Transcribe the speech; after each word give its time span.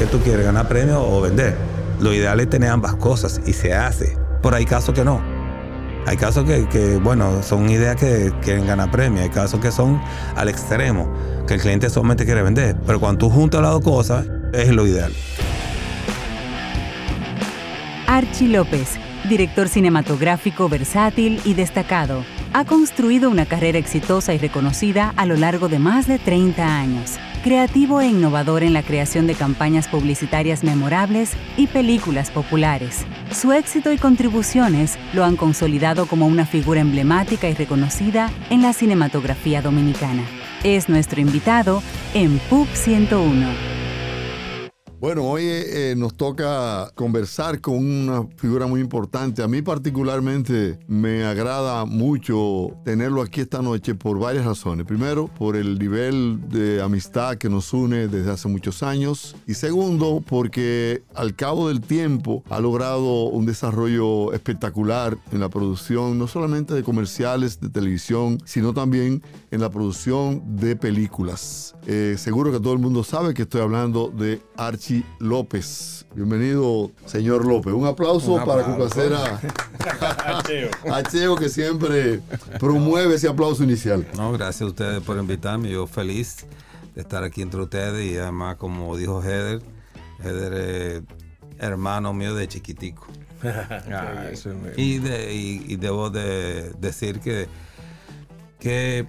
¿Qué 0.00 0.06
tú 0.06 0.18
quieres? 0.20 0.46
¿Ganar 0.46 0.66
premio 0.66 0.98
o 1.06 1.20
vender? 1.20 1.54
Lo 2.00 2.14
ideal 2.14 2.40
es 2.40 2.48
tener 2.48 2.70
ambas 2.70 2.94
cosas 2.94 3.38
y 3.44 3.52
se 3.52 3.74
hace. 3.74 4.16
Pero 4.42 4.56
hay 4.56 4.64
casos 4.64 4.94
que 4.94 5.04
no. 5.04 5.20
Hay 6.06 6.16
casos 6.16 6.46
que, 6.46 6.98
bueno, 7.02 7.42
son 7.42 7.68
ideas 7.68 7.96
que 7.96 8.32
quieren 8.40 8.66
ganar 8.66 8.90
premio. 8.90 9.22
Hay 9.22 9.28
casos 9.28 9.60
que 9.60 9.70
son 9.70 10.00
al 10.36 10.48
extremo, 10.48 11.12
que 11.46 11.52
el 11.52 11.60
cliente 11.60 11.90
solamente 11.90 12.24
quiere 12.24 12.42
vender. 12.42 12.76
Pero 12.86 12.98
cuando 12.98 13.18
tú 13.18 13.28
juntas 13.28 13.60
las 13.60 13.72
dos 13.72 13.84
cosas, 13.84 14.24
es 14.54 14.70
lo 14.70 14.86
ideal. 14.86 15.12
Archie 18.06 18.48
López, 18.48 18.98
director 19.28 19.68
cinematográfico 19.68 20.70
versátil 20.70 21.42
y 21.44 21.52
destacado, 21.52 22.24
ha 22.54 22.64
construido 22.64 23.28
una 23.28 23.44
carrera 23.44 23.76
exitosa 23.76 24.32
y 24.32 24.38
reconocida 24.38 25.12
a 25.18 25.26
lo 25.26 25.36
largo 25.36 25.68
de 25.68 25.78
más 25.78 26.06
de 26.06 26.18
30 26.18 26.64
años. 26.78 27.18
Creativo 27.42 28.02
e 28.02 28.06
innovador 28.06 28.62
en 28.62 28.74
la 28.74 28.82
creación 28.82 29.26
de 29.26 29.34
campañas 29.34 29.88
publicitarias 29.88 30.62
memorables 30.62 31.32
y 31.56 31.68
películas 31.68 32.30
populares. 32.30 33.06
Su 33.30 33.52
éxito 33.52 33.90
y 33.92 33.96
contribuciones 33.96 34.98
lo 35.14 35.24
han 35.24 35.36
consolidado 35.36 36.04
como 36.04 36.26
una 36.26 36.44
figura 36.44 36.82
emblemática 36.82 37.48
y 37.48 37.54
reconocida 37.54 38.30
en 38.50 38.60
la 38.60 38.74
cinematografía 38.74 39.62
dominicana. 39.62 40.24
Es 40.64 40.90
nuestro 40.90 41.22
invitado 41.22 41.82
en 42.12 42.38
PUB 42.50 42.68
101. 42.74 43.79
Bueno, 45.00 45.24
hoy 45.24 45.44
eh, 45.46 45.94
nos 45.96 46.14
toca 46.14 46.90
conversar 46.94 47.62
con 47.62 47.76
una 47.76 48.26
figura 48.36 48.66
muy 48.66 48.82
importante. 48.82 49.42
A 49.42 49.48
mí 49.48 49.62
particularmente 49.62 50.78
me 50.88 51.24
agrada 51.24 51.86
mucho 51.86 52.68
tenerlo 52.84 53.22
aquí 53.22 53.40
esta 53.40 53.62
noche 53.62 53.94
por 53.94 54.18
varias 54.18 54.44
razones. 54.44 54.84
Primero, 54.84 55.28
por 55.28 55.56
el 55.56 55.78
nivel 55.78 56.38
de 56.50 56.82
amistad 56.82 57.38
que 57.38 57.48
nos 57.48 57.72
une 57.72 58.08
desde 58.08 58.30
hace 58.30 58.48
muchos 58.48 58.82
años. 58.82 59.34
Y 59.46 59.54
segundo, 59.54 60.22
porque 60.28 61.02
al 61.14 61.34
cabo 61.34 61.68
del 61.68 61.80
tiempo 61.80 62.44
ha 62.50 62.60
logrado 62.60 63.24
un 63.24 63.46
desarrollo 63.46 64.34
espectacular 64.34 65.16
en 65.32 65.40
la 65.40 65.48
producción, 65.48 66.18
no 66.18 66.28
solamente 66.28 66.74
de 66.74 66.82
comerciales 66.82 67.58
de 67.58 67.70
televisión, 67.70 68.36
sino 68.44 68.74
también 68.74 69.22
en 69.50 69.60
la 69.60 69.70
producción 69.70 70.56
de 70.56 70.76
películas. 70.76 71.74
Eh, 71.86 72.14
seguro 72.18 72.52
que 72.52 72.60
todo 72.60 72.72
el 72.72 72.78
mundo 72.78 73.02
sabe 73.02 73.34
que 73.34 73.42
estoy 73.42 73.62
hablando 73.62 74.08
de 74.08 74.40
Archie 74.56 75.04
López. 75.18 76.06
Bienvenido, 76.14 76.92
señor 77.06 77.44
López. 77.44 77.72
Un 77.72 77.86
aplauso, 77.86 78.36
para 78.44 78.64
Cucacera 78.64 79.40
Cheo, 81.10 81.36
que 81.36 81.48
siempre 81.48 82.20
promueve 82.60 83.16
ese 83.16 83.28
aplauso 83.28 83.64
inicial. 83.64 84.06
No, 84.16 84.32
gracias 84.32 84.62
a 84.62 84.66
ustedes 84.66 85.02
por 85.02 85.18
invitarme. 85.18 85.70
Yo 85.70 85.86
feliz 85.86 86.46
de 86.94 87.00
estar 87.00 87.24
aquí 87.24 87.42
entre 87.42 87.60
ustedes 87.60 88.12
y 88.12 88.18
además, 88.18 88.56
como 88.56 88.96
dijo 88.96 89.20
Heather, 89.20 89.62
Heather 90.22 90.52
es 90.52 91.02
hermano 91.58 92.12
mío 92.12 92.34
de 92.34 92.46
chiquitico. 92.48 93.06
Ah, 93.42 94.30
y, 94.76 95.72
y 95.72 95.76
debo 95.76 96.10
de 96.10 96.72
decir 96.78 97.20
que, 97.20 97.48
que 98.58 99.08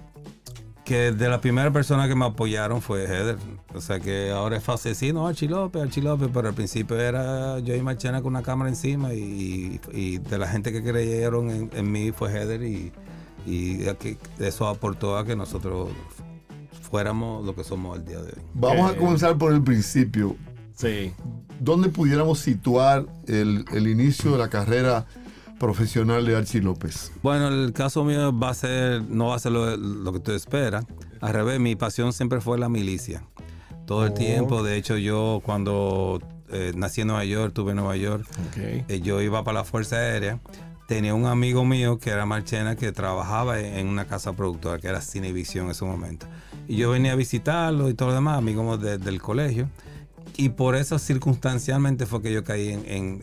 que 0.92 1.10
de 1.10 1.28
la 1.30 1.40
primera 1.40 1.70
persona 1.70 2.06
que 2.06 2.14
me 2.14 2.26
apoyaron 2.26 2.82
fue 2.82 3.04
Heather. 3.04 3.38
O 3.74 3.80
sea 3.80 3.98
que 3.98 4.30
ahora 4.30 4.58
es 4.58 4.62
fácil 4.62 4.90
decir, 4.90 5.14
no, 5.14 5.26
Archie 5.26 5.48
López, 5.48 5.80
Archie 5.80 6.02
López, 6.02 6.28
pero 6.34 6.48
al 6.48 6.54
principio 6.54 7.00
era 7.00 7.58
yo 7.60 7.74
y 7.74 7.80
Marchena 7.80 8.20
con 8.20 8.34
una 8.34 8.42
cámara 8.42 8.68
encima 8.68 9.14
y, 9.14 9.78
de 10.18 10.38
la 10.38 10.46
gente 10.48 10.70
que 10.70 10.82
creyeron 10.82 11.70
en, 11.72 11.90
mí 11.90 12.12
fue 12.12 12.30
Heather 12.30 12.62
y, 12.62 12.92
y 13.46 13.86
eso 14.38 14.68
aportó 14.68 15.16
a 15.16 15.24
que 15.24 15.34
nosotros 15.34 15.88
fuéramos 16.82 17.42
lo 17.42 17.54
que 17.54 17.64
somos 17.64 17.96
el 17.96 18.04
día 18.04 18.18
de 18.18 18.26
hoy. 18.26 18.42
Vamos 18.52 18.92
a 18.92 18.94
comenzar 18.94 19.38
por 19.38 19.54
el 19.54 19.62
principio. 19.62 20.36
Sí. 20.74 21.14
¿Dónde 21.58 21.88
pudiéramos 21.88 22.38
situar 22.40 23.06
el, 23.26 23.64
el 23.72 23.86
inicio 23.86 24.32
de 24.32 24.38
la 24.38 24.50
carrera? 24.50 25.06
Profesional 25.62 26.26
de 26.26 26.34
Archie 26.34 26.60
López? 26.60 27.12
Bueno, 27.22 27.46
el 27.46 27.72
caso 27.72 28.02
mío 28.02 28.36
va 28.36 28.50
a 28.50 28.54
ser, 28.54 29.00
no 29.02 29.28
va 29.28 29.36
a 29.36 29.38
ser 29.38 29.52
lo, 29.52 30.12
que 30.12 30.18
tú 30.18 30.32
esperas. 30.32 30.84
Al 31.20 31.32
revés, 31.32 31.60
mi 31.60 31.76
pasión 31.76 32.12
siempre 32.12 32.40
fue 32.40 32.58
la 32.58 32.68
milicia. 32.68 33.22
Todo 33.86 34.04
el 34.04 34.10
oh. 34.10 34.14
tiempo, 34.14 34.64
de 34.64 34.76
hecho 34.76 34.96
yo 34.96 35.40
cuando 35.44 36.20
eh, 36.50 36.72
nací 36.74 37.02
en 37.02 37.06
Nueva 37.06 37.24
York, 37.24 37.54
tuve 37.54 37.70
en 37.70 37.76
Nueva 37.76 37.96
York, 37.96 38.26
eh, 38.56 39.00
yo 39.04 39.22
iba 39.22 39.44
para 39.44 39.60
la 39.60 39.64
Fuerza 39.64 39.96
Aérea. 39.96 40.40
Tenía 40.88 41.14
un 41.14 41.26
amigo 41.26 41.64
mío 41.64 41.96
que 42.00 42.10
era 42.10 42.26
Marchena 42.26 42.74
que 42.74 42.90
trabajaba 42.90 43.60
en 43.60 43.86
una 43.86 44.06
casa 44.06 44.32
productora 44.32 44.80
que 44.80 44.88
era 44.88 45.00
Cinevisión 45.00 45.66
en 45.66 45.70
ese 45.70 45.84
momento. 45.84 46.26
Y 46.66 46.76
yo 46.76 46.90
venía 46.90 47.12
a 47.12 47.16
visitarlo 47.16 47.88
y 47.88 47.94
todo 47.94 48.08
lo 48.08 48.14
demás, 48.16 48.36
amigos 48.36 48.80
del 48.80 49.22
colegio. 49.22 49.68
Y 50.36 50.50
por 50.50 50.76
eso 50.76 50.98
circunstancialmente 50.98 52.06
fue 52.06 52.22
que 52.22 52.32
yo 52.32 52.44
caí 52.44 52.70
en, 52.70 53.22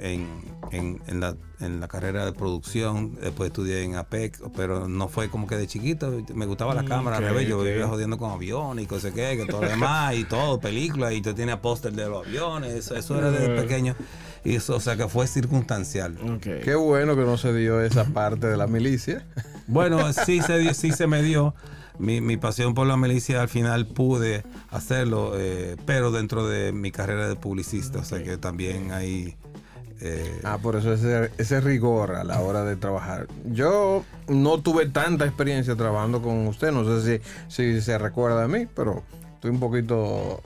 en, 0.72 1.20
la, 1.20 1.36
en 1.60 1.80
la 1.80 1.88
carrera 1.88 2.26
de 2.26 2.34
producción. 2.34 3.16
Después 3.16 3.48
estudié 3.48 3.84
en 3.84 3.96
APEC, 3.96 4.40
pero 4.56 4.88
no 4.88 5.08
fue 5.08 5.30
como 5.30 5.48
que 5.48 5.56
de 5.56 5.68
chiquito. 5.68 6.24
Me 6.34 6.46
gustaba 6.46 6.74
la 6.74 6.84
mm, 6.84 6.88
cámara, 6.88 7.18
al 7.18 7.24
revés. 7.24 7.48
Yo 7.48 7.62
vivía 7.62 7.88
jodiendo 7.88 8.18
con 8.18 8.32
aviones 8.32 8.86
y 8.86 8.88
cosas 8.88 9.14
que, 9.14 9.38
que 9.38 9.46
todo 9.46 9.62
lo 9.62 9.70
demás, 9.70 10.16
y 10.16 10.24
todo, 10.24 10.60
películas, 10.60 11.14
y 11.14 11.22
yo 11.22 11.34
tenía 11.34 11.62
póster 11.62 11.94
de 11.94 12.08
los 12.08 12.26
aviones. 12.26 12.92
Eso, 12.92 13.18
era 13.18 13.32
desde 13.32 13.56
pequeño. 13.56 13.96
Y 14.44 14.56
eso, 14.56 14.76
o 14.76 14.80
sea, 14.80 14.96
que 14.96 15.08
fue 15.08 15.28
circunstancial. 15.28 16.18
Qué 16.42 16.76
bueno 16.76 17.16
que 17.16 17.24
no 17.24 17.38
se 17.38 17.54
dio 17.54 17.82
esa 17.82 18.06
parte 18.06 18.48
de 18.48 18.58
la 18.58 18.68
milicia. 18.68 19.26
Bueno, 19.68 20.14
sí 20.14 20.42
se, 20.42 20.74
sí 20.74 20.92
se 20.92 21.08
me 21.08 21.22
dio 21.24 21.54
mi, 22.00 22.22
mi, 22.22 22.38
pasión 22.38 22.74
por 22.74 22.88
la 22.88 22.98
milicia 22.98 23.42
al 23.42 23.50
final 23.50 23.86
pude 23.86 24.44
hacerlo, 24.72 25.34
eh, 25.36 25.76
pero 25.86 26.12
dentro 26.12 26.48
de 26.48 26.72
mi 26.72 26.92
carrera 26.92 27.28
de 27.28 27.36
publicista, 27.36 28.00
o 28.00 28.04
sea 28.04 28.24
que 28.24 28.38
también 28.38 28.92
hay... 28.92 29.36
Eh, 30.02 30.40
ah, 30.46 30.58
por 30.62 30.78
eso 30.78 30.94
ese, 30.94 31.30
ese 31.38 31.60
rigor 31.60 32.16
a 32.16 32.24
la 32.24 32.40
hora 32.40 32.64
de 32.64 32.78
trabajar. 32.78 33.28
Yo 33.52 34.06
no 34.30 34.62
tuve 34.62 34.88
tanta 34.88 35.26
experiencia 35.26 35.76
trabajando 35.76 36.22
con 36.22 36.48
usted, 36.48 36.72
no 36.72 36.86
sé 36.86 37.22
si, 37.50 37.64
si 37.74 37.82
se 37.82 37.98
recuerda 37.98 38.44
de 38.44 38.48
mí, 38.48 38.68
pero 38.74 39.04
estoy 39.36 39.52
un 39.52 39.60
poquito 39.60 40.42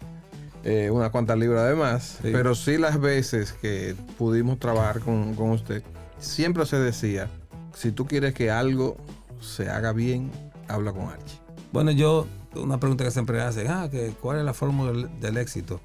eh, 0.64 0.90
unas 0.90 1.12
cuantas 1.12 1.38
libras 1.38 1.70
de 1.70 1.76
más. 1.76 2.18
Pero 2.24 2.56
sí 2.56 2.78
las 2.78 3.00
veces 3.00 3.54
que 3.54 3.96
pudimos 4.18 4.58
trabajar 4.58 5.02
con, 5.02 5.36
con, 5.36 5.52
usted, 5.52 5.84
siempre 6.18 6.66
se 6.66 6.78
decía, 6.78 7.30
si 7.76 7.92
tú 7.92 8.08
quieres 8.08 8.34
que 8.34 8.50
algo 8.50 8.98
se 9.40 9.70
haga 9.70 9.92
bien, 9.92 10.32
habla 10.68 10.94
con 10.94 11.10
Archie. 11.10 11.43
Bueno, 11.74 11.90
yo, 11.90 12.28
una 12.56 12.80
pregunta 12.80 13.04
que 13.04 13.10
siempre 13.10 13.42
hacen, 13.42 13.66
ah, 13.68 13.90
que, 13.90 14.14
¿cuál 14.22 14.38
es 14.38 14.46
la 14.46 14.54
fórmula 14.54 15.10
del, 15.20 15.38
éxito? 15.38 15.82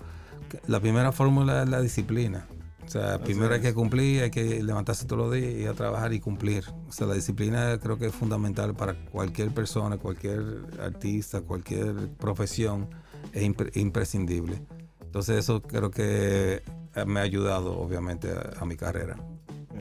La 0.66 0.81
primera 0.81 1.12
fórmula 1.12 1.62
es 1.62 1.69
la 1.71 1.81
disciplina. 1.81 2.47
O 2.87 2.91
sea, 2.91 3.19
primero 3.19 3.54
hay 3.54 3.62
que 3.62 3.72
cumplir, 3.72 4.22
hay 4.22 4.31
que 4.31 4.62
levantarse 4.62 5.06
todos 5.06 5.22
los 5.22 5.34
días 5.34 5.54
y 5.54 5.65
a 5.65 5.72
trabajar 5.72 6.12
y 6.12 6.21
cumplir. 6.21 6.65
O 6.87 6.93
sea, 6.93 7.06
la 7.06 7.15
disciplina 7.15 7.78
creo 7.82 7.99
que 7.99 8.06
es 8.06 8.15
fundamental 8.15 8.75
para 8.75 9.03
cualquier 9.06 9.50
persona, 9.50 9.97
cualquier 9.97 10.43
artista, 10.78 11.41
cualquier 11.41 12.10
profesión, 12.19 12.91
es 13.32 13.50
imprescindible. 13.75 14.60
Entonces 15.00 15.38
eso 15.38 15.62
creo 15.62 15.91
que 15.91 16.62
me 17.06 17.20
ha 17.20 17.22
ayudado 17.22 17.78
obviamente 17.78 18.28
a, 18.60 18.62
mi 18.66 18.76
carrera. 18.76 19.16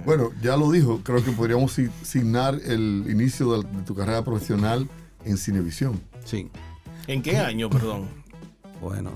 Bueno, 0.06 0.32
ya 0.42 0.56
lo 0.56 0.72
dijo, 0.72 1.02
creo 1.04 1.22
que 1.22 1.32
podríamos 1.32 1.78
signar 2.04 2.58
el 2.64 3.08
inicio 3.10 3.62
de 3.62 3.84
tu 3.84 3.94
carrera 3.94 4.24
profesional 4.24 4.88
en 5.26 5.38
Cinevisión. 5.38 6.02
Sí. 6.26 6.50
¿En 7.08 7.22
qué 7.22 7.38
año, 7.38 7.70
perdón? 7.70 8.08
Bueno, 8.80 9.10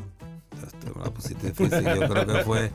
esto 0.65 0.91
una 0.95 1.11
pusiste 1.11 1.51
difícil. 1.51 1.83
Yo 1.83 2.09
creo 2.09 2.25
que 2.25 2.43
fue. 2.43 2.71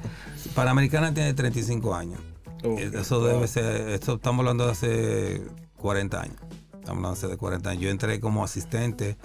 Panamericana 0.54 1.12
tiene 1.12 1.34
35 1.34 1.97
años. 1.97 2.20
Eso 2.62 3.25
debe 3.25 3.48
ser. 3.48 3.88
Esto 3.88 4.15
estamos 4.15 4.41
hablando 4.41 4.66
de 4.66 4.70
hace 4.70 5.42
40 5.78 6.22
años. 6.22 6.36
Estamos 6.75 6.98
hablando 6.98 7.20
de 7.20 7.26
hace 7.26 7.36
40 7.36 7.70
años. 7.70 7.82
Yo 7.82 7.91
entré 7.91 8.20
como 8.20 8.44
asistente 8.44 9.16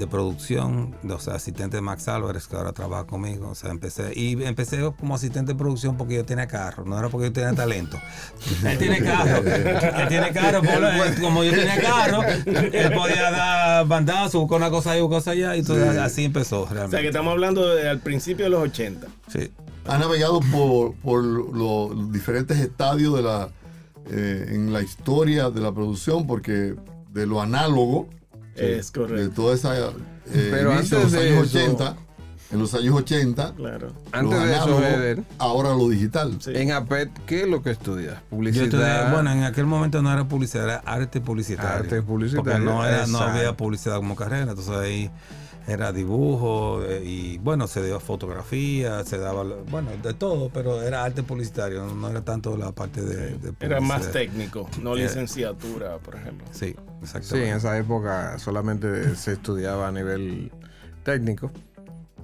de 0.00 0.06
producción, 0.06 0.96
o 1.08 1.18
sea, 1.18 1.34
asistente 1.34 1.76
de 1.76 1.82
Max 1.82 2.08
Álvarez, 2.08 2.48
que 2.48 2.56
ahora 2.56 2.72
trabaja 2.72 3.06
conmigo. 3.06 3.50
O 3.50 3.54
sea, 3.54 3.70
empecé, 3.70 4.12
y 4.16 4.42
empecé 4.42 4.80
como 4.98 5.14
asistente 5.14 5.52
de 5.52 5.58
producción 5.58 5.96
porque 5.98 6.14
yo 6.14 6.24
tenía 6.24 6.48
carro, 6.48 6.84
no 6.86 6.98
era 6.98 7.10
porque 7.10 7.26
yo 7.26 7.32
tenía 7.32 7.52
talento. 7.52 7.98
él 8.66 8.78
tiene 8.78 9.02
carro, 9.02 9.46
él 9.46 10.08
tiene 10.08 10.32
carro, 10.32 10.62
como 11.20 11.44
yo 11.44 11.52
tenía 11.52 11.80
carro, 11.80 12.22
él 12.24 12.92
podía 12.92 13.30
dar 13.30 13.86
bandazos, 13.86 14.40
buscar 14.40 14.56
una 14.56 14.70
cosa 14.70 14.92
ahí, 14.92 15.00
una 15.00 15.16
cosa 15.16 15.32
allá, 15.32 15.54
y 15.54 15.60
así 15.60 16.24
empezó 16.24 16.64
realmente. 16.64 16.86
O 16.86 16.90
sea, 16.90 17.00
que 17.02 17.08
estamos 17.08 17.30
hablando 17.30 17.74
de, 17.74 17.88
al 17.88 18.00
principio 18.00 18.46
de 18.46 18.50
los 18.50 18.62
80. 18.62 19.06
Sí. 19.28 19.52
Ha 19.86 19.98
navegado 19.98 20.40
por, 20.40 20.94
por 20.94 21.22
los 21.22 22.10
diferentes 22.10 22.58
estadios 22.58 23.14
de 23.16 23.22
la, 23.22 23.50
eh, 24.10 24.46
en 24.48 24.72
la 24.72 24.80
historia 24.80 25.50
de 25.50 25.60
la 25.60 25.72
producción, 25.72 26.26
porque 26.26 26.74
de 27.12 27.26
lo 27.26 27.42
análogo 27.42 28.08
es 28.60 28.90
correcto. 28.90 29.22
De 29.22 29.28
toda 29.28 29.54
esa. 29.54 29.76
Eh, 29.78 30.48
Pero 30.50 30.72
antes 30.72 30.92
los 30.92 31.12
de 31.12 31.30
años 31.30 31.54
80. 31.54 31.96
En 32.52 32.58
los 32.58 32.74
años 32.74 32.94
80. 32.96 33.54
Claro. 33.54 33.92
Antes 34.10 34.42
de 34.42 34.52
eso, 34.56 35.24
ahora 35.38 35.70
lo 35.70 35.88
digital. 35.88 36.36
En 36.46 36.72
APET, 36.72 37.10
¿qué 37.26 37.42
es 37.42 37.48
lo 37.48 37.62
que 37.62 37.70
estudias? 37.70 38.20
Publicidad. 38.28 39.12
bueno, 39.12 39.30
en 39.32 39.44
aquel 39.44 39.66
momento 39.66 40.02
no 40.02 40.12
era 40.12 40.26
publicidad, 40.26 40.64
era 40.64 40.76
arte 40.84 41.20
publicitario. 41.20 41.70
Arte 41.70 42.02
publicitario. 42.02 42.44
Porque 42.44 42.58
no, 42.58 43.06
no 43.06 43.18
había 43.18 43.56
publicidad 43.56 43.96
como 43.96 44.16
carrera. 44.16 44.50
Entonces 44.50 44.74
ahí 44.74 45.10
era 45.66 45.92
dibujo 45.92 46.82
eh, 46.84 47.02
y 47.04 47.38
bueno, 47.38 47.66
se 47.66 47.84
dio 47.84 48.00
fotografía, 48.00 49.04
se 49.04 49.18
daba, 49.18 49.44
bueno, 49.70 49.90
de 50.02 50.14
todo, 50.14 50.50
pero 50.52 50.82
era 50.82 51.04
arte 51.04 51.22
publicitario, 51.22 51.86
no, 51.86 52.08
era 52.08 52.24
tanto 52.24 52.56
la 52.56 52.72
parte 52.72 53.02
de... 53.02 53.36
era 53.60 53.80
más 53.80 54.10
técnico, 54.10 54.68
no 54.82 54.96
eh, 54.96 55.02
licenciatura, 55.02 55.98
por 55.98 56.16
ejemplo. 56.16 56.46
Sí, 56.50 56.74
exactamente. 57.02 57.28
Sí, 57.28 57.50
en 57.50 57.56
esa 57.56 57.78
época 57.78 58.38
solamente 58.38 59.14
se 59.16 59.32
estudiaba 59.32 59.88
a 59.88 59.92
nivel 59.92 60.50
técnico. 61.02 61.50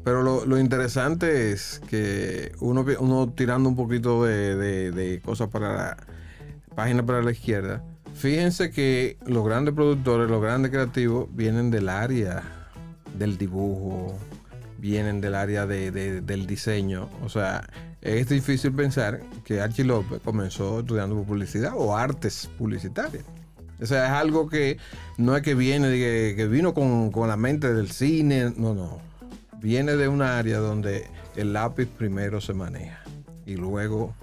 Pero 0.04 0.22
lo, 0.22 0.58
interesante 0.60 1.50
es 1.50 1.80
que 1.88 2.52
uno, 2.60 2.86
uno 3.00 3.32
tirando 3.32 3.68
un 3.68 3.74
poquito 3.74 4.24
de, 4.24 4.54
de 4.92 5.20
cosas 5.20 5.48
para 5.48 5.74
la 5.74 5.96
página 6.76 7.04
para 7.04 7.22
la 7.22 7.32
izquierda, 7.32 7.82
fíjense 8.14 8.70
que 8.70 9.18
los 9.26 9.44
grandes 9.44 9.74
productores, 9.74 10.30
los 10.30 10.40
grandes 10.40 10.70
creativos 10.70 11.26
vienen 11.32 11.72
del 11.72 11.88
área 11.88 12.56
del 13.18 13.38
dibujo, 13.38 14.16
vienen 14.78 15.20
del 15.20 15.34
área 15.34 15.66
del 15.66 16.46
diseño. 16.46 17.08
O 17.22 17.28
sea, 17.28 17.68
es 18.00 18.28
difícil 18.28 18.72
pensar 18.72 19.20
que 19.44 19.60
Archie 19.60 19.84
López 19.84 20.20
comenzó 20.24 20.80
estudiando 20.80 21.20
publicidad 21.22 21.72
o 21.76 21.96
artes 21.96 22.48
publicitarias. 22.58 23.24
O 23.80 23.86
sea, 23.86 24.06
es 24.06 24.12
algo 24.12 24.48
que 24.48 24.78
no 25.18 25.36
es 25.36 25.42
que 25.42 25.54
viene, 25.54 25.90
que, 25.90 26.34
que 26.36 26.46
vino 26.46 26.72
con, 26.72 27.10
con, 27.10 27.28
la 27.28 27.36
mente 27.36 27.72
del 27.74 27.90
cine, 27.90 28.52
no, 28.56 28.74
no. 28.74 28.98
Viene 29.60 29.96
de 29.96 30.08
un 30.08 30.22
área 30.22 30.58
donde 30.58 31.06
el 31.34 31.52
lápiz 31.52 31.86
primero 31.86 32.40
se 32.40 32.54
maneja 32.54 33.02
y 33.44 33.56
luego 33.56 34.14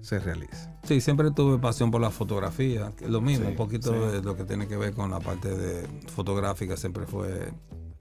se 0.00 0.18
realiza. 0.18 0.70
Sí, 0.84 1.00
siempre 1.00 1.30
tuve 1.30 1.58
pasión 1.58 1.90
por 1.90 2.00
la 2.00 2.10
fotografía, 2.10 2.92
lo 3.06 3.20
mismo, 3.20 3.48
un 3.48 3.56
poquito 3.56 4.10
de 4.10 4.22
lo 4.22 4.36
que 4.36 4.44
tiene 4.44 4.68
que 4.68 4.76
ver 4.76 4.92
con 4.92 5.10
la 5.10 5.20
parte 5.20 5.48
de 5.48 5.86
fotográfica 6.14 6.76
siempre 6.76 7.06
fue 7.06 7.52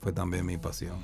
fue 0.04 0.12
también 0.12 0.46
mi 0.46 0.58
pasión. 0.58 0.98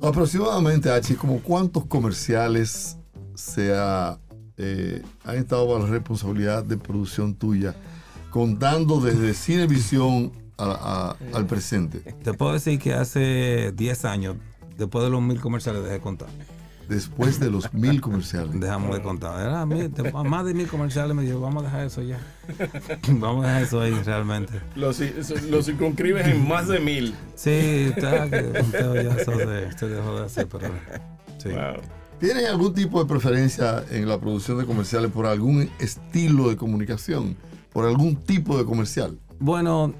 Aproximadamente, 0.00 0.90
H, 0.90 1.16
como 1.16 1.40
cuántos 1.40 1.84
comerciales 1.84 2.96
se 3.34 3.74
ha, 3.74 4.18
eh, 4.56 5.02
han 5.24 5.36
estado 5.36 5.66
bajo 5.66 5.84
la 5.84 5.90
responsabilidad 5.90 6.64
de 6.64 6.78
producción 6.78 7.34
tuya, 7.34 7.76
contando 8.30 9.00
desde 9.00 9.34
Cinevisión 9.34 10.32
al 10.56 11.46
presente? 11.46 12.00
Te 12.22 12.32
puedo 12.32 12.52
decir 12.52 12.80
que 12.80 12.94
hace 12.94 13.72
10 13.76 14.04
años, 14.06 14.36
después 14.76 15.04
de 15.04 15.10
los 15.10 15.22
mil 15.22 15.40
comerciales, 15.40 15.82
dejé 15.82 15.94
de 15.94 16.00
contar 16.00 16.28
después 16.88 17.38
de 17.38 17.50
los 17.50 17.72
mil 17.72 18.00
comerciales. 18.02 18.58
Dejamos 18.58 18.96
de 18.96 19.02
contar. 19.02 19.40
Era 19.40 19.66
más 20.24 20.44
de 20.44 20.54
mil 20.54 20.68
comerciales 20.68 21.14
me 21.14 21.22
dijo, 21.22 21.40
vamos 21.40 21.62
a 21.62 21.66
dejar 21.66 21.86
eso 21.86 22.02
ya. 22.02 22.18
vamos 23.08 23.44
a 23.44 23.48
dejar 23.48 23.62
eso 23.62 23.80
ahí 23.80 23.94
realmente. 24.04 24.60
Lo, 24.74 24.92
circunscribes 24.92 26.26
en 26.26 26.48
más 26.48 26.68
de 26.68 26.80
mil. 26.80 27.14
Sí, 27.34 27.92
está 27.94 28.28
que 28.28 28.52
ya 28.52 29.14
eso 29.14 29.32
se, 29.78 29.88
dejó 29.88 30.18
de 30.18 30.24
hacer, 30.26 30.48
pero 30.48 30.68
sí. 31.38 31.50
¿Tienen 32.18 32.46
algún 32.46 32.74
tipo 32.74 33.00
de 33.00 33.08
preferencia 33.08 33.84
en 33.90 34.08
la 34.08 34.18
producción 34.18 34.58
de 34.58 34.66
comerciales 34.66 35.12
por 35.12 35.26
algún 35.26 35.70
estilo 35.78 36.48
de 36.48 36.56
comunicación? 36.56 37.36
¿Por 37.72 37.86
algún 37.86 38.16
tipo 38.16 38.58
de 38.58 38.64
comercial? 38.64 39.16
Bueno, 39.40 39.94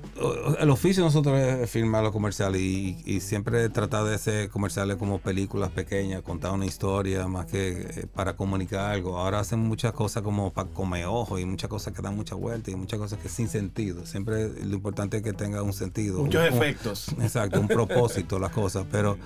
el 0.58 0.68
oficio 0.70 1.04
nosotros 1.04 1.38
es 1.38 1.70
filmar 1.70 2.02
los 2.02 2.12
comerciales 2.12 2.60
y, 2.60 3.20
siempre 3.20 3.68
tratar 3.68 4.04
de 4.04 4.14
hacer 4.14 4.48
comerciales 4.48 4.96
como 4.96 5.18
películas 5.18 5.70
pequeñas, 5.70 6.22
contar 6.22 6.52
una 6.52 6.66
historia 6.66 7.28
más 7.28 7.46
que 7.46 7.70
eh, 7.78 8.06
para 8.12 8.34
comunicar 8.34 8.92
algo. 8.92 9.18
Ahora 9.18 9.40
hacen 9.40 9.60
muchas 9.60 9.92
cosas 9.92 10.22
como 10.22 10.52
para 10.52 10.68
comer 10.70 11.06
ojo 11.06 11.38
y 11.38 11.44
muchas 11.44 11.70
cosas 11.70 11.92
que 11.94 12.02
dan 12.02 12.16
mucha 12.16 12.34
vuelta 12.34 12.70
y 12.70 12.76
muchas 12.76 12.98
cosas 12.98 13.18
que 13.20 13.28
sin 13.28 13.48
sentido. 13.48 14.06
Siempre 14.06 14.48
lo 14.48 14.74
importante 14.74 15.18
es 15.18 15.22
que 15.22 15.32
tenga 15.32 15.62
un 15.62 15.72
sentido. 15.72 16.20
Muchos 16.20 16.44
efectos. 16.44 17.08
exacto, 17.20 17.60
un 17.60 17.68
propósito 17.68 18.38
las 18.38 18.50
cosas. 18.50 18.86
Pero 18.90 19.18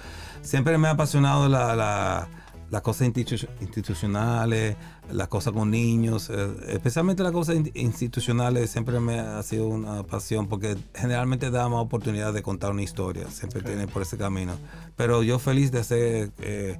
siempre 0.42 0.76
me 0.76 0.88
ha 0.88 0.92
apasionado 0.92 1.48
la 1.48 2.28
las 2.72 2.80
cosas 2.80 3.06
institucionales, 3.06 4.76
las 5.10 5.28
cosas 5.28 5.52
con 5.52 5.70
niños, 5.70 6.30
eh, 6.30 6.48
especialmente 6.68 7.22
las 7.22 7.32
cosas 7.32 7.56
institucionales 7.74 8.70
siempre 8.70 8.98
me 8.98 9.20
ha 9.20 9.42
sido 9.42 9.68
una 9.68 10.04
pasión 10.04 10.48
porque 10.48 10.78
generalmente 10.94 11.50
da 11.50 11.68
más 11.68 11.80
oportunidad 11.80 12.32
de 12.32 12.42
contar 12.42 12.70
una 12.70 12.80
historia, 12.80 13.28
siempre 13.28 13.60
tiene 13.60 13.86
por 13.88 14.00
ese 14.00 14.16
camino. 14.16 14.54
Pero 14.96 15.22
yo 15.22 15.38
feliz 15.38 15.70
de 15.70 15.80
hacer 15.80 16.30
eh, 16.38 16.78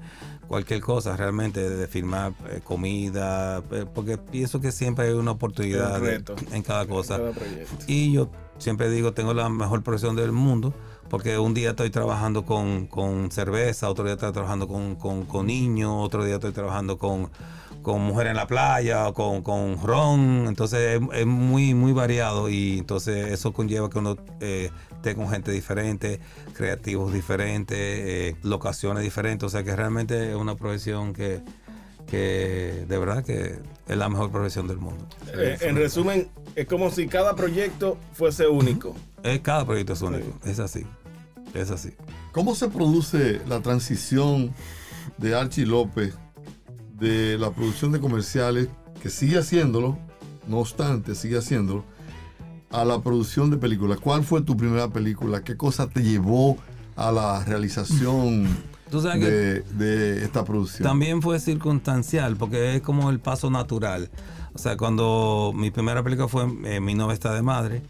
cualquier 0.49 0.81
cosa 0.81 1.15
realmente, 1.15 1.69
de 1.69 1.87
filmar 1.87 2.33
eh, 2.49 2.63
comida, 2.65 3.63
porque 3.95 4.17
pienso 4.17 4.63
que 4.63 4.73
siempre 4.73 5.09
hay 5.09 5.13
una 5.13 5.33
oportunidad 5.33 6.03
en 6.53 6.63
cada 6.63 6.87
cosa. 6.87 7.21
y 7.87 8.13
yo 8.13 8.31
siempre 8.63 8.89
digo, 8.89 9.13
tengo 9.13 9.35
la 9.35 9.49
mejor 9.49 9.83
profesión 9.83 10.17
del 10.17 10.33
mundo 10.33 10.73
porque 11.11 11.39
un 11.39 11.53
día 11.53 11.71
estoy 11.71 11.91
trabajando 11.91 12.47
con, 12.47 13.31
cerveza, 13.31 13.91
otro 13.91 14.05
día 14.05 14.15
estoy 14.15 14.33
trabajando 14.33 14.67
con, 14.67 15.47
niños, 15.47 15.93
otro 15.95 16.25
día 16.25 16.37
estoy 16.37 16.53
trabajando 16.53 16.97
con, 16.97 17.29
con 17.83 18.01
mujeres 18.01 18.31
en 18.31 18.37
la 18.37 18.47
playa, 18.47 19.13
con, 19.13 19.43
con 19.43 19.77
ron, 19.83 20.47
entonces 20.47 21.03
es, 21.13 21.27
muy, 21.27 21.75
muy 21.75 21.93
variado 21.93 22.49
y 22.49 22.79
entonces 22.79 23.31
eso 23.31 23.53
conlleva 23.53 23.91
que 23.91 23.99
uno 23.99 24.17
eh, 24.41 24.71
esté 24.95 25.15
con 25.15 25.29
gente 25.29 25.51
diferente, 25.51 26.19
creativos 26.55 27.13
diferentes, 27.13 27.79
eh, 27.79 28.37
locaciones 28.43 29.03
diferentes, 29.03 29.45
o 29.45 29.51
sea 29.51 29.65
que 29.65 29.77
realmente 29.77 30.31
es 30.31 30.37
una 30.37 30.55
profesión 30.55 31.13
que, 31.13 31.43
que 32.13 32.85
de 32.87 32.99
verdad 32.99 33.25
que 33.25 33.59
es 33.89 33.97
la 33.97 34.11
mejor 34.11 34.31
profesión 34.31 34.69
del 34.69 34.77
mundo. 34.77 35.09
Eh, 35.33 35.57
en 35.63 35.77
resumen, 35.77 36.29
es 36.55 36.67
como 36.67 36.91
si 36.91 37.09
cada 37.09 37.35
proyecto 37.35 37.97
fuese 38.13 38.47
único. 38.47 38.95
Es, 39.23 39.41
cada 39.41 39.65
proyecto 39.65 39.95
es 39.95 40.03
único, 40.03 40.39
es 40.45 40.59
así. 40.59 40.85
Es 41.55 41.71
así. 41.71 41.95
¿Cómo 42.33 42.55
se 42.55 42.69
produce 42.69 43.41
la 43.49 43.61
transición 43.61 44.53
de 45.17 45.35
Archie 45.35 45.65
López 45.65 46.13
de 46.99 47.39
la 47.39 47.51
producción 47.51 47.93
de 47.93 48.01
comerciales, 48.01 48.69
que 49.01 49.09
sigue 49.09 49.39
haciéndolo, 49.39 49.99
no 50.47 50.59
obstante, 50.59 51.15
sigue 51.15 51.39
haciéndolo, 51.39 51.83
a 52.69 52.85
la 52.85 53.01
producción 53.01 53.51
de 53.51 53.57
películas? 53.57 53.99
¿Cuál 54.01 54.23
fue 54.23 54.43
tu 54.43 54.55
primera 54.55 54.91
película? 54.91 55.43
¿Qué 55.43 55.57
cosa 55.57 55.89
te 55.89 56.03
llevó 56.03 56.59
a 56.95 57.11
la 57.11 57.43
realización 57.43 58.49
de, 59.01 60.25
esta 60.25 60.45
producción? 60.45 60.87
También 60.87 61.23
fue 61.23 61.41
circunstancial, 61.41 62.37
porque 62.37 62.77
es 62.77 62.83
como 62.83 63.11
el 63.11 63.21
paso 63.21 63.51
natural. 63.51 64.11
O 64.55 64.59
sea, 64.59 64.77
cuando 64.77 65.53
mi 65.55 65.71
primera 65.71 66.03
película 66.03 66.29
fue 66.29 66.47
eh, 66.65 66.81
Mi 66.81 66.95
novia 66.95 67.15
está 67.15 67.33
de 67.33 67.43
madre, 67.43 67.83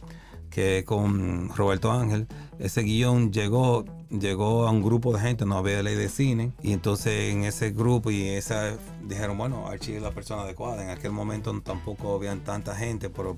que 0.50 0.84
con 0.84 1.48
Roberto 1.56 1.90
Ángel, 1.90 2.26
ese 2.58 2.82
guion 2.82 3.32
llegó, 3.32 3.84
llegó 4.20 4.66
a 4.66 4.70
un 4.70 4.82
grupo 4.82 5.12
de 5.12 5.20
gente, 5.20 5.46
no 5.46 5.56
había 5.56 5.82
ley 5.82 5.94
de 5.94 6.08
cine, 6.08 6.52
y 6.62 6.72
entonces 6.72 7.32
en 7.32 7.44
ese 7.44 7.70
grupo 7.70 8.10
y 8.10 8.28
esa 8.28 8.76
dijeron, 9.02 9.38
bueno, 9.38 9.66
Archie 9.66 9.96
es 9.96 10.02
la 10.02 10.10
persona 10.10 10.42
adecuada. 10.42 10.82
En 10.82 10.90
aquel 10.90 11.12
momento 11.12 11.58
tampoco 11.62 12.14
habían 12.14 12.40
tanta 12.40 12.74
gente 12.74 13.10
por, 13.10 13.36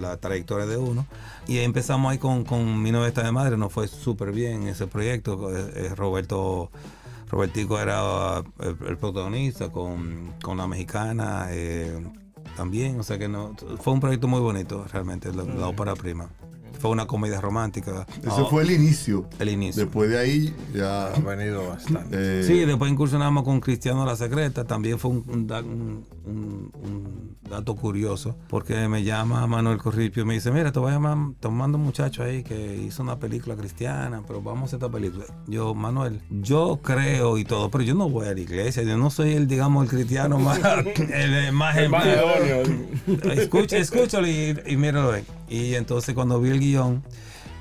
la 0.00 0.16
trayectoria 0.16 0.66
de 0.66 0.76
uno. 0.76 1.06
Y 1.46 1.58
empezamos 1.58 2.12
ahí 2.12 2.18
con, 2.18 2.44
con 2.44 2.82
Mi 2.82 2.92
novia 2.92 3.10
de 3.10 3.32
madre, 3.32 3.56
nos 3.56 3.72
fue 3.72 3.88
súper 3.88 4.32
bien 4.32 4.66
ese 4.68 4.86
proyecto. 4.86 5.54
Eh, 5.54 5.72
eh, 5.74 5.94
Roberto... 5.94 6.70
Robertico 7.30 7.78
era 7.78 8.42
el, 8.58 8.96
protagonista 8.96 9.70
con, 9.70 10.34
la 10.56 10.66
mexicana 10.66 11.46
eh, 11.50 12.04
también, 12.56 12.98
o 12.98 13.04
sea 13.04 13.20
que 13.20 13.28
no, 13.28 13.54
fue 13.80 13.92
un 13.92 14.00
proyecto 14.00 14.26
muy 14.26 14.40
bonito 14.40 14.84
realmente, 14.92 15.32
la, 15.32 15.44
la 15.44 15.68
ópera 15.68 15.94
prima 15.94 16.28
fue 16.80 16.90
una 16.90 17.06
comedia 17.06 17.40
romántica. 17.40 18.06
Ese 18.22 18.44
fue 18.48 18.62
el 18.62 18.70
inicio. 18.70 19.26
El 19.38 19.50
inicio. 19.50 19.84
Después 19.84 20.08
de 20.10 20.18
ahí 20.18 20.54
ya... 20.74 21.08
Ha 21.08 21.20
venido 21.20 21.68
bastante. 21.68 22.40
Eh, 22.40 22.42
sí, 22.44 22.64
después 22.64 22.90
incursionamos 22.90 23.44
con 23.44 23.60
Cristiano 23.60 24.04
La 24.06 24.16
Secreta. 24.16 24.64
También 24.64 24.98
fue 24.98 25.10
un, 25.10 25.46
dato 27.48 27.76
curioso. 27.76 28.36
Porque 28.48 28.88
me 28.88 29.04
llama 29.04 29.46
Manuel 29.46 29.78
Corripio 29.78 30.22
y 30.22 30.26
me 30.26 30.34
dice, 30.34 30.50
mira, 30.50 30.72
te 30.72 30.78
voy 30.78 30.90
a 30.90 30.94
llamar, 30.94 31.34
tomando 31.38 31.76
un 31.76 31.84
muchacho 31.84 32.22
ahí 32.22 32.42
que 32.42 32.76
hizo 32.76 33.02
una 33.02 33.18
película 33.18 33.56
cristiana, 33.56 34.22
pero 34.26 34.40
vamos 34.40 34.62
a 34.62 34.64
hacer 34.66 34.76
esta 34.78 34.90
película. 34.90 35.26
Yo, 35.46 35.74
Manuel, 35.74 36.22
yo 36.30 36.80
creo 36.82 37.36
y 37.36 37.44
todo, 37.44 37.70
pero 37.70 37.84
yo 37.84 37.94
no 37.94 38.08
voy 38.08 38.28
a 38.28 38.34
la 38.34 38.40
iglesia. 38.40 38.82
Yo 38.84 38.96
no 38.96 39.10
soy 39.10 39.32
el, 39.32 39.46
digamos, 39.46 39.84
el 39.84 39.90
cristiano 39.90 40.38
más... 40.38 40.58
el, 41.12 41.52
más... 41.52 41.76
El 41.76 41.90
más 41.90 42.06
Escucha, 43.34 43.76
escúchalo 43.76 44.26
y, 44.26 44.56
y 44.66 44.76
míralo. 44.76 45.12
Y 45.50 45.74
entonces 45.74 46.14
cuando 46.14 46.40
vi 46.40 46.50
el 46.50 46.60
guion, 46.60 47.02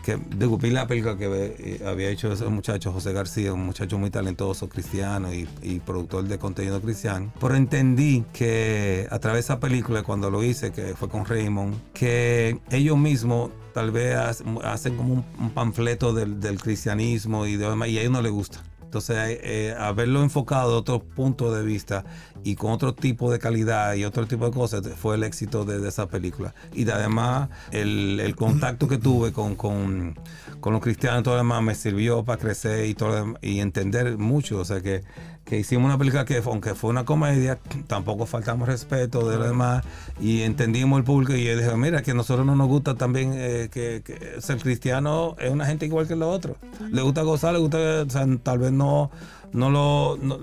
que 0.04 0.16
de 0.16 0.72
la 0.72 0.88
película 0.88 1.18
que 1.18 1.56
eh, 1.60 1.82
había 1.86 2.10
hecho 2.10 2.32
ese 2.32 2.46
muchacho 2.46 2.92
José 2.94 3.12
García, 3.12 3.52
un 3.52 3.66
muchacho 3.66 3.98
muy 3.98 4.10
talentoso, 4.10 4.70
cristiano 4.70 5.30
y, 5.34 5.80
productor 5.80 6.26
de 6.26 6.38
contenido 6.38 6.82
cristiano. 6.82 7.34
Pero 7.42 7.56
entendí 7.56 8.24
que 8.32 9.08
a 9.10 9.20
través 9.20 9.48
de 9.48 9.54
esa 9.54 9.60
película, 9.60 10.04
cuando 10.04 10.30
lo 10.30 10.44
hice, 10.44 10.72
que 10.72 10.96
fue 10.96 11.10
con 11.10 11.26
Raymond, 11.26 11.76
que 11.94 12.60
ellos 12.72 12.98
mismos 12.98 13.52
tal 13.74 13.92
vez 13.92 14.16
hacen 14.16 14.96
como 14.96 15.26
un, 15.40 15.50
panfleto 15.52 16.14
del, 16.14 16.62
cristianismo 16.62 17.46
y, 17.46 17.56
de, 17.56 17.66
y 17.90 17.98
a 17.98 18.02
ellos 18.02 18.12
no 18.12 18.22
les 18.22 18.32
gusta. 18.32 18.64
Entonces, 18.90 19.18
eh, 19.18 19.40
eh, 19.44 19.76
haberlo 19.78 20.24
enfocado 20.24 20.72
de 20.72 20.78
otro 20.78 21.00
punto 21.00 21.54
de 21.54 21.64
vista 21.64 22.06
y 22.44 22.56
con 22.56 22.72
otro 22.72 22.96
tipo 22.96 23.32
de 23.32 23.38
calidad 23.38 23.94
y 23.94 24.04
otro 24.04 24.26
tipo 24.26 24.46
de 24.46 24.52
cosas 24.52 24.82
fue 24.98 25.14
el 25.14 25.24
éxito 25.24 25.64
de, 25.64 25.88
esa 25.88 26.08
película. 26.08 26.56
Y 26.74 26.90
además, 26.90 27.50
el, 27.70 28.34
contacto 28.36 28.88
que 28.88 28.98
tuve 28.98 29.32
con, 29.32 29.54
con, 29.56 30.18
con 30.60 30.74
los 30.74 30.82
cristianos 30.82 31.22
y 31.22 31.24
todo 31.24 31.36
lo 31.36 31.42
demás 31.42 31.62
me 31.62 31.76
sirvió 31.76 32.26
para 32.26 32.42
crecer 32.42 32.86
y, 32.86 32.96
todo, 32.96 33.36
y 33.44 33.60
entender 33.60 34.18
mucho. 34.18 34.58
O 34.58 34.66
sea 34.66 34.82
que 34.82 35.04
que 35.50 35.58
hicimos 35.58 35.86
una 35.86 35.98
película 35.98 36.26
que, 36.26 36.38
aunque 36.46 36.76
fue 36.76 36.92
una 36.92 37.06
comedia, 37.06 37.58
tampoco 37.88 38.28
faltamos 38.28 38.68
respeto 38.68 39.28
de 39.28 39.38
lo 39.38 39.46
demás 39.46 39.84
y 40.22 40.44
entendimos 40.44 41.00
el 41.00 41.04
público. 41.04 41.34
Y 41.34 41.44
yo 41.44 41.58
dije, 41.58 41.76
mira, 41.76 42.04
que 42.04 42.12
a 42.12 42.14
nosotros 42.14 42.46
no 42.46 42.56
nos 42.56 42.68
gusta 42.68 42.94
también 42.94 43.34
eh, 43.36 43.70
que, 43.72 44.04
ser 44.42 44.60
cristiano 44.60 45.36
es 45.40 45.50
una 45.50 45.66
gente 45.66 45.88
igual 45.88 46.08
que 46.08 46.16
los 46.16 46.34
otros. 46.34 46.56
Le 46.92 47.02
gusta 47.02 47.24
gozar, 47.24 47.54
le 47.54 47.60
gusta, 47.60 47.80
o 48.06 48.10
sea, 48.10 48.28
tal 48.44 48.60
vez 48.60 48.72
no 48.72 49.10
no 49.52 49.72
lo, 49.72 50.18
no, 50.22 50.38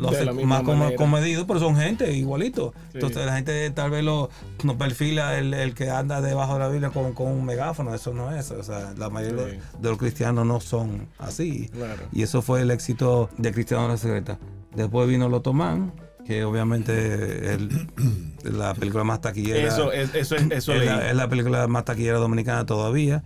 más 0.45 0.63
como, 0.63 0.93
comedido, 0.97 1.47
pero 1.47 1.61
son 1.61 1.77
gente 1.77 2.13
igualito. 2.13 2.75
Entonces 2.93 3.25
la 3.25 3.37
gente 3.37 3.71
tal 3.71 3.91
vez 3.91 4.03
lo 4.03 4.31
no 4.65 4.77
perfila 4.77 5.39
el, 5.39 5.75
que 5.75 5.91
anda 5.91 6.21
debajo 6.21 6.55
de 6.55 6.59
la 6.59 6.69
Biblia 6.69 6.91
con, 6.91 7.13
con, 7.13 7.29
un 7.29 7.45
megáfono, 7.45 7.95
eso 7.95 8.13
no 8.13 8.35
es. 8.35 8.51
O 8.51 8.65
sea, 8.65 8.93
la 8.97 9.09
mayoría 9.09 9.45
de 9.45 9.89
los 9.89 9.99
cristianos 9.99 10.45
no 10.45 10.61
son 10.61 11.07
así. 11.19 11.71
Y 12.13 12.23
eso 12.23 12.43
fue 12.43 12.63
el 12.63 12.73
éxito 12.73 13.31
de 13.39 13.53
Cristiano 13.53 13.87
la 13.87 13.97
Secreta. 13.97 14.39
Después 14.77 15.09
vino 15.09 15.27
el 15.27 15.35
Otomán, 15.35 15.93
que 16.27 16.45
obviamente 16.45 17.55
es 17.55 17.61
la 18.45 18.75
película 18.75 19.05
más 19.05 19.21
taquillera. 19.21 19.67
Eso, 19.67 19.93
es, 19.93 20.15
eso, 20.15 20.37
es, 20.37 20.51
eso 20.51 20.75
es, 20.75 21.15
la, 21.15 21.29
película 21.29 21.67
más 21.67 21.85
taquillera 21.85 22.19
dominicana 22.19 22.67
todavía, 22.67 23.25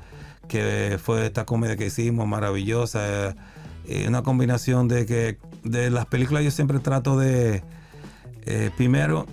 que 0.49 0.99
fue 1.03 1.27
esta 1.27 1.45
comedia 1.45 1.77
que 1.77 1.87
hicimos, 1.87 2.27
maravillosa. 2.27 3.35
Eh, 3.87 4.07
una 4.07 4.23
combinación 4.23 4.87
de 4.87 5.07
que 5.07 5.39
de 5.65 5.91
las 5.91 6.07
películas 6.07 6.45
yo 6.45 6.51
siempre 6.51 6.79
trato 6.79 7.19
de, 7.19 7.63
eh, 8.47 8.71
primero, 8.77 9.27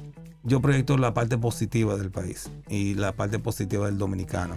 yo 0.43 0.61
proyecto 0.61 0.97
la 0.97 1.13
parte 1.13 1.37
positiva 1.37 1.97
del 1.97 2.09
país 2.09 2.49
y 2.69 2.95
la 2.95 3.11
parte 3.11 3.37
positiva 3.37 3.85
del 3.85 3.97
dominicano. 3.97 4.55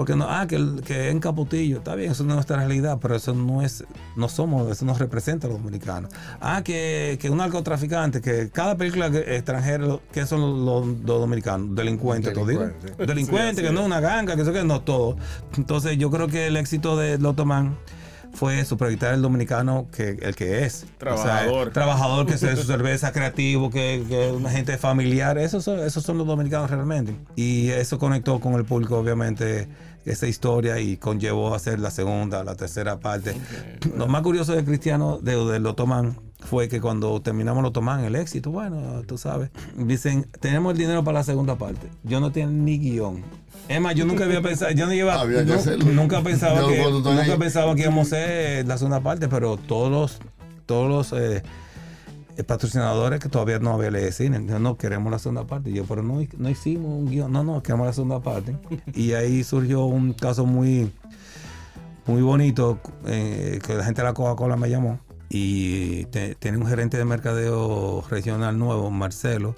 Porque 0.00 0.16
no, 0.16 0.24
ah, 0.30 0.46
que, 0.48 0.80
que 0.86 1.10
en 1.10 1.20
Caputillo, 1.20 1.76
está 1.76 1.94
bien, 1.94 2.12
eso 2.12 2.24
no 2.24 2.30
es 2.30 2.36
nuestra 2.36 2.56
realidad, 2.56 2.96
pero 3.02 3.16
eso 3.16 3.34
no 3.34 3.60
es, 3.60 3.84
no 4.16 4.30
somos, 4.30 4.70
eso 4.70 4.86
nos 4.86 4.98
representa 4.98 5.46
a 5.46 5.50
los 5.50 5.58
dominicanos. 5.58 6.10
Ah, 6.40 6.62
que, 6.64 7.18
que 7.20 7.28
un 7.28 7.36
narcotraficante, 7.36 8.22
que 8.22 8.48
cada 8.48 8.78
película 8.78 9.08
extranjera, 9.08 9.98
que 10.10 10.24
son 10.24 10.64
los, 10.64 11.04
dominicanos, 11.04 11.76
delincuentes, 11.76 12.32
delincuentes, 12.32 12.96
delincuentes, 12.96 13.62
que 13.62 13.70
no 13.70 13.80
es 13.80 13.86
una 13.86 14.00
ganga, 14.00 14.36
que 14.36 14.40
eso 14.40 14.54
que 14.54 14.64
no 14.64 14.80
todo. 14.80 15.18
Entonces 15.58 15.98
yo 15.98 16.10
creo 16.10 16.28
que 16.28 16.46
el 16.46 16.56
éxito 16.56 16.96
de 16.96 17.18
Lotoman 17.18 17.76
fue 18.32 18.64
su 18.64 18.76
proyectar 18.76 19.14
el 19.14 19.22
dominicano 19.22 19.88
que 19.92 20.16
el 20.20 20.34
que 20.34 20.64
es. 20.64 20.86
Trabajador. 20.98 21.70
trabajador 21.70 22.26
que 22.26 22.38
se 22.38 22.56
su 22.56 22.62
cerveza, 22.66 23.12
creativo, 23.12 23.70
que, 23.70 24.04
que, 24.08 24.30
una 24.30 24.50
gente 24.50 24.78
familiar. 24.78 25.38
Esos 25.38 25.64
son, 25.64 25.80
esos 25.80 26.04
son 26.04 26.18
los 26.18 26.26
dominicanos 26.26 26.70
realmente. 26.70 27.16
Y 27.36 27.68
eso 27.70 27.98
conectó 27.98 28.40
con 28.40 28.54
el 28.54 28.64
público, 28.64 28.98
obviamente, 28.98 29.68
esa 30.04 30.26
historia 30.26 30.80
y 30.80 30.96
conllevó 30.96 31.52
a 31.52 31.56
hacer 31.56 31.78
la 31.78 31.90
segunda, 31.90 32.44
la 32.44 32.54
tercera 32.54 33.00
parte. 33.00 33.34
Lo 33.96 34.06
más 34.06 34.22
curioso 34.22 34.54
de 34.54 34.64
Cristiano, 34.64 35.18
de, 35.18 35.36
de 35.44 35.60
Lotomán, 35.60 36.18
fue 36.40 36.68
que 36.68 36.80
cuando 36.80 37.20
terminamos 37.20 37.62
lo 37.62 37.72
toman 37.72 38.04
el 38.04 38.16
éxito, 38.16 38.50
bueno, 38.50 39.02
tú 39.06 39.18
sabes, 39.18 39.50
dicen, 39.76 40.26
tenemos 40.40 40.72
el 40.72 40.78
dinero 40.78 41.04
para 41.04 41.18
la 41.18 41.24
segunda 41.24 41.56
parte. 41.56 41.88
Yo 42.02 42.20
no 42.20 42.32
tengo 42.32 42.50
ni 42.50 42.78
guion. 42.78 43.22
Es 43.68 43.80
más, 43.80 43.94
yo 43.94 44.04
nunca 44.04 44.24
había 44.24 44.42
pensado, 44.42 44.72
yo 44.72 44.86
no 44.86 44.92
iba, 44.92 45.24
nunca 45.92 46.22
pensaba 46.22 46.66
que, 46.66 46.82
nunca 46.82 47.36
pensaba 47.38 47.74
que 47.74 47.82
íbamos 47.82 48.12
a 48.12 48.16
hacer 48.16 48.66
la 48.66 48.78
segunda 48.78 49.00
parte, 49.00 49.28
pero 49.28 49.56
todos 49.56 49.90
los, 49.90 50.18
todos 50.66 50.88
los 50.88 51.20
eh, 51.20 51.42
patrocinadores 52.46 53.20
que 53.20 53.28
todavía 53.28 53.58
no 53.58 53.72
había 53.72 53.90
leído 53.90 54.12
cine, 54.12 54.38
no 54.38 54.76
queremos 54.76 55.10
la 55.12 55.18
segunda 55.18 55.46
parte. 55.46 55.72
yo, 55.72 55.84
pero 55.84 56.02
no, 56.02 56.20
no 56.38 56.48
hicimos 56.48 56.90
un 56.90 57.10
guion, 57.10 57.32
no, 57.32 57.44
no, 57.44 57.62
queremos 57.62 57.86
la 57.86 57.92
segunda 57.92 58.20
parte. 58.20 58.56
Y 58.94 59.12
ahí 59.12 59.44
surgió 59.44 59.84
un 59.84 60.12
caso 60.12 60.46
muy, 60.46 60.92
muy 62.06 62.22
bonito, 62.22 62.80
eh, 63.06 63.60
que 63.64 63.74
la 63.74 63.84
gente 63.84 64.02
de 64.02 64.08
la 64.08 64.14
Coca-Cola 64.14 64.56
me 64.56 64.68
llamó. 64.68 65.00
Y 65.28 66.06
tiene 66.06 66.58
un 66.58 66.66
gerente 66.66 66.98
de 66.98 67.04
mercadeo 67.04 68.02
regional 68.10 68.58
nuevo, 68.58 68.90
Marcelo. 68.90 69.54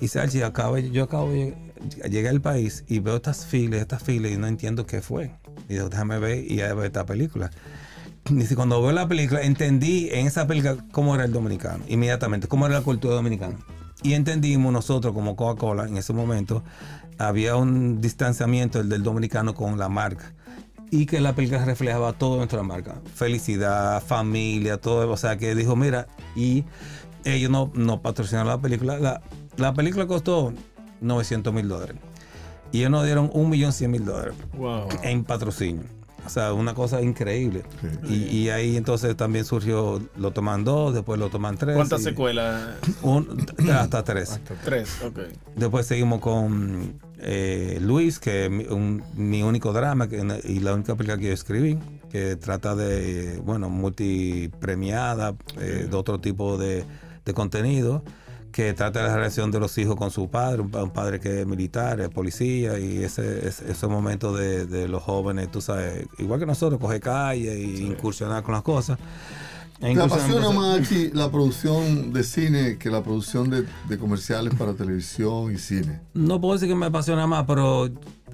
Y 0.00 0.08
Salchi, 0.08 0.40
acabo, 0.40 0.78
yo 0.78 1.04
acabo 1.04 1.30
de 1.30 1.54
llegué 2.08 2.28
al 2.28 2.40
país 2.40 2.84
y 2.88 3.00
veo 3.00 3.16
estas 3.16 3.46
filas, 3.46 3.80
estas 3.80 4.02
filas 4.02 4.32
y 4.32 4.36
no 4.36 4.46
entiendo 4.46 4.86
qué 4.86 5.00
fue. 5.00 5.34
Y 5.68 5.74
digo, 5.74 5.88
déjame 5.88 6.18
ver 6.18 6.50
y 6.50 6.56
ver 6.56 6.84
esta 6.84 7.04
película. 7.04 7.50
Dice, 8.30 8.56
cuando 8.56 8.80
veo 8.80 8.92
la 8.92 9.06
película, 9.06 9.42
entendí 9.42 10.08
en 10.10 10.26
esa 10.26 10.46
película 10.46 10.76
cómo 10.92 11.14
era 11.14 11.24
el 11.24 11.32
dominicano, 11.32 11.84
inmediatamente, 11.88 12.48
cómo 12.48 12.66
era 12.66 12.76
la 12.76 12.80
cultura 12.80 13.14
dominicana. 13.14 13.56
Y 14.02 14.14
entendimos 14.14 14.72
nosotros 14.72 15.12
como 15.12 15.36
Coca-Cola 15.36 15.86
en 15.86 15.96
ese 15.96 16.12
momento, 16.12 16.62
había 17.18 17.56
un 17.56 18.00
distanciamiento 18.00 18.82
del 18.82 19.02
dominicano 19.02 19.54
con 19.54 19.78
la 19.78 19.88
marca. 19.88 20.32
Y 20.90 21.06
que 21.06 21.20
la 21.20 21.34
película 21.34 21.64
reflejaba 21.64 22.12
todo 22.12 22.36
nuestra 22.36 22.62
marca. 22.62 23.00
Felicidad, 23.14 24.02
familia, 24.02 24.78
todo. 24.78 25.10
O 25.10 25.16
sea, 25.16 25.36
que 25.36 25.54
dijo, 25.54 25.74
mira, 25.74 26.06
y 26.36 26.64
ellos 27.24 27.50
no, 27.50 27.72
no 27.74 28.00
patrocinaron 28.00 28.48
la 28.48 28.60
película. 28.60 28.98
La, 28.98 29.22
la 29.56 29.74
película 29.74 30.06
costó 30.06 30.52
900 31.00 31.52
mil 31.52 31.68
dólares. 31.68 31.96
Y 32.72 32.78
ellos 32.78 32.90
nos 32.90 33.04
dieron 33.04 33.30
1.100.000 33.30 34.00
dólares 34.00 34.34
en 35.02 35.24
patrocinio. 35.24 35.84
O 36.26 36.28
sea, 36.28 36.52
una 36.52 36.74
cosa 36.74 37.02
increíble. 37.02 37.62
Y, 38.08 38.48
ahí 38.48 38.76
entonces 38.76 39.16
también 39.16 39.44
surgió 39.44 40.02
Lo 40.16 40.30
Toman 40.30 40.64
2, 40.64 40.94
después 40.94 41.18
Lo 41.18 41.28
Toman 41.28 41.56
3. 41.56 41.76
¿Cuántas 41.76 42.02
secuelas? 42.02 42.76
hasta 43.72 44.04
tres. 44.04 44.32
Hasta 44.32 44.54
tres, 44.64 45.02
ok. 45.04 45.18
Después 45.56 45.86
seguimos 45.86 46.20
con 46.20 47.00
eh, 47.18 47.78
Luis, 47.80 48.18
que 48.18 48.46
es 48.46 48.50
mi, 48.50 49.42
único 49.42 49.72
drama 49.72 50.08
y 50.44 50.60
la 50.60 50.74
única 50.74 50.94
película 50.94 51.18
que 51.18 51.26
yo 51.26 51.32
escribí, 51.32 51.78
que 52.10 52.36
trata 52.36 52.74
de, 52.74 53.40
bueno, 53.44 53.68
multipremiada, 53.68 55.34
eh, 55.58 55.86
de 55.90 55.96
otro 55.96 56.20
tipo 56.20 56.56
de, 56.58 56.84
de 57.24 57.34
contenido 57.34 58.02
que 58.54 58.72
trata 58.72 59.02
de 59.02 59.08
la 59.08 59.16
relación 59.16 59.50
de 59.50 59.58
los 59.58 59.76
hijos 59.78 59.96
con 59.96 60.12
su 60.12 60.30
padre, 60.30 60.62
un, 60.62 60.70
padre 60.70 61.18
que 61.18 61.40
es 61.40 61.46
militar, 61.46 62.00
es 62.00 62.08
policía, 62.08 62.78
y 62.78 63.02
ese, 63.02 63.48
ese, 63.48 63.86
momento 63.88 64.32
de, 64.32 64.86
los 64.86 65.02
jóvenes, 65.02 65.50
tú 65.50 65.60
sabes, 65.60 66.06
igual 66.18 66.38
que 66.38 66.46
nosotros, 66.46 66.80
coger 66.80 67.00
calle 67.00 67.52
e 67.52 67.82
incursionar 67.82 68.44
con 68.44 68.54
las 68.54 68.62
cosas. 68.62 68.96
¿Te 69.80 70.00
apasiona 70.00 70.50
más 70.50 70.88
la 71.12 71.32
producción 71.32 72.12
de 72.12 72.22
cine 72.22 72.78
que 72.78 72.90
la 72.90 73.02
producción 73.02 73.50
de, 73.50 73.66
de 73.88 73.98
comerciales 73.98 74.54
para 74.54 74.74
televisión 74.74 75.52
y 75.52 75.58
cine? 75.58 76.00
No 76.14 76.40
puedo 76.40 76.54
decir 76.54 76.68
que 76.68 76.76
me 76.76 76.86
apasiona 76.86 77.26
más, 77.26 77.46
pero 77.48 77.90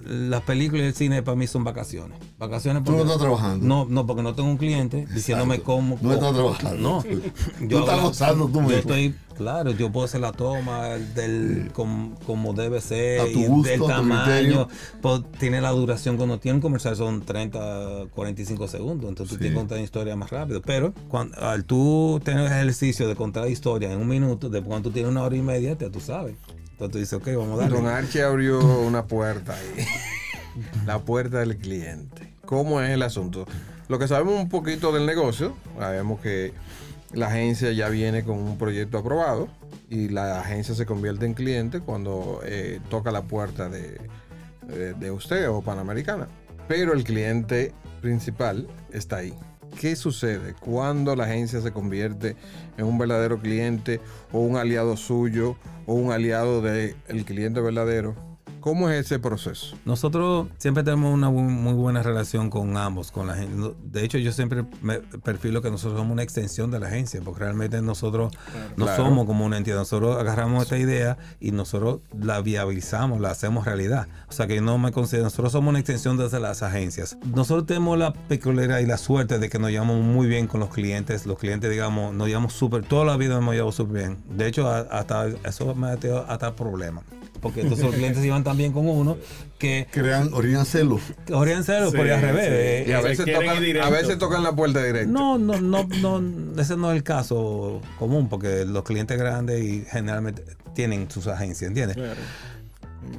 las 0.07 0.43
películas 0.43 0.85
y 0.85 0.87
el 0.89 0.95
cine 0.95 1.23
para 1.23 1.37
mí 1.37 1.47
son 1.47 1.65
vacaciones. 1.65 2.19
Vacaciones 2.39 2.83
porque, 2.85 3.01
¿Tú 3.01 3.07
no 3.07 3.13
estás 3.13 3.23
trabajando? 3.23 3.67
No, 3.67 3.87
no, 3.89 4.07
porque 4.07 4.23
no 4.23 4.35
tengo 4.35 4.49
un 4.49 4.57
cliente 4.57 5.07
diciéndome 5.13 5.61
cómo. 5.61 5.99
No 6.01 6.13
estás 6.13 6.33
trabajando. 6.33 6.77
No. 6.79 7.05
Yo, 7.05 7.69
tú 7.69 7.79
estás 7.79 8.03
gozando 8.03 8.47
tú 8.47 8.61
mismo. 8.61 8.71
Yo 8.71 8.77
estoy, 8.79 9.15
claro, 9.41 9.71
yo 9.71 9.91
puedo 9.91 10.05
hacer 10.05 10.21
la 10.21 10.33
toma 10.33 10.89
del 11.15 11.71
como, 11.73 12.53
debe 12.53 12.79
ser, 12.83 13.23
a 13.23 13.33
tu 13.33 13.43
gusto, 13.47 13.71
del 13.71 13.81
tamaño. 13.81 14.69
Pues, 15.01 15.23
tiene 15.39 15.63
la 15.63 15.71
duración 15.71 16.19
cuando 16.19 16.39
tiene 16.39 16.57
un 16.57 16.61
comercial 16.61 16.95
son 16.95 17.23
30, 17.23 18.09
45 18.15 18.69
segundos. 18.69 19.09
Entonces 19.09 19.33
tú 19.33 19.39
tienes 19.39 19.55
que 19.55 19.59
contar 19.59 19.81
historia 19.81 20.15
más 20.15 20.29
rápido. 20.29 20.61
Pero 20.61 20.93
cuando, 21.09 21.39
al 21.39 21.65
tú 21.65 22.21
tener 22.23 22.45
el 22.45 22.53
ejercicio 22.53 23.09
de 23.09 23.17
contar 23.17 23.49
historia 23.49 23.91
en 23.91 23.99
un 23.99 24.09
minuto, 24.09 24.51
después 24.51 24.69
cuando 24.69 24.91
tú 24.91 24.93
tienes 24.93 25.11
una 25.11 25.23
hora 25.23 25.35
y 25.35 25.43
media, 25.43 25.75
ya 25.79 25.89
tú 25.89 26.01
sabes. 26.01 26.35
Entonces 26.73 26.93
tú 26.93 26.99
dices, 26.99 27.13
ok, 27.15 27.29
vamos 27.39 27.59
a 27.59 27.63
darle. 27.63 27.77
Don 27.79 27.87
Archie 27.87 28.23
abrió 28.23 28.61
una 28.81 29.07
puerta 29.07 29.55
ahí. 29.55 29.87
la 30.87 30.99
puerta 30.99 31.39
del 31.39 31.57
cliente. 31.57 32.35
¿Cómo 32.45 32.83
es 32.83 32.91
el 32.91 33.03
asunto? 33.03 33.47
Lo 33.89 33.99
que 33.99 34.07
sabemos 34.07 34.35
un 34.35 34.51
poquito 34.51 34.93
del 34.93 35.07
negocio, 35.07 35.57
sabemos 35.79 36.21
que 36.21 36.53
la 37.13 37.27
agencia 37.27 37.73
ya 37.73 37.89
viene 37.89 38.25
con 38.25 38.39
un 38.39 38.59
proyecto 38.59 38.99
aprobado 38.99 39.49
y 39.89 40.09
la 40.09 40.41
agencia 40.41 40.75
se 40.75 40.87
convierte 40.87 41.27
en 41.27 41.35
cliente 41.35 41.81
cuando 41.81 42.41
eh, 42.45 42.81
toca 42.89 43.11
la 43.11 43.23
puerta 43.23 43.69
de, 43.69 44.01
de 44.97 45.11
usted 45.11 45.49
o 45.51 45.63
Panamericana. 45.63 46.29
Pero 46.69 46.93
el 46.93 47.03
cliente 47.03 47.73
principal 48.01 48.69
está 48.93 49.17
ahí. 49.17 49.35
¿Qué 49.79 49.97
sucede 49.97 50.55
cuando 50.59 51.15
la 51.17 51.25
agencia 51.25 51.61
se 51.61 51.73
convierte 51.73 52.37
en 52.77 52.85
un 52.87 52.99
verdadero 52.99 53.41
cliente 53.41 54.01
o 54.33 54.41
un 54.41 54.57
aliado 54.57 54.97
suyo 54.97 55.57
o 55.87 55.95
un 55.95 56.13
aliado 56.13 56.61
del 56.61 57.25
cliente 57.25 57.61
verdadero? 57.61 58.30
¿Cómo 58.61 58.91
es 58.91 59.07
ese 59.07 59.19
proceso? 59.19 59.77
Nosotros 59.85 60.49
siempre 60.59 60.83
tenemos 60.83 61.13
una 61.15 61.31
muy 61.31 61.73
buena 61.73 62.03
relación 62.03 62.51
con 62.51 62.77
ambos, 62.77 63.11
con 63.11 63.27
la 63.27 63.35
gente. 63.35 63.75
De 63.85 64.05
hecho, 64.05 64.19
yo 64.19 64.33
siempre 64.33 64.65
me 64.83 64.99
perfilo 65.01 65.63
que 65.63 65.71
nosotros 65.71 65.99
somos 65.99 66.13
una 66.13 66.23
extensión 66.23 66.71
de 66.71 66.79
la 66.79 66.89
agencia, 66.89 67.21
porque 67.25 67.41
realmente 67.41 67.81
nosotros 67.83 68.33
no 68.77 68.85
Claro. 68.87 69.05
somos 69.05 69.27
como 69.27 69.45
una 69.47 69.57
entidad. 69.57 69.79
Nosotros 69.79 70.19
agarramos 70.19 70.63
esta 70.65 70.79
idea 70.79 71.17
y 71.41 71.53
nosotros 71.53 72.01
la 72.19 72.41
viabilizamos, 72.43 73.21
la 73.21 73.31
hacemos 73.31 73.65
realidad. 73.65 74.09
O 74.29 74.33
sea 74.33 74.47
que 74.47 74.61
no 74.61 74.79
me 74.79 74.93
considero, 74.93 75.25
nosotros 75.25 75.53
somos 75.53 75.71
una 75.71 75.79
extensión 75.79 76.17
de 76.17 76.41
las 76.41 76.63
agencias. 76.63 77.17
Nosotros 77.35 77.67
tenemos 77.67 77.99
la 77.99 78.13
peculiaridad 78.13 78.79
y 78.81 78.87
la 78.87 78.99
suerte 78.99 79.39
de 79.39 79.49
que 79.49 79.59
nos 79.59 79.71
llevamos 79.71 80.01
muy 80.03 80.27
bien 80.27 80.47
con 80.47 80.61
los 80.61 80.69
clientes. 80.71 81.27
Los 81.27 81.39
clientes, 81.39 81.71
digamos, 81.71 82.15
nos 82.15 82.29
llevamos 82.29 82.53
súper, 82.53 82.85
toda 82.85 83.05
la 83.05 83.17
vida 83.17 83.31
nos 83.35 83.43
hemos 83.43 83.55
llevado 83.55 83.73
súper 83.73 83.97
bien. 84.09 84.19
De 84.29 84.47
hecho, 84.47 84.69
hasta 84.69 85.29
eso 85.45 85.75
me 85.75 85.89
ha 85.89 85.97
tenido 85.97 86.25
hasta 86.29 86.55
problemas. 86.55 87.05
Porque 87.41 87.63
entonces 87.63 87.87
los 87.87 87.95
clientes 87.95 88.23
llevan 88.23 88.45
tan 88.45 88.57
bien 88.57 88.73
con 88.73 88.87
uno 88.89 89.17
que 89.59 89.87
Crean, 89.91 90.31
orinan 90.35 90.67
celos. 90.67 91.01
Origen 91.33 91.65
cero, 91.65 91.91
Sí, 91.91 91.97
por 91.97 92.07
ir 92.07 92.13
al 92.13 92.21
sí. 92.21 92.27
revés. 92.27 92.47
eh, 92.51 92.85
Y 92.89 92.93
a 92.93 93.01
veces, 93.01 93.25
tocan, 93.27 93.83
a 93.83 93.91
veces 93.91 94.19
tocan 94.19 94.43
la 94.43 94.55
puerta 94.55 94.83
directa. 94.85 95.11
no, 95.11 95.39
no, 95.39 95.61
no, 95.61 95.87
no, 95.89 96.61
ese 96.61 96.77
no 96.77 96.91
es 96.91 96.97
el 96.97 97.03
caso 97.03 97.81
común, 97.99 98.29
porque 98.29 98.65
los 98.67 98.83
clientes 98.85 99.19
grandes 99.19 99.63
y 99.65 99.85
generalmente 99.91 100.45
tienen 100.75 101.11
sus 101.11 101.27
agencias, 101.27 101.69
¿entiendes? 101.69 101.97
Claro. 101.97 102.21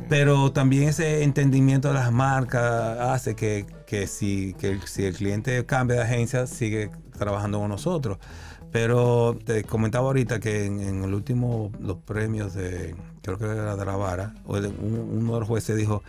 Pero 0.09 0.51
también 0.51 0.89
ese 0.89 1.23
entendimiento 1.23 1.87
de 1.87 1.95
las 1.95 2.11
marcas 2.11 2.99
hace 2.99 3.35
que, 3.35 3.65
que 3.87 4.05
si, 4.07 4.53
que 4.59 4.77
si 4.85 5.05
el 5.05 5.15
cliente 5.15 5.65
cambia 5.65 5.97
de 5.97 6.03
agencia, 6.03 6.45
sigue 6.47 6.91
trabajando 7.17 7.59
con 7.59 7.69
nosotros. 7.69 8.17
Pero 8.71 9.37
te 9.43 9.63
comentaba 9.63 10.05
ahorita 10.07 10.39
que 10.39 10.65
en, 10.65 10.79
en 10.79 11.03
el 11.03 11.13
último, 11.13 11.71
los 11.81 11.97
premios 11.97 12.53
de, 12.53 12.95
creo 13.21 13.37
que 13.37 13.45
era 13.45 13.75
de 13.75 13.85
la 13.85 13.95
vara, 13.95 14.33
o 14.45 14.57
un- 14.57 15.09
uno 15.19 15.33
de 15.35 15.39
los 15.41 15.47
jueces 15.47 15.75
dijo, 15.77 16.03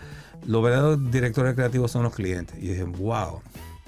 los 0.47 0.63
verdaderos 0.63 1.11
directores 1.11 1.55
creativos 1.55 1.91
son 1.91 2.03
los 2.03 2.15
clientes. 2.15 2.57
Y 2.61 2.67
yo 2.67 2.73
dije, 2.73 2.85
wow. 2.85 3.41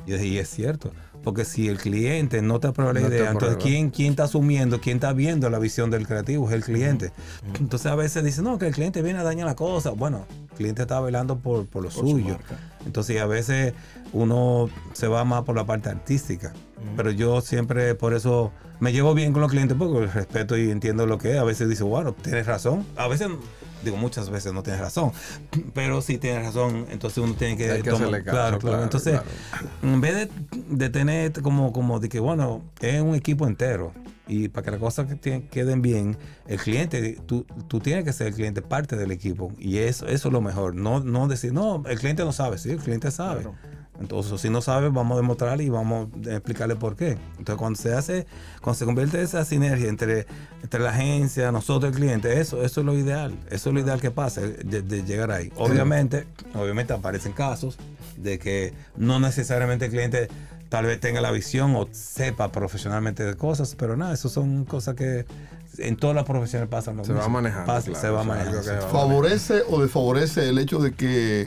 Yo 0.07 0.15
dije, 0.17 0.27
y 0.27 0.39
es 0.39 0.51
cierto. 0.51 0.93
Porque 1.23 1.47
si 1.47 1.69
el 1.69 1.79
cliente 1.79 2.43
no 2.43 2.61
te 2.61 2.67
aprueba 2.69 2.93
la 2.93 3.01
No 3.01 3.09
idea, 3.09 3.31
entonces. 3.31 3.57
¿quién, 3.63 3.89
¿quién 3.91 4.11
está 4.11 4.25
asumiendo, 4.25 4.79
quién 4.83 4.99
está 4.99 5.15
viendo 5.15 5.49
la 5.49 5.59
visión 5.59 5.91
del 5.91 6.07
creativo? 6.07 6.47
Es 6.49 6.55
el 6.55 6.63
cliente. 6.63 7.13
Entonces 7.59 7.91
a 7.91 7.95
veces 7.95 8.23
dicen, 8.23 8.45
no, 8.45 8.59
que 8.59 8.67
el 8.67 8.75
cliente 8.75 9.01
viene 9.01 9.21
a 9.21 9.23
dañar 9.23 9.47
la 9.47 9.57
cosa. 9.57 9.91
Bueno, 9.93 10.27
el 10.51 10.57
cliente 10.57 10.83
está 10.83 11.01
velando 11.01 11.39
por, 11.39 11.65
por 11.67 11.83
lo 11.83 11.89
Por 11.89 11.99
su 11.99 12.11
suyo. 12.11 12.37
Entonces 12.87 13.21
a 13.21 13.27
veces 13.27 13.75
uno 14.13 14.69
se 14.93 15.09
va 15.09 15.25
más 15.25 15.43
por 15.43 15.57
la 15.57 15.65
parte 15.65 15.89
artística. 15.89 16.53
Pero 16.97 17.11
yo 17.11 17.41
siempre 17.41 17.95
por 17.95 18.15
eso 18.15 18.53
me 18.81 18.93
llevo 18.93 19.15
bien 19.15 19.33
con 19.33 19.43
los 19.43 19.51
clientes 19.51 19.77
porque 19.77 20.07
respeto 20.07 20.57
y 20.57 20.71
entiendo 20.71 21.07
lo 21.07 21.19
que 21.19 21.33
es. 21.33 21.39
A 21.39 21.45
veces 21.45 21.69
dice, 21.69 21.83
bueno, 21.83 22.13
tienes 22.13 22.47
razón. 22.47 22.85
A 22.97 23.09
veces, 23.09 23.29
digo, 23.85 23.97
muchas 23.97 24.31
veces 24.31 24.53
no 24.53 24.63
tienes 24.63 24.81
razón. 24.81 25.13
Pero 25.75 26.01
si 26.03 26.19
tienes 26.19 26.45
razón, 26.45 26.87
entonces 26.91 27.19
uno 27.19 27.35
tiene 27.35 27.57
que, 27.57 27.71
Hay 27.71 27.83
que 27.83 27.91
tomar- 27.91 28.09
hacerle 28.09 28.25
caso, 28.25 28.59
claro, 28.59 28.83
Entonces, 28.83 29.21
claro. 29.21 29.69
en 29.83 30.01
vez 30.01 30.15
de, 30.15 30.31
de 30.71 30.89
tener 30.91 31.33
como, 31.43 31.73
como 31.73 32.01
de 32.01 32.09
que, 32.09 32.21
bueno, 32.21 32.63
es 32.81 33.01
un 33.01 33.15
equipo 33.15 33.47
entero. 33.47 33.93
Y 34.27 34.49
para 34.49 34.65
que 34.65 34.71
las 34.71 34.81
cosas 34.81 35.07
queden 35.21 35.83
bien, 35.83 36.17
el 36.47 36.59
cliente, 36.59 37.19
tú, 37.27 37.45
tú 37.69 37.81
tienes 37.81 38.05
que 38.05 38.13
ser 38.15 38.29
el 38.29 38.35
cliente 38.35 38.63
parte 38.63 38.97
del 38.97 39.11
equipo. 39.11 39.53
Y 39.59 39.77
eso, 39.79 40.07
eso 40.07 40.29
es 40.29 40.33
lo 40.33 40.41
mejor. 40.41 40.75
No, 40.75 41.01
no 41.01 41.29
decir, 41.29 41.53
no, 41.53 41.83
el 41.87 41.99
cliente 41.99 42.25
no 42.25 42.33
sabe. 42.33 42.57
Sí, 42.57 42.71
el 42.71 42.79
cliente 42.79 43.11
sabe. 43.11 43.43
Claro. 43.43 43.55
Entonces, 44.01 44.41
si 44.41 44.51
no 44.51 44.61
sabe, 44.61 44.89
vamos 44.89 45.15
a 45.17 45.21
demostrarle 45.21 45.65
y 45.65 45.69
vamos 45.69 46.09
a 46.27 46.31
explicarle 46.33 46.75
por 46.77 46.97
qué. 46.97 47.17
Entonces, 47.39 47.57
cuando 47.57 47.79
se 47.81 47.95
hace, 47.95 48.27
cuando 48.61 48.79
se 48.79 48.85
convierte 48.85 49.23
esa 49.23 49.45
sinergia 49.45 49.89
entre, 49.89 50.27
entre 50.63 50.81
la 50.81 50.91
agencia, 50.91 51.53
nosotros, 51.53 51.93
el 51.93 51.97
cliente, 51.99 52.41
eso, 52.41 52.63
eso 52.65 52.81
es 52.81 52.87
lo 52.87 52.95
ideal. 52.99 53.33
Eso 53.51 53.71
es 53.71 53.75
lo 53.75 53.81
ideal 53.81 54.01
que 54.01 54.11
pasa, 54.11 54.41
de, 54.41 54.83
de 54.83 55.05
llegar 55.05 55.31
ahí. 55.31 55.53
Obviamente, 55.57 56.27
obviamente 56.55 56.93
aparecen 56.93 57.33
casos 57.33 57.79
de 58.17 58.39
que 58.39 58.73
no 58.97 59.21
necesariamente 59.21 59.85
el 59.87 59.91
cliente 59.93 60.29
tal 60.69 60.87
vez 60.87 60.99
tenga 60.99 61.21
la 61.21 61.31
visión 61.31 61.77
o 61.77 61.87
sepa 61.93 62.51
profesionalmente 62.51 63.23
de 63.23 63.37
cosas, 63.37 63.77
pero 63.79 63.97
nada, 63.97 64.13
eso 64.15 64.29
son 64.29 64.65
cosas 64.65 64.97
que 64.97 65.25
en 65.79 65.97
todas 65.97 66.17
las 66.17 66.25
profesiones 66.25 66.69
pasan. 66.69 66.97
lo 66.97 67.05
Se 67.05 67.13
va 67.13 67.29
manejando, 67.29 67.67
Pasa- 67.67 67.87
claro, 67.93 68.01
se 68.01 68.11
va 68.11 68.25
manejando. 68.25 68.63
se 68.63 68.73
va 68.75 68.81
¿Favorece 68.89 69.63
o 69.71 69.81
desfavorece 69.81 70.49
el 70.49 70.59
hecho 70.59 70.81
de 70.81 70.93
que 70.93 71.47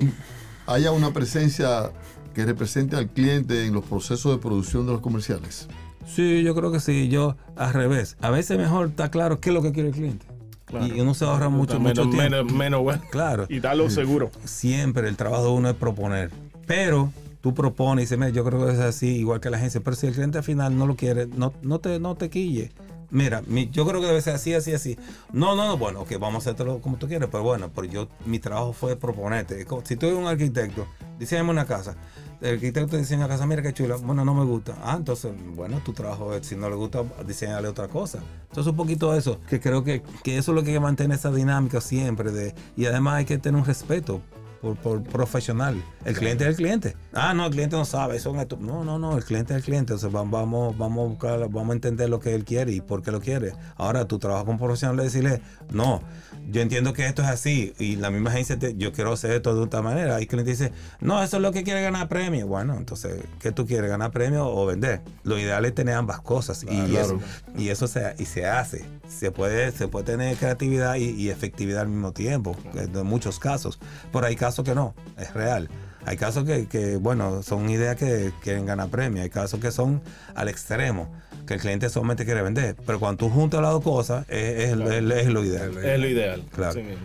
haya 0.65 0.91
una 0.91 1.11
presencia 1.11 1.91
que 2.37 2.45
represente 2.45 2.95
al 2.95 3.07
cliente 3.09 3.65
en 3.65 3.73
los 3.73 3.83
procesos 3.83 4.31
de 4.31 4.37
producción 4.39 4.85
de 4.85 4.91
los 4.91 5.01
comerciales? 5.01 5.67
Sí, 6.05 6.43
yo 6.43 6.53
creo 6.53 6.71
que 6.71 6.79
sí. 6.79 7.07
Yo, 7.09 7.35
al 7.55 7.73
revés. 7.73 8.15
A 8.21 8.29
veces 8.29 8.59
mejor 8.59 8.89
está 8.89 9.09
claro 9.09 9.39
qué 9.39 9.49
es 9.49 9.55
lo 9.55 9.63
que 9.63 9.71
quiere 9.71 9.89
el 9.89 9.95
cliente. 9.95 10.27
Claro. 10.65 10.85
Y 10.85 11.01
uno 11.01 11.15
se 11.15 11.25
ahorra 11.25 11.49
mucho, 11.49 11.79
menos, 11.79 12.05
mucho 12.05 12.15
tiempo. 12.15 12.17
menos, 12.37 12.53
menos 12.53 12.81
bueno. 12.83 13.01
Claro. 13.09 13.47
Y 13.49 13.59
darlo 13.59 13.89
seguro. 13.89 14.29
Siempre 14.45 15.09
el 15.09 15.17
trabajo 15.17 15.45
de 15.45 15.49
uno 15.49 15.69
es 15.69 15.75
proponer. 15.75 16.29
Pero 16.67 17.11
tú 17.41 17.55
propones 17.55 18.03
y 18.03 18.05
dices, 18.05 18.19
"Mira, 18.19 18.29
yo 18.29 18.43
creo 18.45 18.67
que 18.67 18.73
es 18.73 18.79
así, 18.79 19.07
igual 19.15 19.39
que 19.39 19.49
la 19.49 19.57
agencia. 19.57 19.81
Pero 19.83 19.95
si 19.95 20.05
el 20.05 20.13
cliente 20.13 20.37
al 20.37 20.43
final 20.43 20.77
no 20.77 20.85
lo 20.85 20.95
quiere, 20.95 21.25
no, 21.25 21.53
no, 21.63 21.79
te, 21.79 21.99
no 21.99 22.13
te 22.13 22.29
quille. 22.29 22.71
Mira, 23.09 23.41
mi- 23.47 23.69
yo 23.71 23.87
creo 23.87 23.99
que 24.01 24.07
debe 24.07 24.21
ser 24.21 24.35
así, 24.35 24.53
así, 24.53 24.73
así. 24.73 24.95
No, 25.33 25.55
no, 25.55 25.65
no, 25.65 25.77
bueno, 25.77 26.01
ok, 26.01 26.11
vamos 26.19 26.45
a 26.45 26.51
hacerlo 26.51 26.81
como 26.81 26.97
tú 26.97 27.07
quieres, 27.07 27.29
pero 27.31 27.41
bueno, 27.41 27.71
pero 27.73 27.87
yo, 27.87 28.07
mi 28.25 28.37
trabajo 28.37 28.73
fue 28.73 28.95
proponerte. 28.97 29.65
Si 29.85 29.95
tú 29.95 30.05
eres 30.07 30.19
un 30.19 30.27
arquitecto, 30.27 30.85
diseñame 31.17 31.49
una 31.51 31.65
casa. 31.65 31.95
El 32.39 32.53
arquitecto 32.55 32.97
diseña 32.97 33.27
casa, 33.27 33.45
mira 33.47 33.61
qué 33.63 33.73
chula. 33.73 33.95
Bueno, 33.95 34.23
no 34.23 34.33
me 34.35 34.45
gusta. 34.45 34.75
Ah, 34.83 34.95
entonces, 34.97 35.31
bueno, 35.55 35.79
tu 35.83 35.93
trabajo 35.93 36.31
si 36.41 36.55
no 36.55 36.69
le 36.69 36.75
gusta, 36.75 37.03
diseñarle 37.25 37.67
otra 37.67 37.87
cosa. 37.87 38.19
Entonces, 38.49 38.69
un 38.71 38.77
poquito 38.77 39.11
de 39.11 39.19
eso, 39.19 39.39
que 39.49 39.59
creo 39.59 39.83
que, 39.83 40.03
que 40.23 40.37
eso 40.37 40.51
es 40.51 40.55
lo 40.55 40.61
que 40.63 40.69
hay 40.69 40.75
que 40.75 40.79
mantener 40.79 41.17
esa 41.17 41.31
dinámica 41.31 41.81
siempre. 41.81 42.31
de 42.31 42.53
Y 42.75 42.85
además 42.85 43.15
hay 43.15 43.25
que 43.25 43.37
tener 43.39 43.59
un 43.59 43.65
respeto 43.65 44.21
por, 44.61 44.75
por 44.77 45.03
profesional. 45.03 45.83
El 46.05 46.15
cliente 46.15 46.43
es 46.43 46.51
el 46.51 46.55
cliente. 46.55 46.95
Ah, 47.13 47.33
no, 47.33 47.45
el 47.47 47.51
cliente 47.51 47.75
no 47.75 47.85
sabe. 47.85 48.17
Eso 48.17 48.35
es 48.35 48.41
esto. 48.41 48.57
No, 48.61 48.83
no, 48.83 48.99
no, 48.99 49.17
el 49.17 49.23
cliente 49.23 49.53
es 49.53 49.57
el 49.57 49.63
cliente. 49.63 49.93
O 49.93 49.97
sea, 49.97 50.09
va- 50.09 50.23
vamos, 50.23 50.77
vamos 50.77 51.05
a 51.05 51.09
buscar, 51.09 51.39
vamos 51.49 51.71
a 51.71 51.73
entender 51.73 52.07
lo 52.09 52.19
que 52.19 52.35
él 52.35 52.45
quiere 52.45 52.71
y 52.71 52.81
por 52.81 53.01
qué 53.01 53.11
lo 53.11 53.19
quiere. 53.19 53.53
Ahora, 53.77 54.05
tu 54.07 54.19
trabajo 54.19 54.45
como 54.45 54.59
profesional 54.59 54.99
es 54.99 55.11
decirle, 55.13 55.41
no, 55.71 56.01
yo 56.49 56.61
entiendo 56.61 56.93
que 56.93 57.05
esto 57.05 57.21
es 57.21 57.27
así. 57.27 57.73
Y 57.79 57.95
la 57.97 58.09
misma 58.11 58.29
agencia, 58.31 58.57
te- 58.57 58.75
yo 58.75 58.91
quiero 58.93 59.13
hacer 59.13 59.31
esto 59.31 59.53
de 59.55 59.61
otra 59.61 59.81
manera. 59.81 60.15
Hay 60.15 60.27
cliente 60.27 60.51
que 60.51 60.57
dice, 60.57 60.71
no, 61.01 61.21
eso 61.21 61.37
es 61.37 61.43
lo 61.43 61.51
que 61.51 61.63
quiere 61.63 61.81
ganar 61.81 62.07
premio. 62.07 62.47
Bueno, 62.47 62.75
entonces, 62.77 63.21
¿qué 63.39 63.51
tú 63.51 63.65
quieres? 63.65 63.89
¿Ganar 63.89 64.11
premio 64.11 64.47
o 64.47 64.65
vender? 64.65 65.01
Lo 65.23 65.37
ideal 65.37 65.65
es 65.65 65.75
tener 65.75 65.95
ambas 65.95 66.21
cosas. 66.21 66.63
y, 66.63 66.67
Claro. 66.67 66.89
eso, 66.91 67.19
y 67.57 67.69
eso 67.69 67.87
se, 67.87 68.15
y 68.17 68.25
se 68.25 68.45
hace. 68.45 68.85
Se 69.07 69.31
puede, 69.31 69.71
se 69.71 69.87
puede 69.87 70.05
tener 70.05 70.35
creatividad 70.37 70.95
y, 70.95 71.09
y 71.11 71.29
efectividad 71.29 71.81
al 71.81 71.89
mismo 71.89 72.11
tiempo, 72.13 72.55
en 72.75 73.05
muchos 73.05 73.39
casos. 73.39 73.79
Pero 74.13 74.25
hay 74.25 74.35
casos 74.35 74.63
que 74.65 74.73
no, 74.75 74.95
es 75.17 75.33
real. 75.33 75.69
Hay 76.05 76.15
casos 76.15 76.45
que, 76.45 76.67
que, 76.67 76.95
bueno, 76.95 77.43
son 77.43 77.69
ideas 77.69 77.97
que 77.97 78.31
quieren 78.41 78.65
ganar 78.65 78.87
premio. 78.89 79.21
Hay 79.23 79.29
casos 79.29 79.59
que 79.59 79.71
son 79.71 80.01
al 80.35 80.47
extremo, 80.47 81.09
que 81.47 81.55
el 81.55 81.59
cliente 81.59 81.89
solamente 81.89 82.25
quiere 82.25 82.41
vender. 82.43 82.75
Pero 82.85 82.99
cuando 82.99 83.17
tú 83.25 83.29
juntas 83.31 83.61
las 83.61 83.71
dos 83.71 83.83
cosas, 83.83 84.25
es, 84.29 84.37
es- 84.37 84.79
es- 84.79 85.11
es 85.15 85.27
lo 85.27 85.43
ideal. 85.43 85.77
Es 85.77 85.99
lo 85.99 86.07
ideal. 86.07 86.43
Claro. 86.53 86.75
Mismo. 86.75 86.97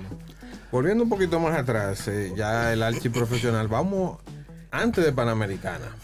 Volviendo 0.70 1.04
un 1.04 1.10
poquito 1.10 1.38
más 1.40 1.56
atrás, 1.58 2.06
eh, 2.08 2.32
ya 2.36 2.72
el 2.72 2.82
archi 2.82 3.08
profesional, 3.08 3.68
vamos 3.68 4.18
antes 4.70 5.04
de 5.04 5.12
Panamericana. 5.12 5.96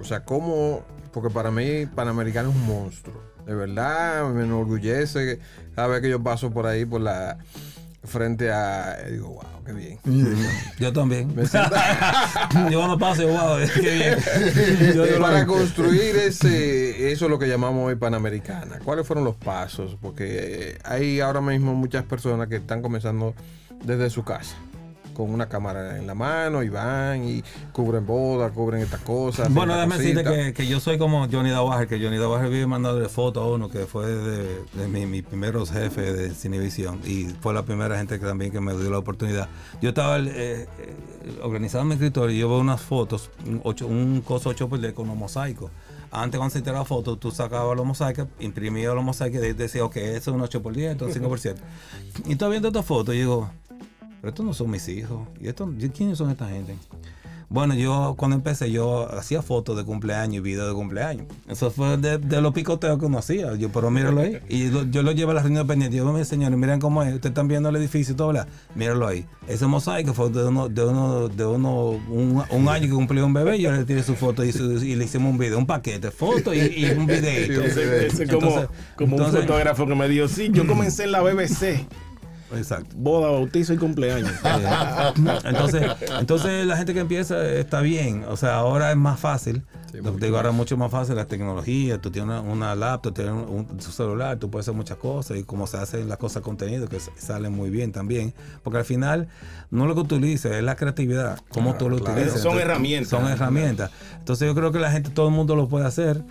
O 0.00 0.04
sea, 0.04 0.24
cómo, 0.24 0.82
porque 1.12 1.30
para 1.30 1.50
mí 1.50 1.86
Panamericana 1.86 2.48
es 2.48 2.54
un 2.54 2.66
monstruo. 2.66 3.22
De 3.46 3.54
verdad, 3.54 4.24
me 4.30 4.44
enorgullece 4.44 5.38
cada 5.74 5.88
vez 5.88 6.00
que 6.02 6.08
yo 6.10 6.22
paso 6.22 6.50
por 6.50 6.66
ahí, 6.66 6.84
por 6.84 7.00
la 7.02 7.38
frente 8.04 8.50
a. 8.50 8.96
Digo, 9.10 9.28
wow, 9.28 9.64
qué 9.64 9.72
bien. 9.72 9.98
Yo 10.78 10.92
también. 10.92 11.34
yo 12.70 12.78
cuando 12.78 12.98
paso, 12.98 13.26
wow, 13.26 13.58
qué 13.74 13.90
bien. 13.94 14.18
Yo- 14.94 15.06
yo 15.06 15.18
lo- 15.18 15.20
para 15.26 15.46
construir 15.46 16.16
ese, 16.16 17.12
eso 17.12 17.24
es 17.26 17.30
lo 17.30 17.38
que 17.38 17.46
llamamos 17.48 17.86
hoy 17.86 17.96
Panamericana. 17.96 18.78
¿Cuáles 18.84 19.06
fueron 19.06 19.24
los 19.24 19.36
pasos? 19.36 19.96
Porque 20.00 20.26
eh, 20.74 20.78
hay 20.84 21.20
ahora 21.20 21.40
mismo 21.40 21.74
muchas 21.74 22.04
personas 22.04 22.48
que 22.48 22.56
están 22.56 22.82
comenzando 22.82 23.34
desde 23.84 24.10
su 24.10 24.24
casa, 24.24 24.56
con 25.20 25.32
una 25.32 25.48
cámara 25.48 25.98
en 25.98 26.06
la 26.06 26.14
mano 26.14 26.62
y 26.62 26.68
van 26.68 27.24
y 27.24 27.42
cubren 27.72 28.06
bodas, 28.06 28.52
cubren 28.52 28.82
estas 28.82 29.00
cosas. 29.00 29.52
Bueno, 29.52 29.74
déjame 29.74 29.98
decirte 29.98 30.24
que, 30.24 30.52
que 30.52 30.66
yo 30.66 30.80
soy 30.80 30.98
como 30.98 31.28
Johnny 31.30 31.50
Dawager, 31.50 31.88
que 31.88 32.02
Johnny 32.02 32.16
Dawager 32.16 32.48
vive 32.48 32.66
mandándole 32.66 33.08
fotos 33.08 33.42
a 33.42 33.46
uno 33.46 33.68
que 33.68 33.86
fue 33.86 34.06
de, 34.06 34.62
de 34.74 34.88
mi, 34.88 35.06
mis 35.06 35.22
primeros 35.22 35.70
jefes 35.70 36.16
de 36.16 36.34
Cinevisión 36.34 37.00
y 37.04 37.24
fue 37.40 37.54
la 37.54 37.64
primera 37.64 37.96
gente 37.96 38.18
que 38.18 38.26
también 38.26 38.50
que 38.50 38.60
me 38.60 38.76
dio 38.76 38.90
la 38.90 38.98
oportunidad. 38.98 39.48
Yo 39.80 39.90
estaba 39.90 40.18
eh, 40.18 40.28
eh, 40.30 40.66
organizando 41.42 41.84
mi 41.86 41.94
escritorio 41.94 42.34
y 42.34 42.38
yo 42.38 42.48
veo 42.48 42.58
unas 42.58 42.80
fotos, 42.80 43.30
un, 43.46 43.60
ocho, 43.64 43.86
un 43.86 44.22
coso 44.22 44.50
8 44.50 44.68
por 44.68 44.94
con 44.94 45.06
los 45.06 45.16
mosaicos. 45.16 45.70
Antes 46.12 46.38
cuando 46.38 46.52
se 46.52 46.60
tiraba 46.60 46.84
fotos, 46.84 47.20
tú 47.20 47.30
sacabas 47.30 47.76
los 47.76 47.86
mosaicos, 47.86 48.26
imprimías 48.40 48.94
los 48.94 49.04
mosaicos 49.04 49.44
y 49.44 49.52
decías, 49.52 49.84
ok, 49.84 49.96
eso 49.96 50.30
es 50.30 50.36
un 50.36 50.40
8 50.40 50.62
por 50.62 50.74
10, 50.74 50.92
esto 50.92 51.04
es 51.04 51.10
un 51.10 51.14
5 51.14 51.28
por 51.28 51.38
7. 51.38 51.60
Y 52.26 52.32
estoy 52.32 52.50
viendo 52.50 52.68
estas 52.68 52.84
fotos 52.84 53.14
y 53.14 53.18
digo, 53.18 53.48
pero 54.20 54.28
estos 54.30 54.44
no 54.46 54.52
son 54.54 54.70
mis 54.70 54.88
hijos. 54.88 55.26
¿Y 55.40 55.48
estos, 55.48 55.68
quiénes 55.96 56.18
son 56.18 56.30
esta 56.30 56.48
gente? 56.48 56.74
Bueno, 57.52 57.74
yo 57.74 58.14
cuando 58.16 58.36
empecé, 58.36 58.70
yo 58.70 59.12
hacía 59.12 59.42
fotos 59.42 59.76
de 59.76 59.82
cumpleaños 59.82 60.36
y 60.36 60.40
videos 60.40 60.68
de 60.68 60.74
cumpleaños. 60.74 61.26
Eso 61.48 61.72
fue 61.72 61.96
de, 61.96 62.18
de 62.18 62.40
los 62.40 62.54
picoteos 62.54 62.96
que 63.00 63.06
uno 63.06 63.18
hacía. 63.18 63.56
Yo, 63.56 63.70
pero 63.72 63.90
míralo 63.90 64.20
ahí. 64.20 64.38
Y 64.48 64.68
lo- 64.68 64.84
yo 64.84 65.02
lo 65.02 65.10
llevo 65.10 65.32
a 65.32 65.34
la 65.34 65.42
reunión 65.42 65.66
pendiente. 65.66 65.96
Yo, 65.96 66.04
me 66.12 66.24
señores, 66.24 66.56
miren 66.56 66.78
cómo 66.78 67.02
es. 67.02 67.08
Ustedes 67.12 67.32
están 67.32 67.48
viendo 67.48 67.68
el 67.68 67.74
edificio 67.74 68.14
y 68.14 68.16
todo, 68.16 68.28
¿verdad? 68.28 68.46
Míralo 68.76 69.04
ahí. 69.08 69.26
Ese 69.48 69.66
mosaico 69.66 70.14
fue 70.14 70.30
de 70.30 70.44
uno, 70.46 70.68
de 70.68 70.84
uno, 70.84 71.26
de 71.28 71.44
uno, 71.44 71.86
un, 72.08 72.40
un 72.52 72.68
año 72.68 72.86
que 72.86 72.92
cumplió 72.94 73.26
un 73.26 73.32
bebé. 73.32 73.58
Yo 73.60 73.72
le 73.72 73.84
tiré 73.84 74.04
su 74.04 74.14
foto 74.14 74.44
y, 74.44 74.52
su- 74.52 74.70
y 74.84 74.94
le 74.94 75.06
hicimos 75.06 75.32
un 75.32 75.38
video, 75.38 75.58
un 75.58 75.66
paquete, 75.66 76.12
foto 76.12 76.54
y, 76.54 76.58
y 76.60 76.84
un 76.96 77.06
videito. 77.08 77.62
Ese, 77.62 78.06
ese 78.06 78.28
como, 78.28 78.46
Entonces- 78.46 78.68
como 78.96 79.16
entonces- 79.16 79.40
un 79.40 79.46
fotógrafo 79.48 79.86
que 79.88 79.94
me 79.96 80.08
dijo, 80.08 80.28
sí, 80.28 80.50
yo 80.52 80.64
comencé 80.68 81.02
en 81.02 81.10
la 81.10 81.20
BBC, 81.20 81.84
Exacto. 82.56 82.94
boda, 82.96 83.30
bautizo 83.30 83.72
y 83.72 83.76
cumpleaños. 83.76 84.32
Eh, 84.44 85.12
entonces, 85.44 85.86
entonces 86.18 86.66
la 86.66 86.76
gente 86.76 86.94
que 86.94 87.00
empieza 87.00 87.44
está 87.48 87.80
bien. 87.80 88.24
O 88.28 88.36
sea, 88.36 88.56
ahora 88.56 88.90
es 88.90 88.96
más 88.96 89.20
fácil. 89.20 89.62
Lo 89.92 90.14
que 90.14 90.20
te 90.20 90.26
digo, 90.26 90.36
ahora 90.36 90.50
es 90.50 90.54
mucho 90.54 90.76
más 90.76 90.90
fácil 90.90 91.16
la 91.16 91.26
tecnología. 91.26 92.00
Tú 92.00 92.10
tienes 92.10 92.30
una, 92.30 92.40
una 92.40 92.74
laptop, 92.74 93.14
tienes 93.14 93.32
un, 93.32 93.80
celular, 93.80 94.38
tú 94.38 94.50
puedes 94.50 94.64
hacer 94.64 94.74
muchas 94.74 94.98
cosas. 94.98 95.38
Y 95.38 95.42
como 95.42 95.66
se 95.66 95.78
hacen 95.78 96.08
las 96.08 96.18
cosas 96.18 96.42
contenido, 96.42 96.88
que 96.88 97.00
salen 97.00 97.52
muy 97.52 97.70
bien 97.70 97.92
también. 97.92 98.32
Porque 98.62 98.78
al 98.78 98.84
final, 98.84 99.28
no 99.70 99.86
lo 99.86 99.94
que 99.94 100.00
utilices, 100.02 100.52
es 100.52 100.62
la 100.62 100.76
creatividad. 100.76 101.40
Cómo 101.50 101.74
tú 101.74 101.88
lo 101.88 101.98
claro. 101.98 102.12
utilizas. 102.12 102.40
Son 102.40 102.52
Entonces, 102.52 102.68
herramientas. 102.68 103.08
Son 103.08 103.26
herramientas. 103.26 103.90
Entonces 104.18 104.46
yo 104.46 104.54
creo 104.54 104.72
que 104.72 104.78
la 104.78 104.92
gente, 104.92 105.10
todo 105.10 105.28
el 105.28 105.34
mundo 105.34 105.56
lo 105.56 105.68
puede 105.68 105.86
hacer. 105.86 106.22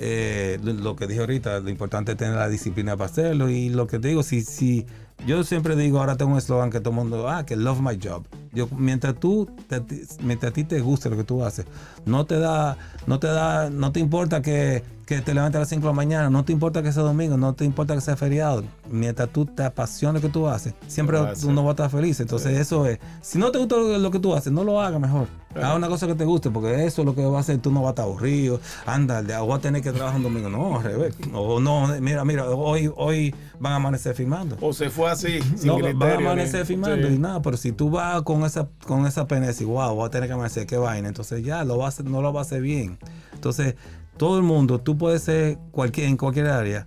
Eh, 0.00 0.60
lo, 0.62 0.72
lo 0.74 0.96
que 0.96 1.08
dije 1.08 1.20
ahorita, 1.20 1.58
lo 1.58 1.70
importante 1.70 2.12
es 2.12 2.18
tener 2.18 2.36
la 2.36 2.48
disciplina 2.48 2.96
para 2.96 3.10
hacerlo. 3.10 3.50
Y 3.50 3.68
lo 3.68 3.86
que 3.88 3.98
te 3.98 4.08
digo, 4.08 4.22
si, 4.22 4.42
si 4.42 4.86
yo 5.26 5.44
siempre 5.44 5.76
digo, 5.76 5.98
ahora 5.98 6.16
tengo 6.16 6.32
un 6.32 6.38
eslogan 6.38 6.70
que 6.70 6.80
todo 6.80 6.90
el 6.90 6.96
mundo, 6.96 7.28
ah, 7.28 7.44
que 7.44 7.56
love 7.56 7.80
my 7.80 7.98
job. 8.02 8.26
Yo, 8.52 8.68
mientras 8.76 9.14
tú, 9.16 9.48
te- 9.68 9.82
mientras 10.22 10.50
a 10.50 10.54
ti 10.54 10.64
te 10.64 10.80
guste 10.80 11.10
lo 11.10 11.16
que 11.16 11.24
tú 11.24 11.44
haces, 11.44 11.66
no 12.06 12.24
te 12.26 12.38
da, 12.38 12.76
no 13.06 13.18
te 13.18 13.26
da, 13.26 13.68
no 13.70 13.92
te 13.92 14.00
importa 14.00 14.40
que, 14.42 14.82
que 15.06 15.20
te 15.20 15.32
levantes 15.34 15.56
a 15.56 15.60
las 15.60 15.68
5 15.68 15.82
de 15.82 15.86
la 15.88 15.92
mañana, 15.92 16.30
no 16.30 16.44
te 16.44 16.52
importa 16.52 16.82
que 16.82 16.92
sea 16.92 17.02
domingo, 17.02 17.36
no 17.36 17.54
te 17.54 17.64
importa 17.64 17.94
que 17.94 18.00
sea 18.00 18.16
feriado. 18.16 18.64
Mientras 18.90 19.28
tú 19.30 19.44
te 19.46 19.62
apasiona 19.64 20.14
lo 20.14 20.20
que 20.20 20.28
tú 20.28 20.48
haces, 20.48 20.74
siempre 20.86 21.18
uno 21.44 21.62
va 21.64 21.70
a 21.70 21.72
estar 21.72 21.90
feliz. 21.90 22.20
Entonces 22.20 22.58
eso 22.58 22.86
es, 22.86 22.98
si 23.22 23.38
no 23.38 23.50
te 23.50 23.58
gusta 23.58 23.76
lo, 23.76 23.98
lo 23.98 24.10
que 24.10 24.18
tú 24.18 24.34
haces, 24.34 24.52
no 24.52 24.64
lo 24.64 24.80
hagas 24.80 25.00
mejor. 25.00 25.26
Haz 25.54 25.74
una 25.76 25.88
cosa 25.88 26.06
que 26.06 26.14
te 26.14 26.24
guste, 26.24 26.50
porque 26.50 26.84
eso 26.84 27.02
es 27.02 27.06
lo 27.06 27.14
que 27.14 27.24
va 27.24 27.38
a 27.38 27.40
hacer, 27.40 27.58
tú 27.58 27.70
no 27.72 27.80
vas 27.80 27.88
a 27.88 27.90
estar 27.92 28.04
aburrido, 28.04 28.60
anda, 28.86 29.22
de- 29.22 29.36
voy 29.38 29.56
a 29.56 29.60
tener 29.60 29.82
que 29.82 29.92
trabajar 29.92 30.18
un 30.18 30.22
domingo. 30.24 30.48
No, 30.50 30.76
al 30.76 30.84
revés. 30.84 31.14
O 31.34 31.58
no, 31.58 31.88
mira, 32.00 32.24
mira, 32.24 32.48
hoy, 32.50 32.90
hoy 32.96 33.34
van 33.58 33.72
a 33.72 33.76
amanecer 33.76 34.14
filmando. 34.14 34.56
O 34.60 34.72
se 34.74 34.88
fue 34.90 35.10
así, 35.10 35.40
sin 35.56 35.66
No, 35.68 35.76
criterio. 35.76 35.98
van 35.98 36.10
a 36.12 36.16
ni- 36.18 36.26
amanecer 36.26 36.66
filmando 36.66 37.08
Sí. 37.08 37.14
y 37.14 37.18
nada, 37.18 37.40
pero 37.42 37.56
si 37.56 37.72
tú 37.72 37.90
vas 37.90 38.22
con 38.22 38.37
esa, 38.46 38.68
con 38.86 39.06
esa 39.06 39.26
pena 39.26 39.44
y 39.44 39.48
decir, 39.48 39.66
wow, 39.66 39.94
voy 39.94 40.06
a 40.06 40.10
tener 40.10 40.28
que 40.28 40.34
amanecer, 40.34 40.66
qué 40.66 40.76
vaina, 40.76 41.08
entonces 41.08 41.44
ya 41.44 41.64
lo 41.64 41.78
va 41.78 41.86
a 41.86 41.88
hacer, 41.88 42.04
no 42.06 42.20
lo 42.22 42.32
va 42.32 42.40
a 42.40 42.42
hacer 42.42 42.60
bien. 42.62 42.98
Entonces, 43.32 43.74
todo 44.16 44.36
el 44.38 44.42
mundo, 44.42 44.80
tú 44.80 44.96
puedes 44.98 45.22
ser 45.22 45.58
cualquier, 45.70 46.08
en 46.08 46.16
cualquier 46.16 46.46
área, 46.48 46.86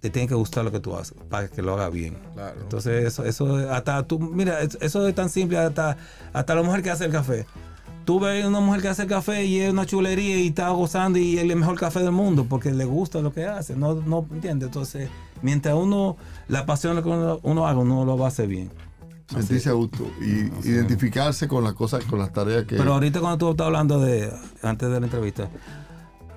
te 0.00 0.10
tiene 0.10 0.28
que 0.28 0.34
gustar 0.34 0.64
lo 0.64 0.70
que 0.70 0.80
tú 0.80 0.94
haces 0.96 1.16
para 1.30 1.48
que 1.48 1.62
lo 1.62 1.72
haga 1.74 1.88
bien. 1.88 2.18
Claro. 2.34 2.60
Entonces, 2.60 3.04
eso, 3.06 3.24
eso 3.24 3.56
hasta 3.72 4.02
tú, 4.06 4.18
mira, 4.18 4.60
es- 4.60 4.76
eso 4.80 5.06
es 5.08 5.14
tan 5.14 5.28
simple, 5.30 5.58
hasta, 5.58 5.96
hasta 6.32 6.54
la 6.54 6.62
mujer 6.62 6.82
que 6.82 6.90
hace 6.90 7.06
el 7.06 7.12
café. 7.12 7.46
Tú 8.04 8.20
ves 8.20 8.44
una 8.44 8.60
mujer 8.60 8.82
que 8.82 8.88
hace 8.88 9.02
el 9.04 9.08
café 9.08 9.46
y 9.46 9.60
es 9.60 9.72
una 9.72 9.86
chulería 9.86 10.36
y 10.38 10.48
está 10.48 10.68
gozando 10.68 11.18
y 11.18 11.38
es 11.38 11.44
el 11.44 11.56
mejor 11.56 11.78
café 11.80 12.00
del 12.00 12.12
mundo 12.12 12.44
porque 12.46 12.70
le 12.70 12.84
gusta 12.84 13.20
lo 13.22 13.32
que 13.32 13.46
hace. 13.46 13.76
No, 13.76 13.94
no 13.94 14.26
entiende. 14.30 14.66
Entonces, 14.66 15.08
mientras 15.40 15.74
uno 15.74 16.18
la 16.48 16.58
apasiona 16.60 16.96
lo 16.96 17.02
que 17.02 17.08
uno, 17.08 17.40
uno 17.42 17.66
haga, 17.66 17.78
uno 17.78 18.04
lo 18.04 18.18
va 18.18 18.26
a 18.26 18.28
hacer 18.28 18.46
bien. 18.46 18.70
Sentirse 19.28 19.70
a 19.70 19.72
gusto 19.72 20.06
y 20.20 20.68
identificarse 20.68 21.48
con 21.48 21.64
las 21.64 21.72
cosas, 21.74 22.04
con 22.04 22.18
las 22.18 22.32
tareas 22.32 22.64
que. 22.66 22.76
Pero 22.76 22.92
ahorita 22.94 23.20
cuando 23.20 23.38
tú 23.38 23.50
estás 23.52 23.66
hablando 23.66 23.98
de, 24.00 24.32
antes 24.62 24.90
de 24.90 25.00
la 25.00 25.06
entrevista, 25.06 25.48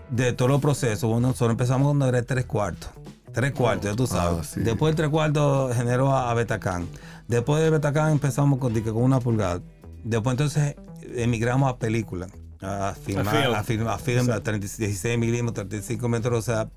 de 0.10 0.32
todos 0.34 0.50
los 0.50 0.62
procesos, 0.62 1.10
bueno, 1.10 1.28
nosotros 1.28 1.52
empezamos 1.52 1.88
cuando 1.88 2.08
era 2.08 2.22
tres 2.24 2.46
cuartos. 2.46 2.90
Tres 3.34 3.52
cuartos, 3.52 3.92
ya 3.92 3.96
tú 3.96 4.08
sabes. 4.08 4.40
Ah, 4.40 4.44
sí. 4.44 4.62
Después 4.62 4.92
del 4.92 4.96
tres 4.96 5.10
cuartos 5.10 5.76
generó 5.76 6.14
a, 6.16 6.32
a 6.32 6.34
Betacán. 6.34 6.88
Después 7.28 7.62
de 7.62 7.70
Betacán 7.70 8.12
empezamos 8.14 8.58
con, 8.58 8.74
con 8.82 8.96
una 9.04 9.20
pulgada. 9.20 9.62
Después 10.04 10.34
entonces 10.34 10.76
emigramos 11.16 11.70
a 11.70 11.78
película. 11.78 12.28
A 12.62 12.96
filmar, 13.00 13.26
film. 13.44 13.54
a 13.54 13.64
film, 13.64 13.88
a 13.88 13.98
film, 14.00 14.32
a 14.32 14.40
30 14.40 14.66
16 14.78 15.20
milímetros, 15.20 15.68
35 15.68 16.10
metros. 16.10 16.40
O 16.40 16.42
sea, 16.42 16.70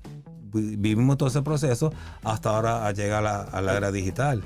vi- 0.53 0.75
vivimos 0.75 1.17
todo 1.17 1.29
ese 1.29 1.41
proceso 1.41 1.91
hasta 2.23 2.49
ahora 2.49 2.85
a 2.85 2.91
llegar 2.91 3.19
a 3.19 3.21
la, 3.21 3.41
a 3.43 3.61
la 3.61 3.77
era 3.77 3.91
digital. 3.91 4.43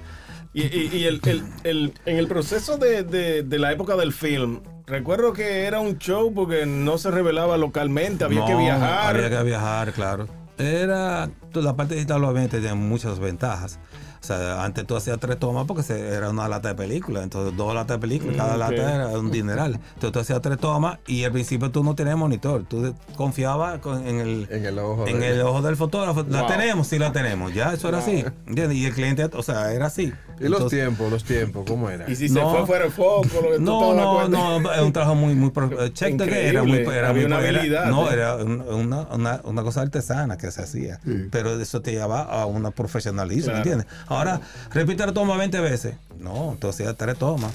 Y, 0.55 0.61
y- 0.63 0.89
y 0.93 1.03
el, 1.03 1.19
el- 1.25 1.43
el- 1.65 1.93
en 2.05 2.17
el 2.17 2.27
proceso 2.27 2.77
de, 2.77 3.03
de- 3.03 3.43
de 3.43 3.59
la 3.59 3.73
época 3.73 3.95
del 3.97 4.13
film, 4.13 4.61
recuerdo 4.87 5.33
que 5.33 5.63
era 5.65 5.81
un 5.81 5.97
show 5.97 6.33
porque 6.33 6.65
no 6.65 6.97
se 6.97 7.11
revelaba 7.11 7.57
localmente, 7.57 8.23
había 8.23 8.45
que 8.45 8.55
viajar. 8.55 9.15
Había 9.17 9.29
que 9.29 9.43
viajar, 9.43 9.91
claro. 9.91 10.27
Era, 10.57 11.29
la 11.53 11.75
parte 11.75 11.95
digital 11.95 12.23
obviamente 12.23 12.57
tenía 12.59 12.73
muchas 12.75 13.19
ventajas. 13.19 13.79
O 14.25 14.27
sea, 14.27 14.63
antes 14.63 14.87
tú 14.87 14.95
hacías 14.95 15.19
tres 15.19 15.37
tomas 15.37 15.65
porque 15.67 15.83
se- 15.83 16.07
era 16.09 16.31
una 16.31 16.47
lata 16.47 16.69
de 16.69 16.75
película. 16.75 17.21
Entonces, 17.21 17.55
dos 17.55 17.75
latas 17.75 17.97
de 17.97 18.01
película, 18.01 18.33
Mm, 18.33 18.37
cada 18.37 18.57
lata 18.57 18.95
era 18.95 19.07
un 19.19 19.29
dineral. 19.29 19.73
Entonces, 19.93 20.11
tú 20.11 20.19
hacías 20.19 20.41
tres 20.41 20.57
tomas 20.57 20.97
y 21.05 21.23
al 21.25 21.31
principio 21.31 21.69
tú 21.69 21.83
no 21.83 21.93
tenías 21.93 22.17
monitor. 22.17 22.63
Tú 22.67 22.95
confiabas 23.15 23.79
con- 23.79 24.05
en 24.07 24.19
el, 24.19 24.47
En 24.49 24.65
el 24.65 24.79
ojo. 24.79 25.05
en 25.07 25.19
de- 25.19 25.29
el 25.29 25.41
ojo 25.41 25.61
del 25.61 25.75
fotógrafo. 25.75 26.25
La 26.27 26.41
Wow. 26.41 26.49
tenemos, 26.49 26.87
sí 26.87 26.97
la 26.97 27.11
tenemos. 27.11 27.53
Ya, 27.53 27.73
eso 27.73 27.87
era 27.89 27.99
así. 27.99 28.25
¿Entiendes? 28.47 28.77
Y 28.77 28.85
el 28.87 28.93
cliente, 28.93 29.25
o 29.31 29.43
sea, 29.43 29.71
era 29.73 29.85
así. 29.87 30.11
Y 30.39 30.47
los 30.49 30.69
tiempos, 30.69 31.09
los 31.11 31.23
tiempos, 31.23 31.63
¿cómo 31.67 31.89
era? 31.89 32.09
Y 32.11 32.15
si 32.15 32.27
se 32.27 32.39
No. 32.39 32.49
fue 32.49 32.65
fuera 32.65 32.85
de 32.85 32.91
foco, 32.91 33.27
lo 33.41 33.51
que 33.51 33.55
tú 33.57 33.61
no, 33.61 33.93
no, 33.93 34.27
no, 34.59 34.71
es 34.73 34.81
un 34.81 34.91
trabajo 34.91 35.15
muy, 35.15 35.33
muy, 35.35 35.51
check 35.93 36.15
de 36.15 36.25
que 36.27 36.49
era 36.49 36.63
muy, 36.63 36.79
era 36.79 37.13
muy- 37.13 37.23
una 37.23 37.39
era- 37.39 37.59
habilidad, 37.59 37.85
no, 37.85 38.09
¿eh? 38.09 38.13
era 38.13 38.35
un- 38.35 38.61
una, 38.61 39.01
una, 39.13 39.41
una 39.45 39.63
cosa 39.63 39.81
artesana 39.81 40.37
que 40.37 40.51
se 40.51 40.61
hacía, 40.61 40.99
Sí. 41.05 41.27
pero 41.31 41.57
eso 41.61 41.81
te 41.81 41.91
llevaba 41.91 42.23
a 42.23 42.45
una 42.47 42.71
profesionalismo, 42.71 43.51
Claro. 43.51 43.57
¿entiendes? 43.59 43.87
Ahora, 44.17 44.41
repite 44.71 45.05
la 45.05 45.13
toma 45.13 45.37
20 45.37 45.59
veces, 45.59 45.95
no, 46.19 46.53
entonces 46.53 46.87
hacía 46.87 46.97
tres 46.97 47.17
tomas. 47.17 47.51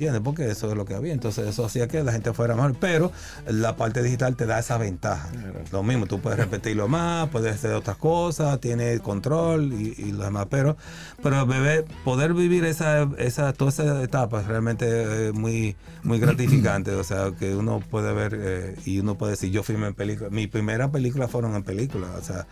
¿Entiendes? 0.00 0.22
Porque 0.24 0.50
eso 0.50 0.70
es 0.70 0.78
lo 0.78 0.86
que 0.86 0.94
había. 0.94 1.12
Entonces, 1.12 1.46
eso 1.46 1.62
hacía 1.62 1.86
que 1.86 2.02
la 2.02 2.10
gente 2.10 2.32
fuera 2.32 2.54
mejor. 2.54 2.74
Pero 2.80 3.12
la 3.46 3.76
parte 3.76 4.02
digital 4.02 4.34
te 4.34 4.46
da 4.46 4.58
esa 4.58 4.78
ventaja. 4.78 5.28
Lo 5.72 5.82
mismo, 5.82 6.06
tú 6.06 6.20
puedes 6.20 6.38
repetirlo 6.38 6.88
más, 6.88 7.28
puedes 7.28 7.54
hacer 7.54 7.74
otras 7.74 7.98
cosas, 7.98 8.58
tienes 8.62 8.98
control 9.02 9.74
y, 9.74 9.94
y 9.98 10.12
lo 10.12 10.24
demás. 10.24 10.46
Pero, 10.48 10.78
pero 11.22 11.44
bebé, 11.44 11.84
poder 12.02 12.32
vivir 12.32 12.64
esa, 12.64 13.10
esa, 13.18 13.52
toda 13.52 13.68
esa 13.72 14.02
etapa 14.02 14.40
es 14.40 14.46
realmente 14.46 14.86
eh, 15.28 15.32
muy, 15.32 15.76
muy 16.02 16.18
gratificante. 16.18 16.92
O 16.92 17.04
sea, 17.04 17.32
que 17.38 17.54
uno 17.54 17.80
puede 17.80 18.14
ver 18.14 18.38
eh, 18.40 18.76
y 18.86 19.00
uno 19.00 19.18
puede 19.18 19.32
decir, 19.32 19.50
yo 19.50 19.62
filmé 19.62 19.88
en 19.88 19.94
película. 19.94 20.30
Mi 20.30 20.46
primera 20.46 20.90
película 20.90 21.28
fueron 21.28 21.54
en 21.56 21.62
película. 21.62 22.06
O 22.18 22.22
sea, 22.22 22.46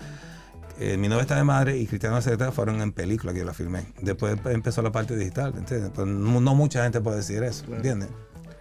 eh, 0.80 0.96
mi 0.96 1.08
novia 1.08 1.22
está 1.22 1.36
de 1.36 1.44
madre 1.44 1.78
y 1.78 1.86
Cristiano 1.86 2.20
Secreta 2.22 2.52
fueron 2.52 2.80
en 2.80 2.92
película 2.92 3.32
que 3.32 3.40
yo 3.40 3.44
la 3.44 3.54
filmé. 3.54 3.86
Después 4.02 4.38
empezó 4.46 4.82
la 4.82 4.92
parte 4.92 5.16
digital, 5.16 5.54
¿entiendes? 5.56 5.90
Pero 5.94 6.06
no, 6.06 6.40
no 6.40 6.54
mucha 6.54 6.82
gente 6.84 7.00
puede 7.00 7.18
decir 7.18 7.42
eso, 7.42 7.64
¿entiendes? 7.74 8.08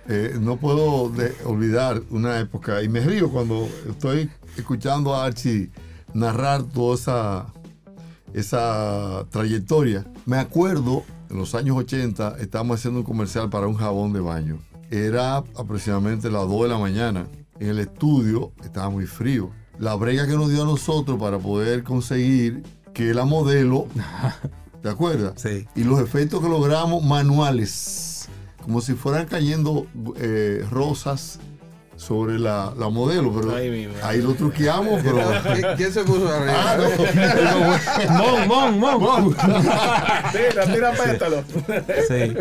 Eh, 0.10 0.38
no 0.40 0.56
puedo 0.58 1.10
de- 1.10 1.36
olvidar 1.46 2.02
una 2.12 2.40
época 2.40 2.82
y 2.82 2.88
me 2.90 3.02
río 3.02 3.30
cuando 3.30 3.68
estoy 3.90 4.30
escuchando 4.56 5.14
a 5.14 5.26
Archie 5.26 5.70
narrar 6.14 6.64
toda 6.64 6.96
esa, 6.96 7.46
esa 8.34 9.26
trayectoria. 9.30 10.06
Me 10.26 10.38
acuerdo, 10.38 11.04
en 11.30 11.38
los 11.38 11.56
años 11.56 11.76
80 11.78 12.38
estábamos 12.40 12.80
haciendo 12.80 13.02
un 13.02 13.06
comercial 13.06 13.50
para 13.50 13.68
un 13.68 13.76
jabón 13.76 14.14
de 14.14 14.20
baño. 14.22 14.60
Era 14.90 15.38
aproximadamente 15.38 16.30
las 16.32 16.44
2 16.48 16.64
de 16.64 16.68
la 16.70 16.78
mañana. 16.78 17.28
En 17.60 17.68
el 17.70 17.80
estudio 17.80 18.52
estaba 18.64 18.90
muy 18.90 19.06
frío. 19.06 19.50
La 19.80 19.96
brega 19.96 20.26
que 20.28 20.34
nos 20.34 20.50
dio 20.50 20.64
a 20.64 20.66
nosotros 20.66 21.20
para 21.20 21.38
poder 21.38 21.84
conseguir 21.84 22.64
que 22.94 23.14
la 23.14 23.26
modelo, 23.26 23.88
¿te 24.82 24.90
acuerdas? 24.90 25.34
Sí. 25.38 25.68
Y 25.76 25.84
los 25.84 26.00
efectos 26.02 26.42
que 26.42 26.50
logramos 26.50 27.04
manuales, 27.04 28.28
como 28.64 28.82
si 28.82 28.94
fueran 28.94 29.28
cayendo 29.28 29.86
eh, 30.18 30.66
rosas 30.72 31.40
sobre 31.96 32.38
la, 32.38 32.74
la 32.78 32.90
modelo, 32.90 33.34
pero 33.34 33.56
Ay, 33.56 33.70
mi 33.72 33.88
madre. 33.88 34.02
ahí 34.04 34.22
lo 34.22 34.34
truqueamos, 34.36 35.02
pero... 35.04 35.18
¿Qui- 35.44 35.76
¿Quién 35.78 35.92
se 35.92 36.04
puso 36.04 36.28
arriba? 36.28 36.54
Ah, 36.56 38.48
¡Mon, 38.48 38.80
mon, 38.80 39.00
mon! 39.00 39.34
Tira, 39.36 40.66
tira, 40.74 40.92
pétalo. 40.94 41.44
Sí. 42.08 42.34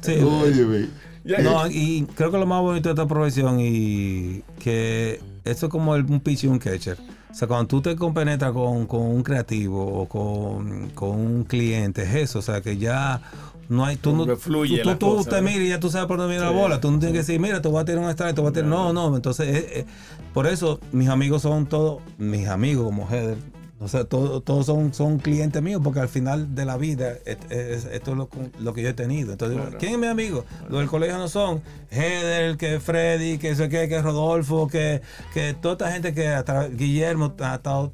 Sí. 0.00 0.22
Óyeme, 0.22 0.88
No, 1.24 1.66
y 1.70 2.06
creo 2.14 2.30
que 2.30 2.38
lo 2.38 2.46
más 2.46 2.60
bonito 2.62 2.88
de 2.88 2.94
esta 2.94 3.06
profesión 3.06 3.58
y 3.60 4.42
que 4.58 5.20
eso 5.44 5.66
es 5.66 5.70
como 5.72 5.94
el- 5.94 6.04
un 6.04 6.20
pitch 6.20 6.44
y 6.44 6.46
un 6.46 6.58
catcher. 6.58 6.98
O 7.30 7.34
sea, 7.34 7.46
cuando 7.46 7.66
tú 7.68 7.80
te 7.80 7.94
compenetras 7.94 8.52
con, 8.52 8.86
con 8.86 9.02
un 9.02 9.22
creativo 9.22 9.84
o 10.02 10.08
con, 10.08 10.88
con 10.90 11.10
un 11.10 11.44
cliente, 11.44 12.02
es 12.02 12.14
eso. 12.14 12.40
O 12.40 12.42
sea, 12.42 12.60
que 12.60 12.76
ya 12.76 13.20
no 13.68 13.84
hay. 13.84 13.96
Tú, 13.96 14.16
no, 14.16 14.36
fluye 14.36 14.82
tú, 14.82 14.90
tú, 14.90 14.96
tú 14.96 15.16
cosa, 15.16 15.30
te 15.30 15.36
¿no? 15.36 15.42
miras 15.42 15.60
y 15.62 15.68
ya 15.68 15.78
tú 15.78 15.90
sabes 15.90 16.08
por 16.08 16.16
dónde 16.18 16.34
viene 16.34 16.48
Sí. 16.48 16.52
la 16.54 16.60
bola. 16.60 16.80
Tú 16.80 16.90
no 16.90 16.98
tienes 16.98 17.12
que 17.12 17.18
decir, 17.18 17.38
mira, 17.38 17.62
te 17.62 17.68
voy 17.68 17.80
a 17.80 17.84
tirar 17.84 18.02
un 18.02 18.10
strike, 18.10 18.34
te 18.34 18.40
voy 18.40 18.50
a 18.50 18.52
tirar. 18.52 18.68
No, 18.68 18.92
no. 18.92 19.14
Entonces, 19.14 19.46
eh, 19.48 19.68
eh, 19.80 19.86
por 20.34 20.46
eso 20.48 20.80
mis 20.90 21.08
amigos 21.08 21.42
son 21.42 21.66
todos 21.66 22.00
mis 22.18 22.48
amigos 22.48 22.84
como 22.86 23.06
Heather. 23.08 23.36
O 23.82 23.88
sea, 23.88 24.04
todos 24.04 24.44
todo 24.44 24.62
son, 24.62 24.92
son 24.92 25.18
clientes 25.18 25.62
míos 25.62 25.80
porque 25.82 26.00
al 26.00 26.08
final 26.10 26.54
de 26.54 26.66
la 26.66 26.76
vida 26.76 27.14
es- 27.24 27.86
esto 27.86 28.10
es 28.10 28.16
lo, 28.16 28.28
lo 28.58 28.74
que 28.74 28.82
yo 28.82 28.90
he 28.90 28.94
tenido. 28.94 29.32
Entonces, 29.32 29.58
Claro. 29.58 29.78
¿quién 29.78 29.92
es 29.94 29.98
mi 29.98 30.06
amigo? 30.06 30.44
Los 30.68 30.80
del 30.80 30.88
colegio 30.88 31.16
no 31.16 31.28
son 31.28 31.62
Heder, 31.90 32.58
que 32.58 32.78
Freddy, 32.78 33.38
que 33.38 33.54
sé 33.56 33.68
qué, 33.70 33.88
que 33.88 34.02
Rodolfo, 34.02 34.68
que, 34.68 35.00
que 35.32 35.54
toda 35.54 35.72
esta 35.74 35.92
gente 35.92 36.12
que 36.12 36.28
a 36.28 36.44
tra- 36.44 36.68
Guillermo 36.76 37.34
ha 37.40 37.54
estado 37.54 37.92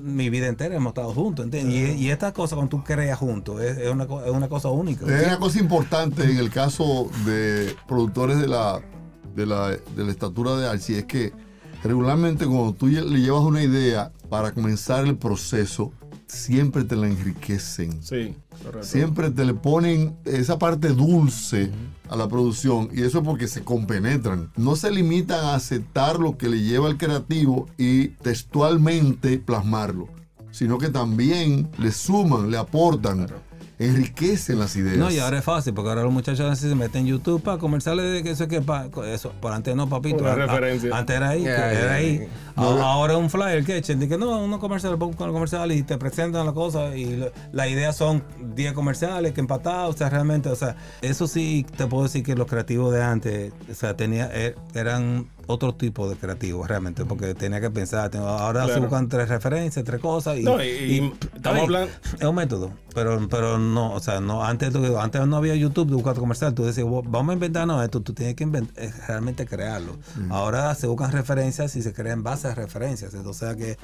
mi 0.00 0.30
vida 0.30 0.46
entera, 0.46 0.76
hemos 0.76 0.90
estado 0.90 1.12
juntos. 1.12 1.44
¿entiendes? 1.46 1.74
Y, 1.98 2.04
y 2.04 2.10
estas 2.10 2.32
cosas 2.32 2.54
cuando 2.56 2.76
tú 2.76 2.84
creas 2.84 3.18
juntos 3.18 3.60
es, 3.60 3.76
es 3.78 3.90
una, 3.90 4.04
es 4.04 4.30
una 4.30 4.48
cosa 4.48 4.68
única. 4.68 5.04
Es 5.06 5.26
una 5.26 5.38
cosa 5.38 5.58
importante 5.58 6.22
en 6.22 6.36
el 6.38 6.50
caso 6.50 7.08
de 7.26 7.74
productores 7.88 8.38
de 8.38 8.46
la, 8.46 8.80
de 9.34 9.46
la, 9.46 9.70
de 9.70 10.04
la 10.04 10.10
estatura 10.12 10.56
de 10.56 10.68
Archie, 10.68 10.98
es 10.98 11.04
que 11.06 11.32
regularmente 11.88 12.46
cuando 12.46 12.72
tú 12.72 12.86
le 12.86 13.20
llevas 13.20 13.42
una 13.42 13.62
idea 13.62 14.10
para 14.28 14.52
comenzar 14.52 15.04
el 15.04 15.16
proceso, 15.16 15.92
siempre 16.26 16.84
te 16.84 16.96
la 16.96 17.06
enriquecen. 17.06 18.02
Sí, 18.02 18.34
correcto. 18.62 18.86
Siempre 18.86 19.30
te 19.30 19.44
le 19.44 19.54
ponen 19.54 20.16
esa 20.24 20.58
parte 20.58 20.88
dulce 20.88 21.70
a 22.08 22.16
la 22.16 22.28
producción 22.28 22.88
y 22.92 23.02
eso 23.02 23.18
es 23.18 23.24
porque 23.24 23.48
se 23.48 23.62
compenetran. 23.62 24.50
No 24.56 24.76
se 24.76 24.90
limitan 24.90 25.44
a 25.44 25.54
aceptar 25.54 26.18
lo 26.18 26.36
que 26.36 26.48
le 26.48 26.62
lleva 26.62 26.88
el 26.88 26.96
creativo 26.96 27.68
y 27.78 28.08
textualmente 28.08 29.38
plasmarlo, 29.38 30.08
sino 30.50 30.78
que 30.78 30.88
también 30.88 31.68
le 31.78 31.92
suman, 31.92 32.50
le 32.50 32.56
aportan, 32.56 33.26
enriquecen 33.78 34.58
las 34.58 34.74
ideas. 34.76 34.96
No, 34.96 35.10
y 35.10 35.18
ahora 35.18 35.38
es 35.38 35.44
fácil, 35.44 35.74
porque 35.74 35.90
ahora 35.90 36.02
los 36.02 36.12
muchachos 36.12 36.50
así 36.50 36.68
se 36.68 36.74
meten 36.74 37.02
en 37.02 37.06
YouTube 37.08 37.42
para 37.42 37.58
comerciales 37.58 38.12
de 38.12 38.22
que 38.22 38.30
eso 38.30 38.46
que 38.48 38.60
pa, 38.60 38.86
eso, 39.06 39.32
por 39.40 39.52
antes 39.52 39.74
no, 39.74 39.88
papito. 39.88 40.18
Una 40.18 40.32
a- 40.32 40.36
referencia. 40.36 40.96
antes 40.96 41.16
era 41.16 41.28
ahí, 41.30 41.44
era 41.44 41.94
ahí. 41.94 42.28
ahora 42.56 43.14
es 43.14 43.18
un 43.18 43.30
flyer 43.30 43.64
que 43.64 43.76
echen, 43.76 44.08
que 44.08 44.16
no, 44.18 44.38
unos 44.44 44.60
comerciales, 44.60 44.98
pongo 44.98 45.16
con 45.16 45.28
el 45.28 45.32
comercial 45.32 45.72
y 45.72 45.82
te 45.82 45.98
presentan 45.98 46.46
la 46.46 46.52
cosa 46.52 46.96
y 46.96 47.16
lo- 47.16 47.32
la 47.52 47.68
idea 47.68 47.92
son 47.92 48.22
10 48.54 48.72
comerciales 48.74 49.32
que 49.32 49.40
empatados, 49.40 49.94
o 49.94 49.98
sea, 49.98 50.08
realmente, 50.10 50.48
o 50.48 50.56
sea, 50.56 50.76
eso 51.02 51.26
sí 51.26 51.66
te 51.76 51.86
puedo 51.86 52.04
decir 52.04 52.22
que 52.22 52.34
los 52.34 52.46
creativos 52.46 52.92
de 52.92 53.02
antes, 53.02 53.52
o 53.70 53.74
sea, 53.74 53.96
tenía, 53.96 54.30
er- 54.32 54.54
eran 54.74 55.26
otro 55.46 55.74
tipo 55.74 56.08
de 56.08 56.16
creativos 56.16 56.68
realmente, 56.68 57.04
porque 57.04 57.34
tenía 57.34 57.60
que 57.60 57.70
pensar, 57.70 58.10
tengo- 58.10 58.26
ahora 58.28 58.66
se 58.68 58.80
buscan 58.80 59.08
tres 59.08 59.28
referencias, 59.28 59.84
tres 59.84 60.00
cosas 60.00 60.38
y, 60.38 60.42
No, 60.42 60.62
y- 60.62 60.66
y 60.68 60.94
y- 60.98 61.12
estamos 61.36 61.62
hablando- 61.62 61.90
es 62.18 62.24
un 62.24 62.34
método, 62.34 62.70
pero, 62.94 63.28
pero 63.28 63.58
no, 63.58 63.92
o 63.92 64.00
sea, 64.00 64.20
no, 64.20 64.44
antes, 64.44 64.72
antes 64.98 65.26
no 65.26 65.36
había 65.36 65.54
YouTube 65.54 65.88
de 65.88 65.94
buscar 65.94 66.14
comercial, 66.16 66.54
tú 66.54 66.64
decías, 66.64 66.86
"Bueno, 66.86 67.08
vamos 67.10 67.30
a 67.30 67.34
inventarnos 67.34 67.82
esto, 67.84 68.00
tú 68.00 68.12
tienes 68.12 68.34
que 68.36 68.44
eh, 68.44 68.92
realmente 69.08 69.46
crearlo. 69.46 69.96
Ahora 70.30 70.74
se 70.74 70.86
buscan 70.86 71.12
referencias 71.12 71.74
y 71.76 71.82
se 71.82 71.92
crean 71.92 72.22
bases 72.22 72.54
de 72.54 72.54
referencias, 72.54 73.14
o 73.14 73.34
sea 73.34 73.54
que 73.56 73.76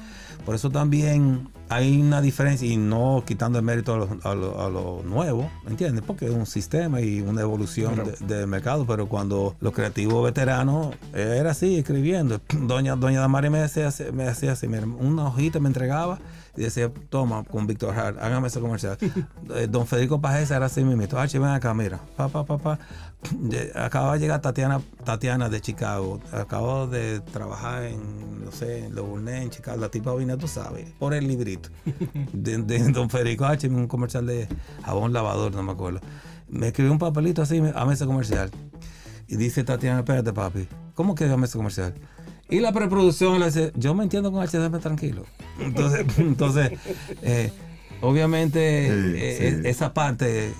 por 0.45 0.55
eso 0.55 0.69
también 0.69 1.49
hay 1.69 1.99
una 2.01 2.21
diferencia 2.21 2.67
y 2.67 2.77
no 2.77 3.23
quitando 3.25 3.59
el 3.59 3.65
mérito 3.65 3.93
a 3.93 3.97
lo, 3.97 4.09
a 4.23 4.35
lo- 4.35 4.61
a 4.61 4.69
lo 4.69 5.03
nuevo, 5.03 5.49
¿me 5.63 5.71
entiendes? 5.71 6.03
Porque 6.05 6.25
es 6.25 6.31
un 6.31 6.45
sistema 6.45 7.01
y 7.01 7.21
una 7.21 7.41
evolución 7.41 7.93
Claro. 7.95 8.11
de- 8.19 8.35
del 8.35 8.47
mercado, 8.47 8.85
pero 8.85 9.07
cuando 9.07 9.55
los 9.59 9.73
creativos 9.73 10.23
veteranos 10.23 10.95
era 11.13 11.50
así, 11.51 11.77
escribiendo. 11.77 12.41
Doña, 12.61 12.95
Doña 12.95 13.19
Damari 13.21 13.49
me 13.49 13.59
así- 13.59 13.81
me 14.13 14.27
hacía 14.27 14.53
así, 14.53 14.67
mira, 14.67 14.85
una 14.85 15.25
hojita 15.27 15.59
me 15.59 15.67
entregaba 15.67 16.19
y 16.57 16.61
decía, 16.61 16.91
toma, 17.09 17.43
con 17.45 17.65
Víctor 17.67 17.97
Hart, 17.97 18.17
hágame 18.21 18.47
ese 18.47 18.59
comercial. 18.59 18.97
Eh, 19.55 19.67
Don 19.69 19.85
Federico 19.85 20.21
Pajés 20.21 20.49
era 20.51 20.67
así 20.67 20.81
mismo. 20.83 21.03
Archie, 21.19 21.39
ven 21.39 21.49
acá, 21.49 21.73
mira. 21.73 21.99
Pa, 22.15 22.29
pa, 22.29 22.45
pa, 22.45 22.57
pa. 22.57 22.79
De- 23.39 23.71
Acaba 23.75 24.13
de 24.13 24.19
llegar 24.19 24.41
Tatiana, 24.41 24.79
Tatiana 25.03 25.49
de 25.49 25.59
Chicago. 25.61 26.19
Acabo 26.31 26.87
de 26.87 27.19
trabajar 27.19 27.83
en, 27.83 28.45
no 28.45 28.51
sé, 28.51 28.85
en 28.85 28.95
Lo 28.95 29.03
Burnett, 29.05 29.43
en 29.43 29.49
Chicago. 29.49 29.77
La 29.81 29.89
tipa 29.89 30.15
vino, 30.15 30.37
tú 30.37 30.47
sabes, 30.47 30.89
por 30.99 31.13
el 31.13 31.27
librito. 31.27 31.69
De, 32.33 32.57
de 32.59 32.79
Don 32.91 33.09
Federico 33.09 33.45
Archie, 33.45 33.69
un 33.69 33.87
comercial 33.87 34.25
de 34.25 34.47
jabón 34.83 35.11
lavador, 35.13 35.53
no 35.53 35.63
me 35.63 35.73
acuerdo. 35.73 35.99
Me 36.47 36.67
escribió 36.67 36.91
un 36.93 36.99
papelito 36.99 37.41
así, 37.41 37.61
a 37.75 37.91
ese 37.93 38.05
comercial. 38.05 38.51
Y 39.27 39.35
dice 39.37 39.63
Tatiana, 39.63 39.99
espérate, 39.99 40.33
papi, 40.33 40.67
¿cómo 41.01 41.15
que 41.15 41.27
llama 41.27 41.45
ese 41.47 41.57
comercial? 41.57 41.95
Y 42.47 42.59
la 42.59 42.71
preproducción 42.71 43.39
le 43.39 43.47
dice, 43.47 43.71
yo 43.75 43.95
me 43.95 44.03
entiendo 44.03 44.31
con 44.31 44.45
HDM 44.47 44.79
tranquilo. 44.79 45.23
Entonces, 45.59 46.05
entonces 46.19 46.71
eh, 47.23 47.51
obviamente, 48.01 48.87
Sí, 48.87 49.13
eh, 49.17 49.59
sí. 49.63 49.67
esa 49.67 49.93
parte, 49.95 50.51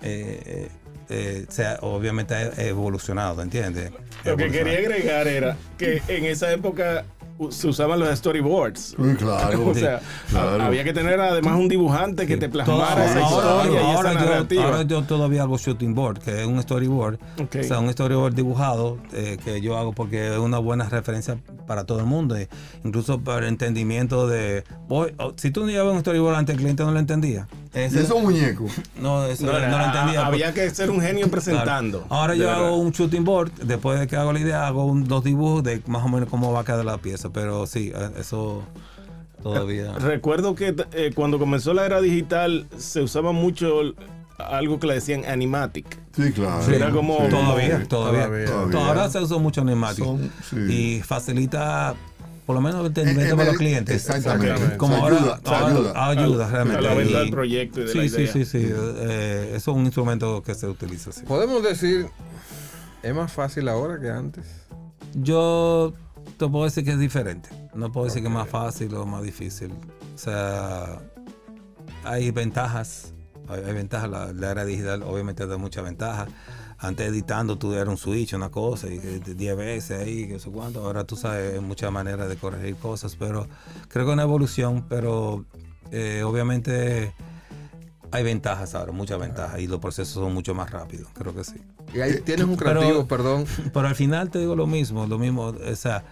eh, 0.00 0.68
eh, 1.10 1.44
se 1.50 1.66
ha- 1.66 1.78
obviamente 1.82 2.34
ha 2.34 2.50
evolucionado, 2.62 3.42
¿entiendes? 3.42 3.90
Lo 4.24 4.36
que 4.38 4.50
quería 4.50 4.78
agregar 4.78 5.28
era 5.28 5.56
que 5.76 6.00
en 6.08 6.24
esa 6.24 6.50
época 6.50 7.04
se 7.48 7.68
usaban 7.68 7.98
los 8.00 8.18
storyboards. 8.18 8.96
Claro. 9.18 9.60
O 9.70 9.74
sea, 9.74 10.00
claro. 10.28 10.64
había 10.64 10.82
que 10.84 10.92
tener 10.92 11.20
además 11.20 11.56
un 11.56 11.68
dibujante 11.68 12.26
que 12.26 12.36
te 12.36 12.48
plasmara 12.48 13.04
esa 13.04 13.20
ahora, 13.20 13.64
historia 13.64 13.80
y 13.80 13.84
ahora 13.84 14.12
yo, 14.12 14.18
narrativa. 14.18 14.64
ahora 14.64 14.82
yo 14.82 15.02
todavía 15.02 15.42
hago 15.42 15.58
shooting 15.58 15.94
board, 15.94 16.18
que 16.18 16.40
es 16.40 16.46
un 16.46 16.60
storyboard. 16.60 17.18
Ok. 17.40 17.56
O 17.60 17.62
sea, 17.62 17.78
un 17.78 17.90
storyboard 17.92 18.34
dibujado 18.34 18.98
eh, 19.12 19.38
que 19.42 19.60
yo 19.60 19.78
hago 19.78 19.92
porque 19.92 20.32
es 20.32 20.38
una 20.38 20.58
buena 20.58 20.88
referencia 20.88 21.38
para 21.70 21.84
todo 21.84 22.00
el 22.00 22.06
mundo. 22.06 22.36
e 22.36 22.48
incluso 22.82 23.20
para 23.20 23.38
el 23.42 23.44
entendimiento 23.44 24.26
de. 24.26 24.64
voy- 24.88 25.14
oh, 25.18 25.34
si 25.36 25.52
tú 25.52 25.60
no 25.60 25.68
llevas 25.70 25.94
un 25.94 26.00
storyboard 26.00 26.34
antes, 26.34 26.54
el 26.54 26.58
cliente 26.60 26.82
no 26.82 26.90
lo 26.90 26.98
entendía. 26.98 27.46
Y 27.72 27.78
Ese- 27.78 28.00
esos 28.00 28.20
muñecos. 28.20 28.72
no, 29.00 29.24
eso 29.26 29.46
No, 29.46 29.52
no, 29.52 29.58
lo 29.68 29.76
a- 29.76 29.84
entendía. 29.84 30.26
había 30.26 30.52
que 30.52 30.68
ser 30.70 30.90
un 30.90 31.00
genio 31.00 31.28
Claro. 31.28 31.30
presentando. 31.30 32.04
Ahora 32.08 32.34
yo 32.34 32.46
verdad. 32.46 32.66
hago 32.66 32.76
un 32.78 32.90
shooting 32.90 33.22
board, 33.24 33.52
después 33.62 34.00
de 34.00 34.08
que 34.08 34.16
hago 34.16 34.32
la 34.32 34.40
idea, 34.40 34.66
hago 34.66 34.84
un- 34.84 35.04
dos 35.06 35.22
dibujos 35.22 35.62
de 35.62 35.80
más 35.86 36.04
o 36.04 36.08
menos 36.08 36.28
cómo 36.28 36.50
va 36.52 36.62
a 36.62 36.64
quedar 36.64 36.84
la 36.84 36.98
pieza. 36.98 37.30
Pero 37.32 37.64
sí, 37.68 37.92
eh, 37.94 38.10
eso 38.18 38.64
todavía. 39.40 39.92
Recuerdo 39.92 40.56
que 40.56 40.74
eh, 40.92 41.12
cuando 41.14 41.38
comenzó 41.38 41.72
la 41.72 41.86
era 41.86 42.00
digital 42.00 42.66
se 42.78 43.00
usaba 43.00 43.30
mucho 43.30 43.80
algo 44.48 44.78
que 44.80 44.86
le 44.86 44.94
decían 44.94 45.24
animatic. 45.24 45.98
Sí, 46.14 46.32
claro. 46.32 46.62
Sí, 46.64 46.74
era 46.74 46.90
como- 46.90 47.16
Todavía, 47.28 47.80
Sí. 47.80 47.86
todavía. 47.86 48.24
Todavía. 48.26 48.46
Todavía. 48.46 48.86
Ahora 48.86 49.10
se 49.10 49.20
usa 49.20 49.38
mucho 49.38 49.64
neumático. 49.64 50.06
Son- 50.06 50.30
sí. 50.48 50.56
Y 50.72 51.02
facilita, 51.02 51.94
por 52.46 52.54
lo 52.56 52.60
menos, 52.62 52.80
el 52.80 52.86
Eh, 52.86 52.88
entendimiento 52.88 53.34
eh, 53.34 53.36
para 53.36 53.48
eh, 53.48 53.52
los 53.52 53.56
clientes. 53.58 53.96
Exactamente. 53.96 54.76
Como 54.76 54.96
ahora, 54.96 55.16
ayuda, 55.16 55.40
ahora- 55.44 55.66
ayuda. 55.66 56.08
ayuda 56.10 56.46
A 56.46 56.50
realmente. 56.50 56.82
la 56.82 56.94
venta 56.94 57.18
del 57.20 57.30
proyecto 57.30 57.80
y 57.80 57.84
de 57.84 57.92
sí, 57.92 57.98
la 57.98 58.08
sí, 58.08 58.14
idea. 58.22 58.32
sí, 58.32 58.44
sí, 58.44 58.58
eh, 58.72 59.52
eso 59.54 59.70
es 59.70 59.76
un 59.76 59.84
instrumento 59.84 60.42
que 60.42 60.54
se 60.54 60.66
utiliza. 60.66 61.12
sí. 61.12 61.22
Podemos 61.26 61.62
decir, 61.62 62.08
es 63.02 63.14
más 63.14 63.32
fácil 63.32 63.68
ahora 63.68 64.00
que 64.00 64.10
antes. 64.10 64.46
Yo 65.14 65.92
te 66.38 66.48
puedo 66.48 66.64
decir 66.64 66.84
que 66.84 66.92
es 66.92 66.98
diferente. 66.98 67.48
No 67.74 67.90
puedo 67.92 68.06
decir 68.06 68.22
que 68.22 68.28
es 68.28 68.34
más 68.34 68.48
fácil 68.48 68.94
o 68.94 69.06
más 69.06 69.22
difícil. 69.22 69.70
O 70.14 70.18
sea, 70.18 70.98
hay 72.04 72.30
ventajas. 72.30 73.12
Hay, 73.52 73.62
hay 73.64 73.72
ventajas. 73.74 74.08
La, 74.10 74.32
la 74.32 74.50
era 74.50 74.64
digital 74.64 75.02
obviamente 75.02 75.46
da 75.46 75.56
muchas 75.56 75.84
ventajas. 75.84 76.28
Antes 76.78 77.08
editando 77.08 77.58
tú 77.58 77.74
eras 77.74 77.88
un 77.88 77.98
switch, 77.98 78.32
una 78.32 78.48
cosa, 78.50 78.86
y 78.88 78.98
que 78.98 79.18
10 79.20 79.56
veces 79.56 80.00
ahí, 80.00 80.26
que 80.26 80.38
sé 80.38 80.48
cuánto. 80.50 80.82
Ahora 80.84 81.04
tú 81.04 81.14
sabes 81.14 81.60
muchas 81.60 81.92
maneras 81.92 82.28
de 82.28 82.36
corregir 82.36 82.76
cosas, 82.76 83.16
pero 83.16 83.46
creo 83.88 84.06
que 84.06 84.10
es 84.10 84.14
una 84.14 84.22
evolución, 84.22 84.86
pero 84.88 85.44
eh, 85.90 86.22
obviamente 86.24 87.12
hay 88.12 88.24
ventajas 88.24 88.74
ahora, 88.74 88.92
muchas 88.92 89.20
ventajas, 89.20 89.60
y 89.60 89.66
los 89.66 89.78
procesos 89.78 90.14
son 90.14 90.32
mucho 90.32 90.54
más 90.54 90.70
rápidos, 90.70 91.08
creo 91.12 91.34
que 91.34 91.44
sí. 91.44 91.56
Y 91.94 92.00
ahí 92.00 92.20
tienes 92.24 92.46
un 92.46 92.56
Pero- 92.56 92.80
creativo, 92.80 93.06
perdón, 93.06 93.44
Pero 93.74 93.86
al 93.86 93.94
final 93.94 94.30
te 94.30 94.38
digo 94.38 94.56
lo 94.56 94.66
mismo, 94.66 95.06
lo 95.06 95.18
mismo, 95.18 95.48
o 95.48 95.76
sea, 95.76 96.02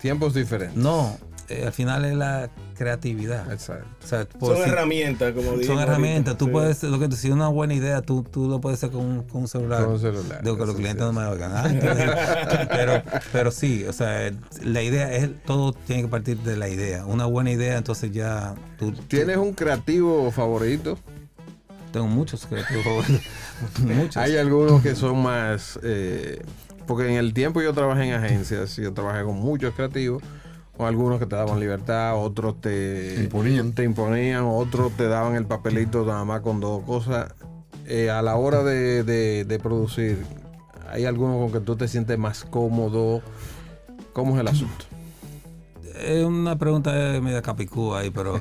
tiempos 0.00 0.32
diferentes. 0.32 0.76
no, 0.76 1.18
eh, 1.48 1.64
al 1.66 1.72
final 1.72 2.04
es 2.04 2.14
la 2.14 2.50
creatividad. 2.76 3.50
Exacto. 3.52 3.86
O 4.04 4.06
sea, 4.06 4.24
por 4.26 4.54
Son 4.56 4.64
si- 4.64 4.70
herramientas, 4.70 5.32
como 5.32 5.52
digo. 5.52 5.64
son 5.64 5.78
herramientas. 5.80 6.36
Tú 6.38 6.46
Sí. 6.46 6.50
puedes, 6.50 6.82
lo 6.84 6.98
que 6.98 7.10
si 7.16 7.30
una 7.30 7.48
buena 7.48 7.74
idea, 7.74 8.02
tú, 8.02 8.22
tú 8.22 8.48
lo 8.48 8.60
puedes 8.60 8.78
hacer 8.78 8.90
con, 8.90 9.04
un- 9.04 9.22
con 9.22 9.42
un 9.42 9.48
celular. 9.48 9.84
Con 9.84 9.94
un 9.94 10.00
celular, 10.00 10.42
Digo 10.42 10.56
que 10.56 10.66
los 10.66 10.74
clientes 10.76 11.06
sí. 11.06 11.12
no 11.12 11.20
me 11.20 11.26
oigan. 11.26 11.52
Ah, 11.54 12.66
pero, 12.70 13.02
pero 13.32 13.50
sí, 13.50 13.84
o 13.84 13.92
sea, 13.92 14.30
la 14.62 14.82
idea 14.82 15.12
es, 15.14 15.30
todo 15.44 15.72
tiene 15.72 16.02
que 16.02 16.08
partir 16.08 16.38
de 16.38 16.56
la 16.56 16.68
idea. 16.68 17.04
Una 17.06 17.24
buena 17.26 17.50
idea, 17.50 17.76
entonces 17.78 18.10
ya 18.12 18.54
tú. 18.78 18.92
¿Tienes 19.08 19.36
un 19.36 19.52
creativo 19.54 20.30
favorito? 20.30 20.98
Tengo 21.92 22.06
muchos 22.06 22.44
creativos 22.46 22.84
favoritos. 22.84 23.22
muchos. 23.84 24.16
Hay 24.18 24.36
algunos 24.36 24.82
que 24.82 24.94
son 24.94 25.22
más... 25.22 25.78
eh, 25.82 26.42
porque 26.86 27.06
en 27.08 27.16
el 27.16 27.34
tiempo 27.34 27.60
yo 27.60 27.72
trabajé 27.74 28.04
en 28.04 28.14
agencias, 28.14 28.76
yo 28.76 28.92
trabajé 28.94 29.22
con 29.24 29.36
muchos 29.36 29.74
creativos, 29.74 30.22
con 30.78 30.86
algunos 30.86 31.18
que 31.18 31.26
te 31.26 31.36
daban 31.36 31.60
libertad, 31.60 32.16
otros 32.16 32.58
te 32.62 33.16
Te 33.16 33.20
imponían. 33.24 33.72
te 33.74 33.82
imponían, 33.84 34.44
otros 34.46 34.92
te 34.96 35.06
daban 35.08 35.34
el 35.34 35.44
papelito 35.44 36.06
nada 36.06 36.24
más 36.24 36.40
con 36.40 36.60
dos 36.60 36.82
cosas. 36.84 37.34
Eh, 37.86 38.08
a 38.10 38.22
la 38.22 38.36
hora 38.36 38.62
de, 38.62 39.02
de- 39.02 39.44
de 39.44 39.58
producir, 39.58 40.18
¿hay 40.90 41.04
alguno 41.04 41.38
con 41.38 41.52
que 41.52 41.60
tú 41.60 41.74
te 41.76 41.88
sientes 41.88 42.16
más 42.18 42.44
cómodo? 42.44 43.20
¿Cómo 44.12 44.34
es 44.36 44.40
el 44.40 44.48
asunto? 44.48 44.84
Es 46.00 46.24
una 46.24 46.56
pregunta 46.58 46.92
media 47.22 47.42
capicú 47.42 47.94
ahí, 47.94 48.10
pero 48.10 48.40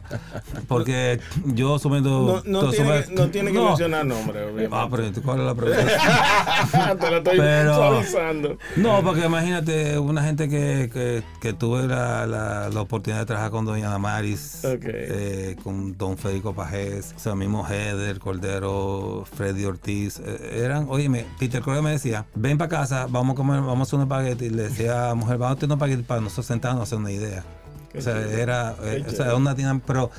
porque 0.67 1.19
yo 1.45 1.79
subiendo... 1.79 2.41
No, 2.45 2.61
no 2.63 2.69
tiene, 2.69 3.03
que, 3.03 3.11
no 3.13 3.29
tiene 3.29 3.51
que 3.51 3.59
mencionar 3.59 4.05
nombre, 4.05 4.43
obviamente. 4.43 4.69
Ah, 4.75 4.87
pero 4.89 5.03
¿cuál 5.23 5.39
es 5.41 5.45
la 5.45 5.55
pregunta? 5.55 6.97
Te 6.99 7.11
lo 7.11 7.17
estoy 7.17 7.37
Pero- 7.37 7.75
suavizando. 7.75 8.57
No, 8.75 9.01
porque 9.03 9.25
imagínate 9.25 9.97
una 9.99 10.23
gente 10.23 10.49
que, 10.49 10.89
que, 10.91 11.23
que 11.41 11.53
tuve 11.53 11.87
la, 11.87 12.25
la, 12.27 12.69
la 12.69 12.81
oportunidad 12.81 13.19
de 13.21 13.25
trabajar 13.25 13.51
con 13.51 13.65
Doña 13.65 13.89
Damaris, 13.89 14.63
Ok. 14.65 14.83
eh, 14.85 15.55
con 15.63 15.97
Don 15.97 16.17
Federico 16.17 16.53
Pajés, 16.53 17.13
o 17.15 17.19
sea, 17.19 17.35
mismo 17.35 17.65
Heather, 17.67 18.19
Cordero, 18.19 19.25
Freddy 19.35 19.65
Ortiz, 19.65 20.19
eh, 20.23 20.61
eran, 20.63 20.87
óyeme, 20.89 21.25
Peter 21.39 21.61
Cordero 21.61 21.83
me 21.83 21.91
decía, 21.91 22.25
ven 22.35 22.57
para 22.57 22.69
casa, 22.69 23.07
vamos 23.09 23.33
a 23.33 23.35
comer, 23.35 23.61
vamos 23.61 23.79
a 23.79 23.83
hacer 23.83 23.95
un 23.97 24.01
espagueti, 24.03 24.45
y 24.45 24.49
le 24.49 24.63
decía 24.63 25.13
mujer, 25.15 25.37
vamos 25.37 25.57
a 25.57 25.59
tener 25.59 25.73
un 25.73 25.77
espagueti 25.77 26.03
para 26.03 26.21
nosotros 26.21 26.45
sentarnos 26.45 26.81
a 26.81 26.83
hacer 26.83 26.97
una 26.97 27.11
idea. 27.11 27.43
O 27.97 28.01
sea, 28.01 28.19
era, 28.21 28.75
eh, 28.83 29.03
o 29.07 29.11
sea, 29.11 29.35
una 29.35 29.53
dinámica, 29.53 29.85
pero 29.87 30.11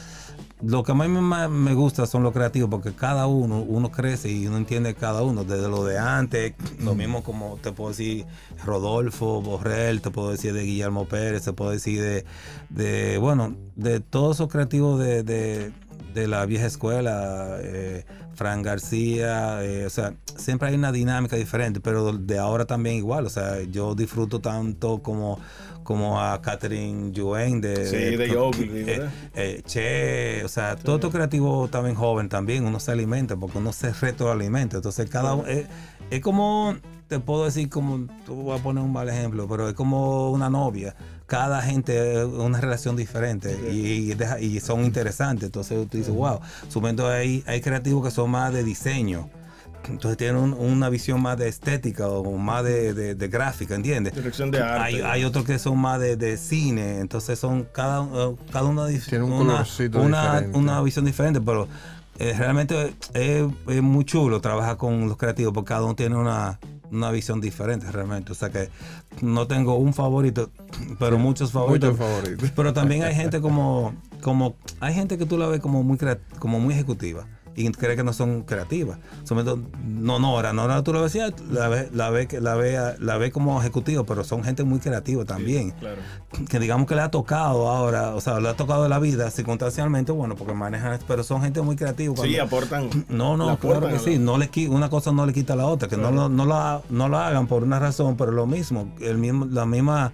lo 0.62 0.83
que 0.83 0.93
a 0.93 0.95
mí 0.95 1.09
más 1.09 1.49
me 1.49 1.75
gusta 1.75 2.07
son 2.07 2.23
los 2.25 2.33
creativos, 2.33 2.69
porque 2.69 2.93
cada 2.93 3.27
uno, 3.27 3.61
uno 3.61 3.91
crece 3.91 4.31
y 4.31 4.47
uno 4.47 4.57
entiende 4.57 4.95
cada 4.95 5.23
uno, 5.23 5.45
desde 5.45 5.69
lo 5.69 5.85
de 5.85 5.99
antes, 5.99 6.55
lo 6.81 6.95
mismo 6.95 7.23
como 7.23 7.59
te 7.62 7.71
puedo 7.71 7.91
decir 7.91 8.27
Rodolfo, 8.64 9.41
Borrell, 9.41 10.01
te 10.01 10.11
puedo 10.11 10.33
decir 10.33 10.53
de 10.53 10.64
Guillermo 10.64 11.07
Pérez, 11.07 11.45
te 11.45 11.53
puedo 11.53 11.71
decir 11.71 12.03
de, 12.03 12.25
de 12.71 13.19
bueno, 13.19 13.55
de 13.77 14.01
todos 14.01 14.37
esos 14.37 14.49
creativos 14.49 14.99
de, 14.99 15.23
de, 15.23 15.73
de 16.18 16.28
la 16.28 16.44
vieja 16.46 16.66
escuela, 16.66 17.59
eh, 17.61 18.04
Fran 18.35 18.62
García, 18.62 19.64
eh, 19.64 19.87
o 19.87 19.90
sea, 19.90 20.14
siempre 20.37 20.68
hay 20.68 20.74
una 20.74 20.92
dinámica 20.92 21.37
diferente, 21.37 21.81
pero 21.81 22.12
de 22.12 22.38
ahora 22.38 22.66
también 22.66 22.96
igual, 22.96 23.26
o 23.26 23.31
sea, 23.31 23.62
yo 23.62 23.94
disfruto 23.94 24.40
tanto 24.40 25.02
como 25.02 25.38
como 25.83 26.20
a 26.20 26.42
Catherine 26.42 27.12
Yuen 27.12 27.62
de, 27.62 27.87
Sí, 27.87 28.16
de 28.16 28.28
¿verdad? 28.28 29.11
eh, 29.35 29.62
che, 29.66 30.44
o 30.44 30.48
sea, 30.48 30.76
todo 30.76 30.96
esto 30.96 31.11
creativo 31.11 31.66
también 31.68 31.96
joven 31.96 32.28
también, 32.28 32.66
uno 32.66 32.78
se 32.78 32.92
alimenta 32.92 33.37
porque 33.37 33.57
uno 33.57 33.72
se 33.72 33.94
retroalimenta. 33.94 34.76
Entonces, 34.76 35.09
cada 35.09 35.33
uno, 35.33 35.48
es 35.48 36.20
como, 36.20 36.76
te 37.09 37.18
puedo 37.21 37.44
decir, 37.47 37.68
como, 37.71 38.07
tú 38.27 38.35
voy 38.35 38.59
a 38.59 38.62
poner 38.62 38.85
un 38.85 38.92
mal 38.92 39.09
ejemplo, 39.09 39.49
pero 39.49 39.68
es 39.68 39.75
como 39.75 40.31
una 40.31 40.51
novia. 40.51 40.94
Cada 41.27 41.61
gente 41.62 42.21
es 42.21 42.25
una 42.27 42.61
relación 42.61 42.97
diferente 42.97 43.59
y, 43.73 44.11
y 44.11 44.14
deja- 44.14 44.40
y 44.40 44.61
son 44.61 44.85
interesantes. 44.85 45.47
Entonces, 45.47 45.88
tú 45.88 45.97
dices, 45.99 46.12
wow, 46.14 46.40
subiendo 46.68 47.09
ahí, 47.09 47.42
hay 47.47 47.61
creativos 47.61 48.05
que 48.05 48.11
son 48.11 48.31
más 48.31 48.53
de 48.53 48.62
diseño. 48.62 49.29
Entonces 49.88 50.18
tienen 50.18 50.37
un- 50.37 50.53
una 50.53 50.90
visión 50.90 51.23
más 51.23 51.38
de 51.38 51.49
estética 51.49 52.09
o 52.09 52.37
más 52.37 52.62
de, 52.64 52.92
de- 52.92 53.14
de 53.14 53.29
gráfica, 53.29 53.75
¿entiendes? 53.75 54.14
Dirección 54.14 54.51
de 54.51 54.59
arte. 54.61 54.83
Hay, 54.83 55.01
hay 55.01 55.25
otros 55.25 55.44
que 55.47 55.59
son 55.59 55.79
más 55.79 55.99
de, 56.01 56.16
de 56.16 56.37
cine, 56.37 56.99
entonces 56.99 57.38
son 57.38 57.66
cada, 57.73 58.07
cada 58.53 58.66
uno 58.66 58.87
Tiene 59.09 59.25
un 59.25 59.33
una, 59.33 59.64
una, 60.05 60.33
una 60.59 60.83
visión 60.83 61.05
diferente, 61.07 61.40
pero 61.40 61.68
eh, 62.18 62.35
realmente 62.37 62.92
es, 63.14 63.44
es 63.68 63.83
muy 63.83 64.05
chulo 64.05 64.40
trabajar 64.40 64.77
con 64.77 65.09
los 65.09 65.16
creativos 65.16 65.55
porque 65.55 65.68
cada 65.68 65.85
uno 65.85 65.94
tiene 65.94 66.16
una, 66.16 66.59
una 66.90 67.11
visión 67.11 67.40
diferente 67.40 67.90
realmente. 67.90 68.33
O 68.33 68.35
sea 68.35 68.51
que 68.51 68.70
no 69.20 69.46
tengo 69.46 69.77
un 69.77 69.94
favorito, 69.94 70.51
pero 70.98 71.18
muchos 71.18 71.53
favoritos. 71.53 71.92
Muchos 71.92 72.07
favoritos. 72.07 72.51
Pero 72.55 72.72
también 72.72 73.03
hay 73.03 73.14
gente 73.14 73.40
como, 73.40 73.94
como, 74.22 74.57
hay 74.81 74.94
gente 74.94 75.18
que 75.18 75.27
tú 75.27 75.38
la 75.38 75.46
ves 75.46 75.61
como 75.61 75.83
muy, 75.83 75.98
como 76.38 76.61
muy 76.61 76.74
ejecutiva 76.74 77.27
y 77.61 77.71
cree 77.73 77.97
que 77.97 78.05
no 78.05 78.12
son 78.12 78.42
creativas. 78.42 78.99
No, 79.85 80.18
Nora, 80.18 80.53
Nora 80.53 80.83
tú 80.83 80.92
la 80.92 81.01
ves, 81.01 81.14
la 81.51 81.68
ve, 81.68 81.88
la 81.92 82.11
ve, 82.11 82.29
la 82.40 82.55
ve, 82.55 82.94
la 82.99 83.16
ve 83.18 83.31
como 83.33 83.61
ejecutiva, 83.61 84.05
pero 84.05 84.25
son 84.25 84.44
gente 84.44 84.64
muy 84.64 84.79
creativa 84.79 85.25
también. 85.25 85.73
Claro. 85.73 86.01
Que 86.49 86.59
digamos 86.59 86.87
que 86.87 86.94
le 86.94 87.01
ha 87.03 87.11
tocado 87.11 87.68
ahora, 87.68 88.14
o 88.14 88.21
sea, 88.21 88.40
le 88.40 88.49
ha 88.49 88.55
tocado 88.55 88.83
de 88.83 88.88
la 88.88 88.99
vida 88.99 89.31
circunstancialmente, 89.31 90.12
bueno, 90.12 90.37
porque 90.37 90.55
manejan, 90.55 90.99
pero 91.09 91.23
son 91.25 91.42
gente 91.42 91.61
muy 91.62 91.77
creativa. 91.77 92.14
Sí, 92.16 92.21
Cuando- 92.37 92.42
aportan. 92.42 93.05
no, 93.09 93.37
no, 93.37 93.51
aportan 93.51 93.81
claro 93.81 93.87
que 93.88 93.92
la- 93.94 94.12
sí. 94.12 94.18
No 94.18 94.38
le, 94.38 94.51
qui- 94.51 94.68
una 94.68 94.88
cosa 94.90 95.12
no 95.12 95.27
le 95.27 95.33
quita 95.33 95.55
a 95.55 95.57
la 95.57 95.66
otra, 95.66 95.88
que 95.88 95.97
no, 95.97 96.11
lo, 96.11 96.29
no, 96.29 96.44
lo, 96.44 96.55
ha- 96.55 96.83
no 96.90 97.09
lo 97.09 97.18
hagan 97.18 97.47
por 97.47 97.62
una 97.62 97.79
razón, 97.79 98.16
pero 98.16 98.31
lo 98.33 98.47
mismo, 98.47 98.92
el 99.01 99.18
mismo, 99.18 99.47
la 99.47 99.66
misma 99.66 100.12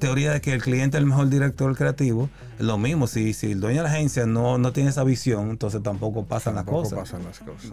teoría 0.00 0.32
de 0.32 0.40
que 0.40 0.52
el 0.52 0.60
cliente 0.62 0.96
es 0.96 1.02
el 1.02 1.06
mejor 1.08 1.28
director 1.28 1.76
creativo, 1.76 2.28
lo 2.58 2.76
mismo. 2.78 3.06
Si, 3.06 3.32
si 3.34 3.52
el 3.52 3.60
dueño 3.60 3.82
de 3.82 3.88
la 3.88 3.94
agencia 3.94 4.26
no, 4.26 4.58
no 4.58 4.72
tiene 4.72 4.90
esa 4.90 5.04
visión, 5.04 5.50
entonces 5.50 5.80
tampoco 5.82 6.24
pasan 6.26 6.56
las 6.56 6.64
cosas. 6.64 6.98
pasan 6.98 7.22
las 7.22 7.38
cosas. 7.38 7.70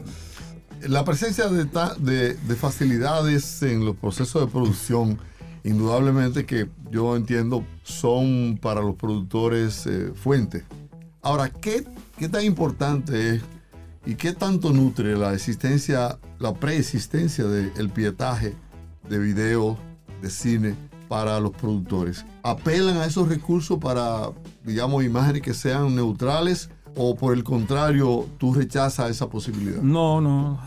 La 0.87 1.03
presencia 1.03 1.47
de, 1.47 1.65
de- 1.99 2.35
de 2.35 2.55
facilidades 2.55 3.63
en 3.63 3.83
los 3.83 3.95
procesos 3.95 4.45
de 4.45 4.51
producción, 4.51 5.17
indudablemente 5.63 6.45
que 6.45 6.69
yo 6.91 7.15
entiendo 7.15 7.65
son 7.83 8.59
para 8.61 8.81
los 8.81 8.95
productores 8.95 9.87
eh, 9.87 10.11
fuente. 10.13 10.63
Ahora, 11.23 11.49
¿qué, 11.49 11.83
¿qué 12.19 12.29
tan 12.29 12.43
importante 12.45 13.35
es 13.35 13.41
y 14.05 14.15
qué 14.15 14.33
tanto 14.33 14.71
nutre 14.71 15.17
la 15.17 15.33
existencia, 15.33 16.19
la 16.39 16.53
preexistencia 16.53 17.45
del 17.45 17.89
pietaje 17.89 18.53
de 19.09 19.17
video, 19.17 19.77
de 20.21 20.29
cine 20.29 20.75
para 21.07 21.39
los 21.39 21.51
productores? 21.51 22.25
¿Apelan 22.43 22.97
a 22.97 23.05
esos 23.05 23.29
recursos 23.29 23.77
para, 23.79 24.31
digamos, 24.63 25.03
imágenes 25.03 25.41
que 25.41 25.53
sean 25.53 25.95
neutrales 25.95 26.69
o 26.95 27.15
por 27.15 27.33
el 27.33 27.43
contrario, 27.43 28.27
tú 28.37 28.53
rechazas 28.53 29.11
esa 29.11 29.29
posibilidad? 29.29 29.81
No, 29.81 30.21
no. 30.21 30.59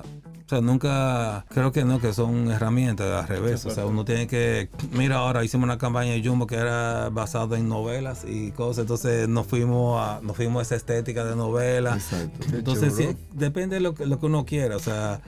O 0.51 0.53
sea, 0.53 0.61
nunca, 0.61 1.47
creo 1.49 1.71
que 1.71 1.85
no, 1.85 2.01
que 2.01 2.13
son 2.13 2.51
herramientas 2.51 3.07
al 3.07 3.29
revés. 3.29 3.65
O 3.67 3.71
sea, 3.71 3.87
uno 3.87 4.05
tiene 4.05 4.27
que, 4.27 4.69
mira, 4.91 5.19
ahora 5.19 5.45
hicimos 5.45 5.63
una 5.63 5.79
campaña 5.79 6.11
de 6.11 6.27
Jumbo 6.27 6.49
que 6.49 6.57
era 6.57 7.09
basada 7.09 7.57
en 7.57 7.69
novelas 7.69 8.25
y 8.27 8.51
cosas, 8.51 8.83
entonces 8.83 9.29
nos 9.29 9.47
fuimos 9.47 10.05
a, 10.05 10.19
nos 10.25 10.37
fuimos 10.37 10.59
a 10.59 10.63
esa 10.63 10.75
estética 10.75 11.25
de 11.25 11.37
novela. 11.37 11.95
Exacto. 11.95 12.49
Entonces, 12.53 12.97
sí, 12.97 13.17
depende 13.33 13.77
de 13.77 13.81
lo 13.81 13.95
que, 13.95 14.07
lo 14.07 14.19
que 14.19 14.27
uno 14.27 14.45
quiera. 14.45 14.75
O 14.75 14.81
sea, 14.81 15.21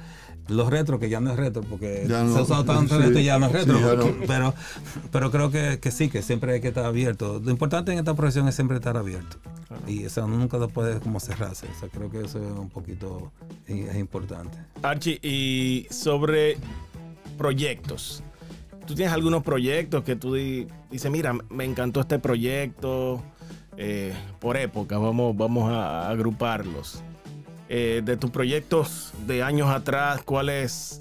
los 0.48 0.68
retro, 0.70 0.98
que 0.98 1.08
ya 1.08 1.20
no 1.20 1.30
es 1.30 1.36
retro, 1.36 1.62
porque 1.62 2.04
Ya 2.08 2.26
se 2.26 2.38
ha 2.38 2.42
usado 2.42 2.64
tanto 2.64 2.98
sí, 2.98 3.04
esto 3.06 3.18
y 3.18 3.24
ya 3.24 3.38
no 3.38 3.46
es 3.46 3.52
retro. 3.52 3.76
sí, 3.78 3.84
ya 3.84 3.94
no. 3.94 4.12
Pero, 4.26 4.54
pero 5.10 5.30
creo 5.30 5.50
que, 5.50 5.78
que 5.80 5.90
sí, 5.90 6.08
que 6.08 6.22
siempre 6.22 6.54
hay 6.54 6.60
que 6.60 6.68
estar 6.68 6.84
abierto. 6.84 7.40
Lo 7.42 7.50
importante 7.50 7.92
en 7.92 7.98
esta 7.98 8.14
profesión 8.14 8.48
es 8.48 8.54
siempre 8.54 8.76
estar 8.76 8.96
abierto. 8.96 9.36
Y 9.86 10.04
o 10.04 10.10
sea, 10.10 10.26
nunca 10.26 10.58
puede 10.68 11.00
como 11.00 11.20
cerrarse. 11.20 11.66
O 11.74 11.80
sea, 11.80 11.88
creo 11.88 12.10
que 12.10 12.20
eso 12.22 12.38
es 12.38 12.50
un 12.58 12.68
poquito 12.68 13.30
es 13.66 13.96
importante. 13.96 14.58
Archie, 14.82 15.18
y 15.22 15.86
sobre 15.90 16.56
proyectos. 17.38 18.22
¿Tú 18.86 18.94
tienes 18.94 19.14
algunos 19.14 19.42
proyectos 19.42 20.02
que 20.04 20.16
tú 20.16 20.34
di- 20.34 20.66
dices, 20.90 21.10
mira, 21.10 21.34
me 21.50 21.64
encantó 21.64 22.00
este 22.00 22.18
proyecto? 22.18 23.22
eh, 23.78 24.12
por 24.38 24.58
época, 24.58 24.98
vamos, 24.98 25.34
vamos 25.36 25.70
a 25.72 26.10
agruparlos. 26.10 27.02
Eh, 27.74 28.02
de 28.04 28.18
tus 28.18 28.30
proyectos 28.30 29.12
de 29.26 29.42
años 29.42 29.70
atrás, 29.70 30.20
¿cuáles 30.26 31.00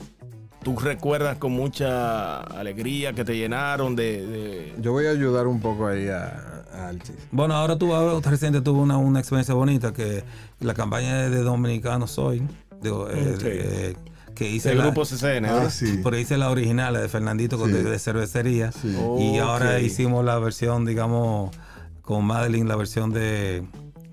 tú 0.64 0.80
recuerdas 0.80 1.38
con 1.38 1.52
mucha 1.52 2.38
alegría 2.38 3.12
que 3.12 3.26
te 3.26 3.36
llenaron 3.36 3.94
de... 3.98 4.26
de- 4.26 4.76
Yo 4.80 4.94
voy 4.94 5.06
a 5.08 5.10
ayudar 5.10 5.48
un 5.48 5.60
poco 5.60 5.88
ahí 5.88 6.08
a, 6.08 6.64
a 6.74 6.88
Alchis. 6.88 7.16
Bueno, 7.30 7.56
ahora 7.56 7.78
tú 7.78 7.94
ahora 7.94 8.26
reciente 8.30 8.62
tuve 8.62 8.80
una, 8.80 8.96
una 8.98 9.20
experiencia 9.20 9.54
bonita 9.54 9.92
que 9.92 10.24
la 10.62 10.74
campaña 10.74 11.30
de 11.30 11.42
Dominicano 11.44 12.08
Soy, 12.08 12.42
digo, 12.82 13.10
eh, 13.10 13.34
Ok. 13.36 13.42
eh, 13.44 13.96
que 14.34 14.50
hice 14.50 14.72
el 14.72 14.78
la, 14.78 14.86
grupo 14.86 15.04
CCN, 15.04 15.46
Ah, 15.48 15.68
pero 16.06 16.18
hice 16.18 16.38
la 16.38 16.52
original, 16.52 16.94
la 16.94 17.02
de 17.02 17.10
Fernandito 17.10 17.58
con 17.58 17.68
Sí. 17.70 17.74
de, 17.76 17.84
de 17.84 18.00
cervecería. 18.00 18.72
Sí. 18.72 18.96
Y 19.20 19.40
ahora 19.40 19.82
hicimos 19.82 20.24
la 20.24 20.40
versión, 20.40 20.86
digamos, 20.86 21.54
con 22.02 22.24
Madeline, 22.24 22.66
la 22.70 22.78
versión 22.78 23.12
de 23.12 23.64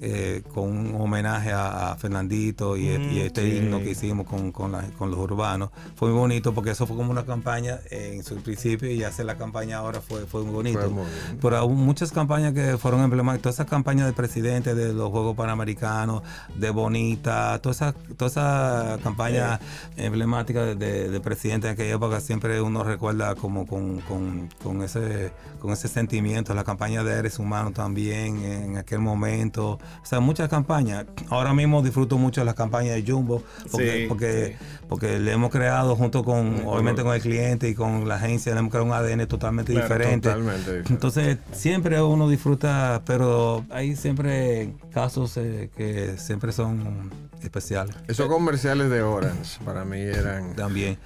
eh, 0.01 0.43
con 0.55 0.65
un 0.69 1.01
homenaje 1.01 1.53
a, 1.53 1.93
a 1.93 1.97
Fernandito 1.97 2.77
y, 2.77 2.89
Mm, 2.99 3.13
y 3.13 3.21
este 3.21 3.49
himno 3.49 3.79
que 3.81 3.91
hicimos 3.91 4.27
con, 4.27 4.53
con, 4.53 4.73
la- 4.73 4.85
con 4.99 5.11
los 5.11 5.19
urbanos. 5.19 5.71
Fue 5.97 6.09
muy 6.11 6.19
bonito 6.19 6.55
porque 6.55 6.71
eso 6.71 6.87
fue 6.87 6.97
como 6.97 7.11
una 7.11 7.25
campaña 7.25 7.79
en 7.91 8.23
su 8.23 8.37
principio 8.37 8.91
y 8.91 9.03
hacer 9.05 9.27
la 9.27 9.37
campaña 9.37 9.79
ahora 9.79 10.01
fue, 10.01 10.27
fue 10.27 10.43
muy 10.43 10.53
bonito. 10.55 10.81
Fue 10.81 10.89
muy 10.89 11.05
bien. 11.05 11.39
Pero 11.41 11.69
muchas 11.69 12.13
campañas 12.13 12.53
que 12.53 12.79
fueron 12.79 13.03
emblemáticas, 13.03 13.43
todas 13.43 13.57
esas 13.57 13.67
campañas 13.67 14.07
de 14.07 14.13
presidente 14.13 14.75
de 14.75 14.93
los 14.93 15.11
Juegos 15.11 15.37
Panamericanos, 15.37 16.23
de 16.57 16.71
Bonita, 16.71 17.59
toda 17.61 17.73
esa, 17.75 17.93
toda 18.17 18.31
esa 18.31 18.99
campaña 19.03 19.61
emblemática 19.97 20.63
de, 20.65 20.75
de, 20.77 21.11
de 21.11 21.21
presidente 21.21 21.67
en 21.67 21.73
aquella 21.75 21.95
época 21.95 22.21
siempre 22.21 22.61
uno 22.63 22.85
recuerda 22.85 23.35
como 23.35 23.67
con, 23.67 24.01
con, 24.03 24.49
con 24.63 24.83
ese, 24.83 25.33
con 25.61 25.73
ese 25.73 25.89
sentimiento, 25.89 26.55
la 26.55 26.65
campaña 26.65 27.03
de 27.05 27.15
Eres 27.19 27.39
Humano 27.39 27.73
también 27.73 28.43
en 28.45 28.77
aquel 28.77 29.01
momento, 29.01 29.79
o 30.03 30.07
sea, 30.07 30.20
muchas 30.20 30.48
campañas. 30.48 31.05
Ahora 31.29 31.53
mismo 31.55 31.83
disfruto 31.83 32.18
mucho 32.18 32.44
las 32.44 32.55
campañas 32.55 32.94
de 32.94 33.05
Jumbo, 33.11 33.42
porque, 33.70 34.01
Sí, 34.03 34.05
porque, 34.09 34.57
porque 34.88 35.18
le 35.18 35.33
hemos 35.33 35.51
creado 35.51 35.96
junto 35.96 36.24
con, 36.24 36.62
obviamente 36.66 37.03
con 37.03 37.14
el 37.14 37.20
cliente 37.20 37.68
y 37.68 37.74
con 37.74 38.09
la 38.09 38.16
agencia, 38.16 38.53
le 38.55 38.61
hemos 38.61 38.70
creado 38.70 38.87
un 38.87 38.92
ADN 38.92 39.27
totalmente 39.27 39.72
Claro, 39.72 39.87
diferente. 39.88 40.29
Totalmente. 40.29 40.61
diferente. 40.61 40.92
Entonces, 40.92 41.38
siempre 41.53 42.01
uno 42.03 42.29
disfruta, 42.29 43.03
pero 43.05 43.64
hay 43.70 43.96
siempre 43.96 44.74
casos 44.92 45.37
eh, 45.37 45.70
que 45.77 46.16
siempre 46.18 46.53
son 46.53 47.11
especiales 47.42 47.94
Esos 48.09 48.27
comerciales 48.29 48.90
de 48.90 49.03
Orange 49.03 49.59
para 49.64 49.85
mí 49.85 50.01
eran, 50.01 50.55
también. 50.57 50.98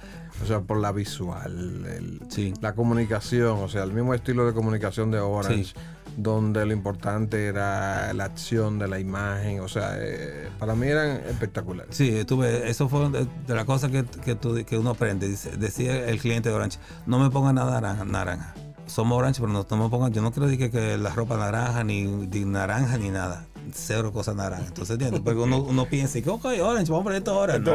o 0.43 0.47
sea, 0.47 0.61
por 0.61 0.77
la 0.79 0.91
visual, 0.91 1.85
el- 1.85 2.21
Sí. 2.29 2.53
la 2.61 2.73
comunicación, 2.73 3.59
o 3.59 3.69
sea, 3.69 3.83
el 3.83 3.93
mismo 3.93 4.13
estilo 4.13 4.45
de 4.47 4.53
comunicación 4.53 5.11
de 5.11 5.19
Orange. 5.19 5.65
Sí. 5.65 5.73
Donde 6.17 6.65
lo 6.65 6.73
importante 6.73 7.45
era 7.47 8.13
la 8.13 8.25
acción 8.25 8.79
de 8.79 8.87
la 8.87 8.99
imagen. 8.99 9.59
O 9.61 9.67
sea, 9.67 9.95
eh, 9.97 10.49
para 10.59 10.75
mí 10.75 10.87
eran 10.87 11.21
espectaculares. 11.27 11.95
Sí, 11.95 12.09
estuve, 12.15 12.69
eso 12.69 12.89
fue 12.89 13.09
de, 13.09 13.27
las 13.47 13.65
cosas 13.65 13.91
que, 13.91 14.05
que, 14.23 14.65
que 14.65 14.77
uno 14.77 14.91
aprende. 14.91 15.27
Dice- 15.27 15.57
decía 15.57 16.07
el 16.07 16.19
cliente 16.19 16.49
de 16.49 16.55
Orange, 16.55 16.79
no 17.05 17.19
me 17.19 17.29
pongan 17.29 17.55
nada 17.55 17.79
naranja. 17.81 18.05
naranja. 18.05 18.53
Somos 18.93 19.17
Orange, 19.17 19.41
pero 19.41 19.51
no, 19.51 19.65
no 19.69 19.77
me 19.77 19.89
pongan, 19.89 20.13
yo 20.13 20.21
no 20.21 20.31
quiero 20.31 20.47
decir 20.47 20.59
que, 20.59 20.71
que 20.71 20.97
la 20.97 21.09
ropa 21.09 21.35
naranja, 21.37 21.83
ni, 21.83 22.03
ni 22.03 22.45
naranja, 22.45 22.97
ni 22.97 23.09
nada. 23.09 23.47
Cero 23.73 24.11
cosas 24.11 24.35
naranja. 24.35 24.67
Entonces, 24.67 24.93
¿entiendes? 24.93 25.21
Porque 25.21 25.39
uno, 25.39 25.61
uno 25.61 25.85
piensa, 25.85 26.21
que, 26.21 26.29
ok, 26.29 26.45
Orange, 26.61 26.91
vamos 26.91 27.01
a 27.01 27.03
poner 27.05 27.17
esto 27.17 27.31
ahora. 27.31 27.55
No. 27.57 27.71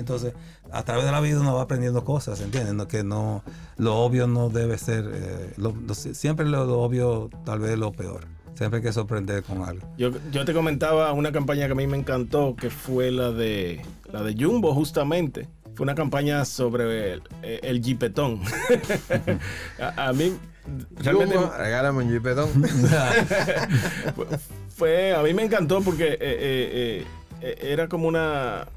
Entonces, 0.00 0.32
a 0.72 0.82
través 0.82 1.04
de 1.04 1.12
la 1.12 1.20
vida 1.20 1.38
uno 1.40 1.54
va 1.54 1.62
aprendiendo 1.62 2.04
cosas, 2.04 2.40
¿entiendes? 2.40 2.74
No, 2.74 2.88
que 2.88 3.04
no, 3.04 3.44
lo 3.76 3.96
obvio 3.98 4.26
no 4.26 4.48
debe 4.48 4.76
ser, 4.78 5.08
eh, 5.12 5.52
lo- 5.56 5.74
lo- 5.86 5.94
siempre 5.94 6.46
lo, 6.46 6.64
lo 6.64 6.80
obvio 6.80 7.30
tal 7.44 7.60
vez 7.60 7.78
lo 7.78 7.92
peor. 7.92 8.26
Siempre 8.54 8.78
hay 8.78 8.82
que 8.82 8.92
sorprender 8.92 9.42
con 9.44 9.62
algo. 9.62 9.86
Yo, 9.96 10.10
yo 10.32 10.44
te 10.44 10.52
comentaba 10.52 11.12
una 11.12 11.30
campaña 11.32 11.66
que 11.66 11.72
a 11.72 11.76
mí 11.76 11.86
me 11.86 11.96
encantó, 11.96 12.56
que 12.56 12.68
fue 12.70 13.10
la 13.12 13.30
de 13.30 13.80
la 14.12 14.22
de 14.22 14.34
Jumbo, 14.36 14.74
justamente. 14.74 15.48
Fue 15.80 15.84
una 15.84 15.94
campaña 15.94 16.44
sobre 16.44 17.14
el, 17.14 17.22
el 17.42 17.82
jipetón. 17.82 18.42
a, 19.80 20.08
a 20.08 20.12
mí 20.12 20.34
realmente 20.96 21.36
Jumbo, 21.36 21.52
regálame 21.56 22.04
un 22.04 22.10
jipetón. 22.12 22.50
fue, 24.76 25.14
a 25.14 25.22
mí 25.22 25.32
me 25.32 25.44
encantó 25.44 25.80
porque 25.80 26.04
eh, 26.04 26.18
eh, 26.20 27.04
eh, 27.40 27.58
era 27.62 27.88
como 27.88 28.08
una 28.08 28.68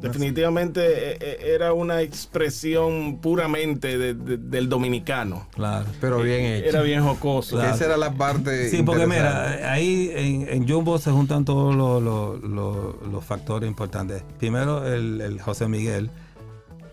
definitivamente 0.00 0.80
eh, 0.84 1.18
eh, 1.20 1.38
era 1.56 1.72
una 1.72 2.02
expresión 2.02 3.18
puramente 3.20 3.98
de- 3.98 4.14
de- 4.14 4.36
del 4.36 4.68
dominicano. 4.68 5.48
Claro. 5.54 5.86
Pero 6.00 6.20
bien 6.20 6.44
hecho. 6.44 6.68
Era 6.68 6.82
bien 6.82 7.02
jocoso. 7.02 7.56
Claro. 7.56 7.74
Esa 7.74 7.86
era 7.86 7.96
la 7.96 8.12
parte. 8.12 8.68
Sí, 8.68 8.84
porque 8.84 9.08
mira, 9.08 9.72
ahí 9.72 10.12
en, 10.14 10.48
en 10.48 10.68
Jumbo 10.68 10.98
se 10.98 11.10
juntan 11.10 11.44
todos 11.44 11.74
los, 11.74 12.00
los- 12.00 12.40
los- 12.44 12.94
los 13.10 13.24
factores 13.24 13.68
importantes. 13.68 14.22
Primero, 14.38 14.86
el, 14.86 15.20
el 15.20 15.40
José 15.40 15.66
Miguel, 15.66 16.10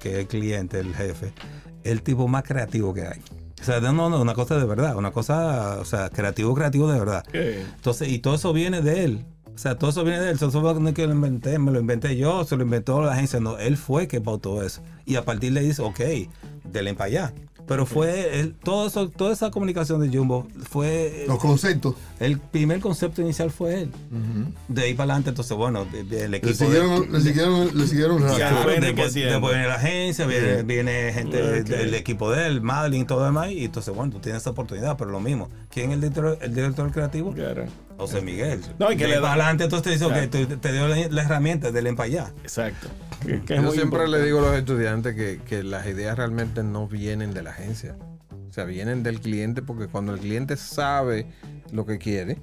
que 0.01 0.13
es 0.13 0.15
el 0.19 0.27
cliente, 0.27 0.79
el 0.79 0.93
jefe, 0.93 1.33
el 1.83 2.01
tipo 2.01 2.27
más 2.27 2.43
creativo 2.43 2.93
que 2.93 3.07
hay. 3.07 3.21
O 3.61 3.63
sea, 3.63 3.79
no, 3.79 3.93
no, 3.93 4.19
una 4.19 4.33
cosa 4.33 4.57
de 4.57 4.65
verdad, 4.65 4.95
una 4.95 5.11
cosa, 5.11 5.77
o 5.79 5.85
sea, 5.85 6.09
creativo, 6.09 6.55
creativo 6.55 6.91
de 6.91 6.99
verdad. 6.99 7.23
Entonces, 7.31 8.09
y 8.09 8.19
todo 8.19 8.35
eso 8.35 8.53
viene 8.53 8.81
de 8.81 9.03
él. 9.03 9.25
O 9.53 9.57
sea, 9.57 9.77
todo 9.77 9.91
eso 9.91 10.03
viene 10.03 10.19
de 10.19 10.31
él. 10.31 10.35
Eso 10.35 10.49
no 10.49 10.89
es 10.89 10.95
que 10.95 11.05
lo 11.05 11.13
inventé, 11.13 11.59
me 11.59 11.71
lo 11.71 11.79
inventé 11.79 12.17
yo, 12.17 12.43
se 12.43 12.57
lo 12.57 12.63
inventó 12.63 13.01
la 13.01 13.13
agencia. 13.13 13.39
No, 13.39 13.59
él 13.59 13.77
fue 13.77 14.07
que 14.07 14.19
pautó 14.19 14.63
eso. 14.63 14.81
Y 15.05 15.15
a 15.15 15.23
partir 15.23 15.53
de 15.53 15.59
ahí 15.59 15.67
dice, 15.67 15.83
ok, 15.83 15.99
denle 16.63 16.95
para 16.95 17.05
allá. 17.05 17.33
Pero 17.71 17.85
fue 17.85 18.39
él, 18.41 18.53
todo 18.63 18.87
eso, 18.87 19.07
toda 19.09 19.31
esa 19.31 19.49
comunicación 19.49 20.01
de 20.01 20.15
Jumbo 20.15 20.45
fue 20.69 21.23
Los 21.27 21.39
conceptos. 21.39 21.95
el 22.19 22.37
primer 22.37 22.81
concepto 22.81 23.21
inicial 23.21 23.49
fue 23.49 23.83
él. 23.83 23.91
De 24.67 24.81
ahí 24.83 24.93
para 24.93 25.13
adelante, 25.13 25.29
entonces, 25.29 25.55
bueno, 25.55 25.85
de- 25.85 26.03
de- 26.03 26.25
el 26.25 26.31
Le 26.31 26.37
equipo. 26.37 26.53
siguieron, 26.53 27.09
de, 27.11 27.17
le 27.17 27.21
siguieron, 27.23 27.77
le 27.77 27.87
siguieron 27.87 28.21
Ya, 28.37 28.49
después, 28.53 29.13
viene 29.13 29.67
la 29.67 29.75
agencia, 29.75 30.25
viene, 30.25 30.63
viene 30.63 31.11
gente 31.13 31.41
Ok. 31.61 31.67
del 31.67 31.93
equipo 31.93 32.29
de 32.31 32.47
él, 32.47 32.61
Madeline 32.61 33.03
y 33.03 33.05
todo 33.05 33.23
demás. 33.23 33.49
Y 33.51 33.65
entonces, 33.65 33.93
bueno, 33.95 34.11
tú 34.11 34.19
tienes 34.19 34.41
esa 34.41 34.49
oportunidad, 34.49 34.97
pero 34.97 35.09
lo 35.11 35.19
mismo. 35.21 35.49
¿Quién 35.71 35.89
es 35.91 35.95
el 35.95 36.01
director, 36.01 36.37
el 36.41 36.53
director 36.53 36.91
creativo? 36.91 37.31
Claro. 37.33 37.65
José 37.97 38.21
Miguel. 38.21 38.61
No, 38.79 38.91
y 38.91 38.97
que 38.97 39.03
de 39.03 39.09
le 39.09 39.15
da- 39.15 39.21
para 39.21 39.33
adelante, 39.33 39.63
entonces 39.65 39.83
te 39.83 39.89
dice, 39.91 40.05
Claro. 40.07 40.23
ok, 40.25 40.29
te, 40.29 40.57
te 40.57 40.73
dio 40.73 40.87
la, 40.87 41.07
la 41.09 41.21
herramienta 41.23 41.71
de 41.71 41.93
para 41.93 42.07
allá. 42.07 42.31
Exacto. 42.43 42.87
Que- 43.21 43.55
Yo 43.55 43.61
muy 43.63 43.73
siempre 43.75 44.07
le 44.07 44.21
digo 44.23 44.39
a 44.39 44.41
los 44.41 44.55
estudiantes 44.55 45.15
que, 45.15 45.39
que 45.45 45.63
las 45.63 45.85
ideas 45.87 46.17
realmente 46.17 46.63
no 46.63 46.87
vienen 46.87 47.33
de 47.33 47.43
la 47.43 47.51
agencia. 47.51 47.95
O 48.49 48.53
sea, 48.53 48.65
vienen 48.65 49.03
del 49.03 49.21
cliente 49.21 49.61
porque 49.61 49.87
cuando 49.87 50.13
el 50.13 50.19
cliente 50.19 50.57
sabe 50.57 51.27
lo 51.71 51.85
que 51.85 51.97
quiere 51.99 52.37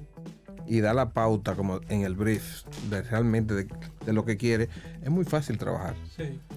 y 0.65 0.81
da 0.81 0.93
la 0.93 1.11
pauta 1.13 1.55
como 1.55 1.81
en 1.89 2.01
el 2.01 2.15
brief 2.15 2.63
de 2.89 3.01
realmente 3.03 3.53
de, 3.53 3.67
de 4.05 4.13
lo 4.13 4.25
que 4.25 4.37
quiere, 4.37 4.69
es 5.03 5.09
muy 5.09 5.25
fácil 5.25 5.57
trabajar. 5.57 5.95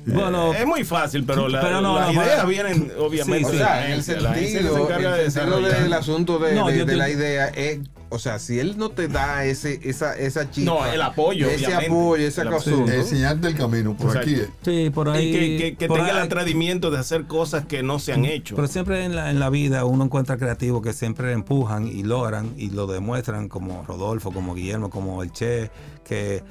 Bueno, 0.04 0.52
es 0.52 0.66
muy 0.66 0.84
fácil, 0.84 1.24
pero, 1.24 1.48
la- 1.48 1.60
Pero 1.60 1.80
no, 1.80 1.94
las 1.98 2.12
no, 2.14 2.22
ideas 2.24 2.46
vienen 2.48 2.92
obviamente. 2.98 3.48
Sí, 3.50 3.54
O 3.54 3.58
de 3.58 3.58
la 3.58 3.66
sea, 3.66 3.86
en 3.86 3.92
el. 3.92 3.98
La 4.22 4.34
sentido, 4.34 4.74
se 4.76 4.82
encarga 4.82 5.18
el 5.18 5.24
de 5.24 5.30
sentido 5.30 5.60
del 5.60 5.92
asunto 5.92 6.38
de, 6.38 6.54
No, 6.54 6.66
de- 6.68 6.78
yo 6.78 6.84
de 6.86 6.92
te- 6.92 6.98
la 6.98 7.08
idea 7.10 7.46
es, 7.48 7.80
o 8.08 8.18
sea, 8.18 8.38
si 8.38 8.58
él 8.58 8.76
no 8.76 8.90
te 8.90 9.08
da 9.08 9.44
ese, 9.44 9.80
esa, 9.84 10.14
esa 10.18 10.50
chispa, 10.50 10.70
No, 10.72 10.84
el 10.86 11.00
apoyo, 11.00 11.46
ese 11.48 11.66
obviamente. 11.66 11.86
apoyo, 11.92 12.26
ese 12.26 12.40
El 12.42 12.48
asunto, 12.48 12.92
Enseñarte 12.92 13.46
el 13.48 13.54
camino 13.54 13.96
por 13.96 14.08
Exacto. 14.08 14.30
aquí. 14.30 14.40
eh. 14.40 14.48
sí, 14.84 14.90
por 14.90 15.08
ahí. 15.08 15.28
Y 15.28 15.32
que, 15.32 15.56
que- 15.56 15.76
que 15.76 15.88
por 15.88 15.98
tenga 15.98 16.10
el 16.10 16.18
atrevimiento 16.18 16.90
de 16.90 16.98
hacer 16.98 17.24
cosas 17.24 17.64
que 17.66 17.82
no 17.82 17.98
se 18.00 18.12
han 18.12 18.24
hecho. 18.24 18.56
Pero 18.56 18.66
siempre 18.68 19.04
en 19.04 19.14
la, 19.14 19.30
en 19.30 19.38
la 19.38 19.50
vida 19.50 19.84
uno 19.84 20.04
encuentra 20.04 20.36
creativos 20.36 20.82
que 20.82 20.92
siempre 20.92 21.32
empujan 21.32 21.86
y 21.86 22.02
logran 22.02 22.52
y 22.56 22.70
lo 22.70 22.86
demuestran, 22.86 23.48
como 23.48 23.84
Rodolfo, 23.86 24.32
como 24.32 24.54
Guillermo, 24.54 24.90
como 24.90 25.22
el 25.22 25.30
Che, 25.32 25.70
que 26.04 26.42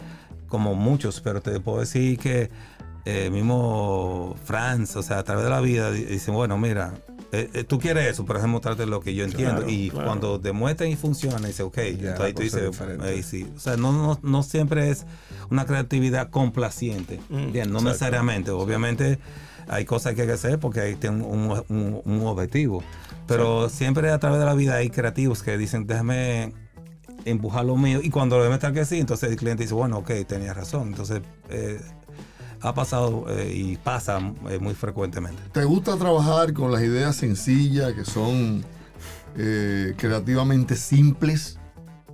como 0.47 0.73
muchos, 0.75 1.21
pero 1.21 1.41
te 1.41 1.59
puedo 1.61 1.79
decir 1.79 2.17
que 2.19 2.49
eh, 3.05 3.29
mismo 3.31 4.35
Franz, 4.45 4.95
o 4.95 5.03
sea, 5.03 5.19
a 5.19 5.23
través 5.23 5.43
de 5.43 5.49
la 5.49 5.61
vida, 5.61 5.91
di- 5.91 6.05
dicen, 6.05 6.33
bueno, 6.33 6.57
mira, 6.57 6.93
eh, 7.31 7.49
eh, 7.53 7.63
tú 7.63 7.79
quieres 7.79 8.07
eso, 8.09 8.25
pero 8.25 8.39
déjame 8.39 8.53
mostrarte 8.53 8.85
lo 8.85 8.99
que 8.99 9.13
yo 9.15 9.23
entiendo. 9.23 9.57
Claro, 9.61 9.69
y 9.71 9.89
claro. 9.89 10.05
cuando 10.05 10.37
demuestran 10.37 10.89
y 10.89 10.95
funciona, 10.95 11.47
dice, 11.47 11.63
ok, 11.63 11.77
entonces 11.77 12.19
la 12.19 12.25
ahí 12.25 12.33
tú 12.33 12.41
dices, 12.43 12.81
ahí 13.01 13.23
sí. 13.23 13.47
O 13.55 13.59
sea, 13.59 13.77
no, 13.77 13.91
no, 13.93 14.19
no 14.21 14.43
siempre 14.43 14.89
es 14.89 15.05
una 15.49 15.65
creatividad 15.65 16.29
complaciente, 16.29 17.19
Mm, 17.29 17.51
bien, 17.51 17.71
no 17.71 17.79
exacto. 17.79 17.83
necesariamente, 17.85 18.51
obviamente 18.51 19.17
hay 19.67 19.85
cosas 19.85 20.13
que 20.15 20.21
hay 20.21 20.27
que 20.27 20.33
hacer 20.33 20.59
porque 20.59 20.81
hay 20.81 20.97
un, 21.07 21.21
un- 21.69 22.01
un 22.03 22.21
objetivo. 22.27 22.83
Pero 23.27 23.69
siempre 23.69 24.09
a 24.11 24.19
través 24.19 24.39
de 24.39 24.45
la 24.45 24.53
vida 24.53 24.75
hay 24.75 24.89
creativos 24.89 25.41
que 25.43 25.57
dicen, 25.57 25.87
déjame 25.87 26.53
empujar 27.23 27.63
lo 27.63 27.77
mío. 27.77 27.99
Y 28.03 28.09
cuando 28.09 28.37
lo 28.37 28.43
demuestran 28.43 28.73
que 28.73 28.83
sí, 28.83 28.99
entonces 28.99 29.29
el 29.29 29.37
cliente 29.37 29.63
dice, 29.63 29.73
bueno, 29.73 29.99
ok, 29.99 30.11
tenía 30.27 30.53
razón. 30.53 30.89
Entonces 30.89 31.21
eh, 31.49 31.79
ha 32.61 32.73
pasado 32.73 33.25
eh, 33.29 33.51
y 33.53 33.77
pasa 33.77 34.19
eh, 34.49 34.59
muy 34.59 34.73
frecuentemente. 34.73 35.41
¿Te 35.51 35.63
gusta 35.63 35.97
trabajar 35.97 36.53
con 36.53 36.71
las 36.71 36.81
ideas 36.83 37.15
sencillas 37.15 37.93
que 37.93 38.05
son 38.05 38.63
eh, 39.37 39.93
creativamente 39.97 40.75
simples 40.75 41.57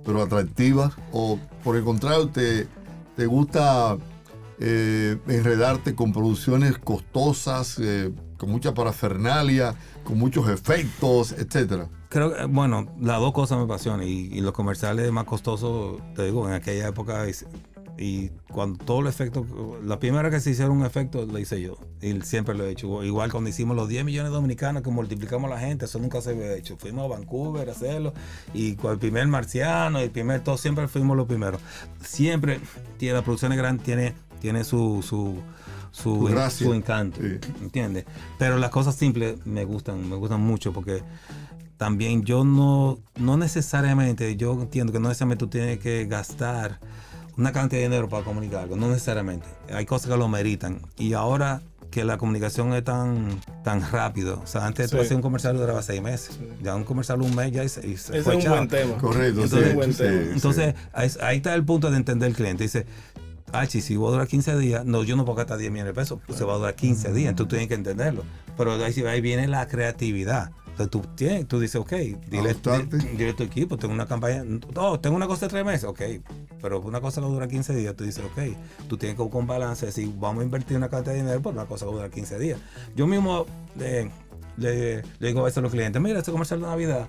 pero 0.04 0.22
atractivas? 0.22 0.94
¿O 1.12 1.38
por 1.62 1.76
el 1.76 1.84
contrario, 1.84 2.28
te, 2.28 2.66
te 3.16 3.26
gusta 3.26 3.96
enredarte 4.60 5.94
con 5.94 6.12
producciones 6.12 6.78
costosas, 6.78 7.80
con 8.38 8.50
mucha 8.50 8.74
parafernalia, 8.74 9.76
con 10.02 10.18
muchos 10.18 10.48
efectos, 10.48 11.30
etcétera? 11.32 11.88
Creo 12.08 12.34
que, 12.34 12.44
bueno, 12.46 12.88
las 12.98 13.20
dos 13.20 13.32
cosas 13.32 13.58
me 13.58 13.64
apasionan. 13.64 14.02
Y, 14.04 14.30
y 14.32 14.40
los 14.40 14.52
comerciales 14.52 15.12
más 15.12 15.24
costosos, 15.24 16.00
te 16.16 16.24
digo, 16.24 16.48
en 16.48 16.54
aquella 16.54 16.88
época. 16.88 17.24
Y, 17.98 18.30
cuando 18.52 18.82
todo 18.84 19.00
el 19.00 19.06
efecto, 19.08 19.46
la 19.84 19.98
primera 19.98 20.30
que 20.30 20.40
se 20.40 20.50
hicieron 20.50 20.78
un 20.78 20.86
efecto 20.86 21.26
lo 21.26 21.38
hice 21.38 21.60
yo. 21.60 21.78
Y 22.00 22.20
siempre 22.22 22.54
lo 22.54 22.64
he 22.64 22.70
hecho. 22.70 23.02
Igual 23.02 23.30
cuando 23.30 23.50
hicimos 23.50 23.76
los 23.76 23.88
10 23.88 24.04
millones 24.04 24.30
de 24.30 24.36
dominicanos 24.36 24.82
que 24.82 24.90
multiplicamos 24.90 25.50
a 25.50 25.54
la 25.54 25.60
gente, 25.60 25.84
eso 25.86 25.98
nunca 25.98 26.20
se 26.20 26.30
había 26.30 26.54
hecho. 26.54 26.76
Fuimos 26.76 27.04
a 27.04 27.16
Vancouver 27.16 27.68
a 27.68 27.72
hacerlo. 27.72 28.14
Y 28.54 28.76
con 28.76 28.92
el 28.92 28.98
primer 28.98 29.26
marciano, 29.26 29.98
el 29.98 30.10
primer 30.10 30.42
todo, 30.42 30.56
siempre 30.56 30.88
fuimos 30.88 31.16
los 31.16 31.26
primeros. 31.26 31.60
Siempre 32.02 32.60
tiene 32.98 33.14
la 33.14 33.22
producción 33.22 33.54
grande, 33.56 33.82
tiene, 33.84 34.14
tiene 34.40 34.64
su. 34.64 35.02
su 35.02 35.40
su 35.90 36.28
encanto, 36.74 37.20
Sí. 37.20 37.38
¿entiendes? 37.60 38.04
Pero 38.38 38.58
las 38.58 38.70
cosas 38.70 38.94
simples 38.94 39.44
me 39.46 39.64
gustan, 39.64 40.08
me 40.08 40.14
gustan 40.14 40.40
mucho 40.40 40.72
porque 40.72 41.02
también 41.76 42.24
yo 42.24 42.44
no, 42.44 42.98
no 43.16 43.36
necesariamente, 43.36 44.36
yo 44.36 44.52
entiendo 44.52 44.92
que 44.92 45.00
no 45.00 45.08
necesariamente 45.08 45.44
tú 45.44 45.48
tienes 45.48 45.78
que 45.78 46.06
gastar 46.06 46.78
una 47.38 47.52
cantidad 47.52 47.80
de 47.80 47.88
dinero 47.88 48.08
para 48.08 48.24
comunicar 48.24 48.64
algo, 48.64 48.76
no 48.76 48.88
necesariamente. 48.88 49.46
Hay 49.72 49.86
cosas 49.86 50.10
que 50.10 50.16
lo 50.16 50.28
meritan. 50.28 50.80
Y 50.98 51.14
ahora 51.14 51.62
que 51.90 52.04
la 52.04 52.18
comunicación 52.18 52.74
es 52.74 52.84
tan, 52.84 53.40
tan 53.64 53.90
rápido, 53.90 54.42
o 54.44 54.46
sea, 54.46 54.66
antes 54.66 54.90
tú 54.90 54.96
Sí. 54.96 55.02
hacías 55.02 55.16
un 55.16 55.22
comercial 55.22 55.56
y 55.56 55.58
duraba 55.60 55.80
seis 55.82 56.02
meses, 56.02 56.38
ya 56.62 56.74
un 56.74 56.84
comercial 56.84 57.22
un 57.22 57.34
mes 57.34 57.50
ya 57.50 57.64
y 57.64 57.68
se, 57.70 57.86
y 57.86 57.96
se 57.96 58.12
Ese 58.12 58.22
fue 58.24 58.36
es 58.36 58.44
un 58.44 58.50
buen 58.50 58.68
tema. 58.68 58.94
Correcto. 58.98 59.44
Ese 59.44 59.58
es 59.58 59.64
sí, 59.64 59.70
un 59.70 59.76
buen 59.76 59.94
tema. 59.94 60.22
sí. 60.24 60.30
Entonces, 60.34 60.74
ahí, 60.92 61.36
está 61.38 61.54
el 61.54 61.64
punto 61.64 61.90
de 61.90 61.96
entender 61.96 62.28
el 62.28 62.34
cliente. 62.36 62.64
Dice, 62.64 62.84
Archie, 63.52 63.80
si 63.80 63.96
vos 63.96 64.12
durar 64.12 64.26
15 64.28 64.58
días, 64.58 64.84
no, 64.84 65.02
yo 65.04 65.16
no 65.16 65.24
puedo 65.24 65.36
gastar 65.36 65.56
10 65.56 65.70
millones 65.72 65.94
de 65.94 65.98
pesos, 65.98 66.18
pues 66.26 66.38
se 66.38 66.44
va 66.44 66.52
a 66.54 66.56
durar 66.58 66.74
15 66.74 67.12
días, 67.14 67.30
entonces 67.30 67.48
tú 67.48 67.56
tienes 67.56 67.68
que 67.68 67.74
entenderlo. 67.74 68.22
Pero 68.58 68.72
ahí, 68.72 68.92
ahí 69.06 69.20
viene 69.22 69.48
la 69.48 69.66
creatividad. 69.66 70.50
Entonces 70.78 70.90
tú, 70.90 71.14
tienes, 71.16 71.48
tú 71.48 71.58
dices, 71.58 71.74
ok, 71.80 71.90
dile, 71.90 72.54
dile 73.16 73.30
a 73.30 73.36
tu 73.36 73.42
equipo, 73.42 73.76
tengo 73.76 73.92
una 73.92 74.06
campaña, 74.06 74.44
no, 74.44 75.00
tengo 75.00 75.16
una 75.16 75.26
cosa 75.26 75.46
de 75.46 75.50
tres 75.50 75.64
meses, 75.64 75.84
ok, 75.84 76.00
pero 76.62 76.80
una 76.80 77.00
cosa 77.00 77.20
que 77.20 77.26
dura 77.26 77.48
15 77.48 77.74
días, 77.74 77.96
tú 77.96 78.04
dices, 78.04 78.24
ok, 78.24 78.56
tú 78.88 78.96
tienes 78.96 79.16
que 79.16 79.22
buscar 79.22 79.40
un 79.40 79.48
balance, 79.48 79.86
decir, 79.86 80.08
vamos 80.16 80.42
a 80.42 80.44
invertir 80.44 80.76
una 80.76 80.88
cantidad 80.88 81.14
de 81.14 81.22
dinero 81.22 81.42
por 81.42 81.52
una 81.52 81.66
cosa 81.66 81.84
que 81.84 81.92
dura 81.92 82.08
15 82.08 82.38
días. 82.38 82.60
Yo 82.94 83.08
mismo 83.08 83.46
eh, 83.80 84.08
le, 84.56 85.02
le 85.02 85.28
digo 85.28 85.40
a 85.40 85.44
veces 85.44 85.58
a 85.58 85.62
los 85.62 85.72
clientes, 85.72 86.00
mira, 86.00 86.20
este 86.20 86.30
comercial 86.30 86.60
de 86.60 86.66
Navidad, 86.66 87.08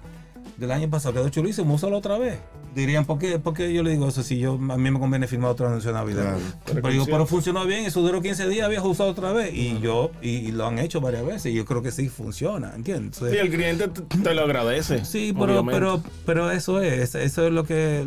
del 0.57 0.71
año 0.71 0.89
pasado 0.89 1.13
quedó 1.13 1.29
chulísimo, 1.29 1.75
úsalo 1.75 1.97
otra 1.97 2.17
vez. 2.17 2.39
Dirían, 2.75 3.05
¿por 3.05 3.19
qué, 3.19 3.39
¿por 3.39 3.53
qué 3.53 3.73
yo 3.73 3.83
le 3.83 3.91
digo 3.91 4.07
eso? 4.07 4.23
Si 4.23 4.39
yo, 4.39 4.53
a 4.53 4.77
mí 4.77 4.91
me 4.91 4.99
conviene 4.99 5.27
firmar 5.27 5.51
otro 5.51 5.67
anuncio 5.67 5.91
de 5.91 5.97
Navidad. 5.97 6.37
Claro. 6.65 6.81
Pero, 6.81 6.89
digo, 6.89 7.05
pero 7.05 7.25
funcionó 7.25 7.65
bien, 7.65 7.85
eso 7.85 8.01
duró 8.01 8.21
15 8.21 8.47
días, 8.47 8.65
había 8.65 8.81
usado 8.81 9.09
otra 9.09 9.31
vez. 9.31 9.53
Y 9.53 9.79
yo, 9.79 10.11
y, 10.21 10.29
y 10.29 10.51
lo 10.51 10.67
han 10.67 10.79
hecho 10.79 11.01
varias 11.01 11.25
veces, 11.25 11.47
y 11.47 11.55
yo 11.55 11.65
creo 11.65 11.81
que 11.81 11.91
sí 11.91 12.09
funciona, 12.09 12.73
¿entiendes? 12.75 13.17
Sí, 13.17 13.25
el 13.37 13.49
cliente 13.49 13.87
te, 13.87 14.01
te 14.01 14.33
lo 14.33 14.43
agradece. 14.43 15.03
Sí, 15.05 15.33
pero, 15.33 15.61
obviamente. 15.61 15.73
pero, 15.73 16.03
pero 16.25 16.51
eso 16.51 16.81
es, 16.81 17.15
eso 17.15 17.47
es 17.47 17.51
lo 17.51 17.63
que 17.63 18.05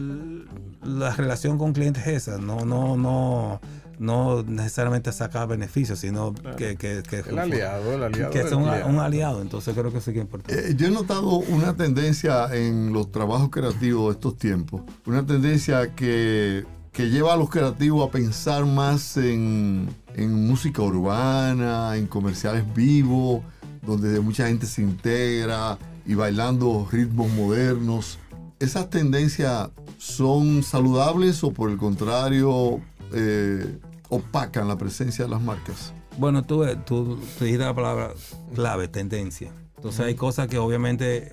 la 0.85 1.15
relación 1.15 1.59
con 1.59 1.73
clientes 1.73 2.07
es 2.07 2.29
esa, 2.29 2.39
no, 2.39 2.65
no, 2.65 2.97
no, 2.97 3.61
no 4.03 4.43
necesariamente 4.43 5.13
sacar 5.13 5.47
beneficios, 5.47 6.01
sino 6.01 6.35
que, 6.57 6.77
que, 6.77 7.03
que, 7.09 7.21
El 7.21 7.39
aliado, 7.39 7.95
el 7.95 8.03
aliado. 8.03 8.31
que 8.31 8.41
es 8.41 8.53
un, 8.53 8.69
aliado, 8.69 9.41
entonces 9.41 9.75
creo 9.75 9.93
que 9.93 10.01
sí 10.01 10.13
que 10.13 10.19
es 10.19 10.25
importante. 10.25 10.71
Eh, 10.71 10.75
yo 10.77 10.89
he 10.89 10.91
notado 10.91 11.37
una 11.39 11.75
tendencia 11.77 12.53
en 12.55 12.93
los 12.93 13.13
trabajos 13.13 13.49
creativos 13.51 14.09
de 14.09 14.13
estos 14.13 14.37
tiempos, 14.37 14.83
una 15.07 15.25
tendencia 15.25 15.95
que, 15.95 16.67
que 16.93 17.11
lleva 17.11 17.35
a 17.35 17.37
los 17.37 17.49
creativos 17.49 18.09
a 18.09 18.11
pensar 18.11 18.67
más 18.67 19.17
en, 19.17 19.89
en 20.15 20.47
música 20.47 20.83
urbana, 20.83 21.97
en 21.97 22.07
comerciales 22.07 22.65
vivos, 22.75 23.43
donde 23.87 24.19
mucha 24.21 24.49
gente 24.49 24.67
se 24.67 24.83
integra 24.83 25.79
y 26.05 26.15
bailando 26.15 26.89
ritmos 26.91 27.31
modernos. 27.31 28.19
¿Esas 28.59 28.91
tendencias 28.91 29.71
son 29.99 30.65
saludables 30.65 31.45
o 31.45 31.53
por 31.53 31.71
el 31.71 31.77
contrario 31.77 32.81
eh, 33.13 33.79
opacan 34.13 34.69
la 34.69 34.77
presencia 34.77 35.25
de 35.25 35.31
las 35.31 35.41
marcas? 35.41 35.95
Bueno, 36.19 36.45
tú, 36.45 36.65
tú, 36.85 37.19
tú 37.39 37.45
dijiste 37.45 37.65
la 37.65 37.75
palabra 37.75 38.11
clave, 38.55 38.87
tendencia. 38.87 39.53
Entonces 39.77 40.05
hay 40.05 40.15
cosas 40.15 40.49
que 40.49 40.59
obviamente, 40.59 41.29
eh, 41.29 41.33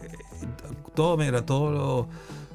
todo, 0.95 1.17
mira, 1.17 1.45
todo 1.45 2.07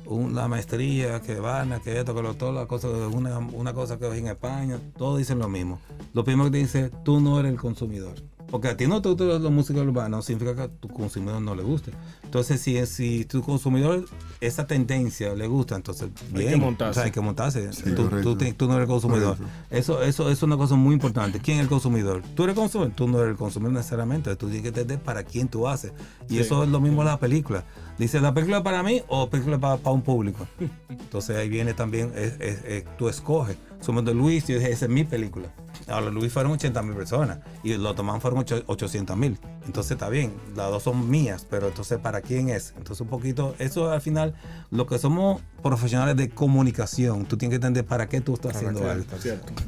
lo, 0.06 0.30
la 0.30 0.48
maestría, 0.48 1.20
que 1.20 1.34
van, 1.36 1.78
que 1.82 1.98
esto, 1.98 2.14
que 2.14 2.22
lo, 2.22 2.34
todas 2.34 2.54
las 2.54 2.66
cosas, 2.66 2.90
una, 3.12 3.38
una 3.38 3.74
cosa 3.74 3.98
que 3.98 4.08
ves 4.08 4.18
en 4.18 4.28
España, 4.28 4.80
todos 4.96 5.18
dicen 5.18 5.38
lo 5.38 5.48
mismo. 5.48 5.78
Lo 6.14 6.24
primero 6.24 6.46
que 6.46 6.52
te 6.52 6.58
dice, 6.58 6.90
tú 7.04 7.20
no 7.20 7.38
eres 7.38 7.52
el 7.52 7.60
consumidor. 7.60 8.14
Porque 8.50 8.68
a 8.68 8.76
ti 8.76 8.86
no 8.86 9.02
te 9.02 9.08
gusta 9.08 9.24
la 9.24 9.50
música 9.50 9.80
urbana, 9.80 10.08
no 10.10 10.22
significa 10.22 10.54
que 10.54 10.62
a 10.62 10.68
tu 10.68 10.88
consumidor 10.88 11.40
no 11.42 11.54
le 11.56 11.62
guste. 11.62 11.90
Entonces, 12.22 12.60
si, 12.60 12.84
si 12.86 13.24
tu 13.24 13.42
consumidor 13.42 14.04
esa 14.40 14.66
tendencia 14.66 15.34
le 15.34 15.46
gusta, 15.48 15.74
entonces 15.76 16.10
Hay 16.32 16.38
bien. 16.38 16.50
que 16.50 16.56
montarse. 16.58 16.90
O 16.90 16.94
sea, 16.94 17.04
hay 17.04 17.10
que 17.10 17.20
montarse. 17.20 17.72
Sí, 17.72 17.92
tú, 17.96 18.08
tú 18.22 18.36
tú 18.56 18.68
no 18.68 18.76
eres 18.76 18.86
consumidor. 18.88 19.36
Correcto. 19.38 19.58
Eso, 19.70 20.02
eso, 20.02 20.22
eso 20.24 20.30
es 20.30 20.42
una 20.42 20.56
cosa 20.56 20.76
muy 20.76 20.94
importante. 20.94 21.40
¿Quién 21.40 21.56
es 21.58 21.62
el 21.64 21.68
consumidor? 21.68 22.22
Tú 22.36 22.44
eres 22.44 22.54
el 22.54 22.60
consumidor, 22.62 22.92
tú 22.94 23.08
no 23.08 23.18
eres 23.18 23.30
el 23.32 23.36
consumidor 23.36 23.72
necesariamente. 23.72 24.34
Tú 24.36 24.46
tienes 24.46 24.62
que 24.62 24.68
entender 24.68 25.00
para 25.00 25.24
quién 25.24 25.48
tú 25.48 25.66
haces. 25.66 25.92
Y 26.28 26.34
Sí. 26.34 26.38
eso 26.40 26.62
es 26.62 26.68
lo 26.68 26.80
mismo 26.80 27.02
en 27.02 27.08
la 27.08 27.18
película. 27.18 27.64
Dice, 27.98 28.20
¿la 28.20 28.34
película 28.34 28.58
es 28.58 28.62
para 28.62 28.82
mí 28.82 29.02
o 29.08 29.28
película 29.30 29.58
para, 29.58 29.76
para 29.78 29.94
un 29.94 30.02
público? 30.02 30.46
Entonces 30.88 31.36
ahí 31.36 31.48
viene 31.48 31.74
también, 31.74 32.12
es- 32.14 32.34
es- 32.40 32.64
es- 32.64 32.96
tú 32.96 33.08
escoges. 33.08 33.56
Somos 33.84 34.04
de 34.04 34.14
Luis, 34.14 34.46
yo 34.46 34.56
dije, 34.56 34.70
esa 34.72 34.86
es 34.86 34.90
mi 34.90 35.04
película. 35.04 35.48
Ahora, 35.88 36.08
Luis 36.10 36.32
fueron 36.32 36.52
80 36.52 36.82
mil 36.82 36.94
personas 36.94 37.40
y 37.62 37.74
los 37.74 37.94
Tomán 37.94 38.20
fueron 38.22 38.42
800 38.66 39.16
mil. 39.16 39.38
Entonces 39.66 39.92
está 39.92 40.08
bien, 40.08 40.32
las 40.56 40.70
dos 40.70 40.82
son 40.84 41.10
mías, 41.10 41.46
pero 41.50 41.68
entonces 41.68 41.98
¿para 41.98 42.22
quién 42.22 42.48
es? 42.48 42.72
Entonces 42.78 43.00
un 43.02 43.08
poquito, 43.08 43.54
eso 43.58 43.90
al 43.90 44.00
final, 44.00 44.34
lo 44.70 44.86
que 44.86 44.98
somos 44.98 45.42
profesionales 45.62 46.16
de 46.16 46.30
comunicación, 46.30 47.26
tú 47.26 47.36
tienes 47.36 47.52
que 47.52 47.56
entender 47.56 47.84
para 47.84 48.08
qué 48.08 48.20
tú 48.22 48.34
estás 48.34 48.56
haciendo 48.56 48.90
algo. 48.90 49.04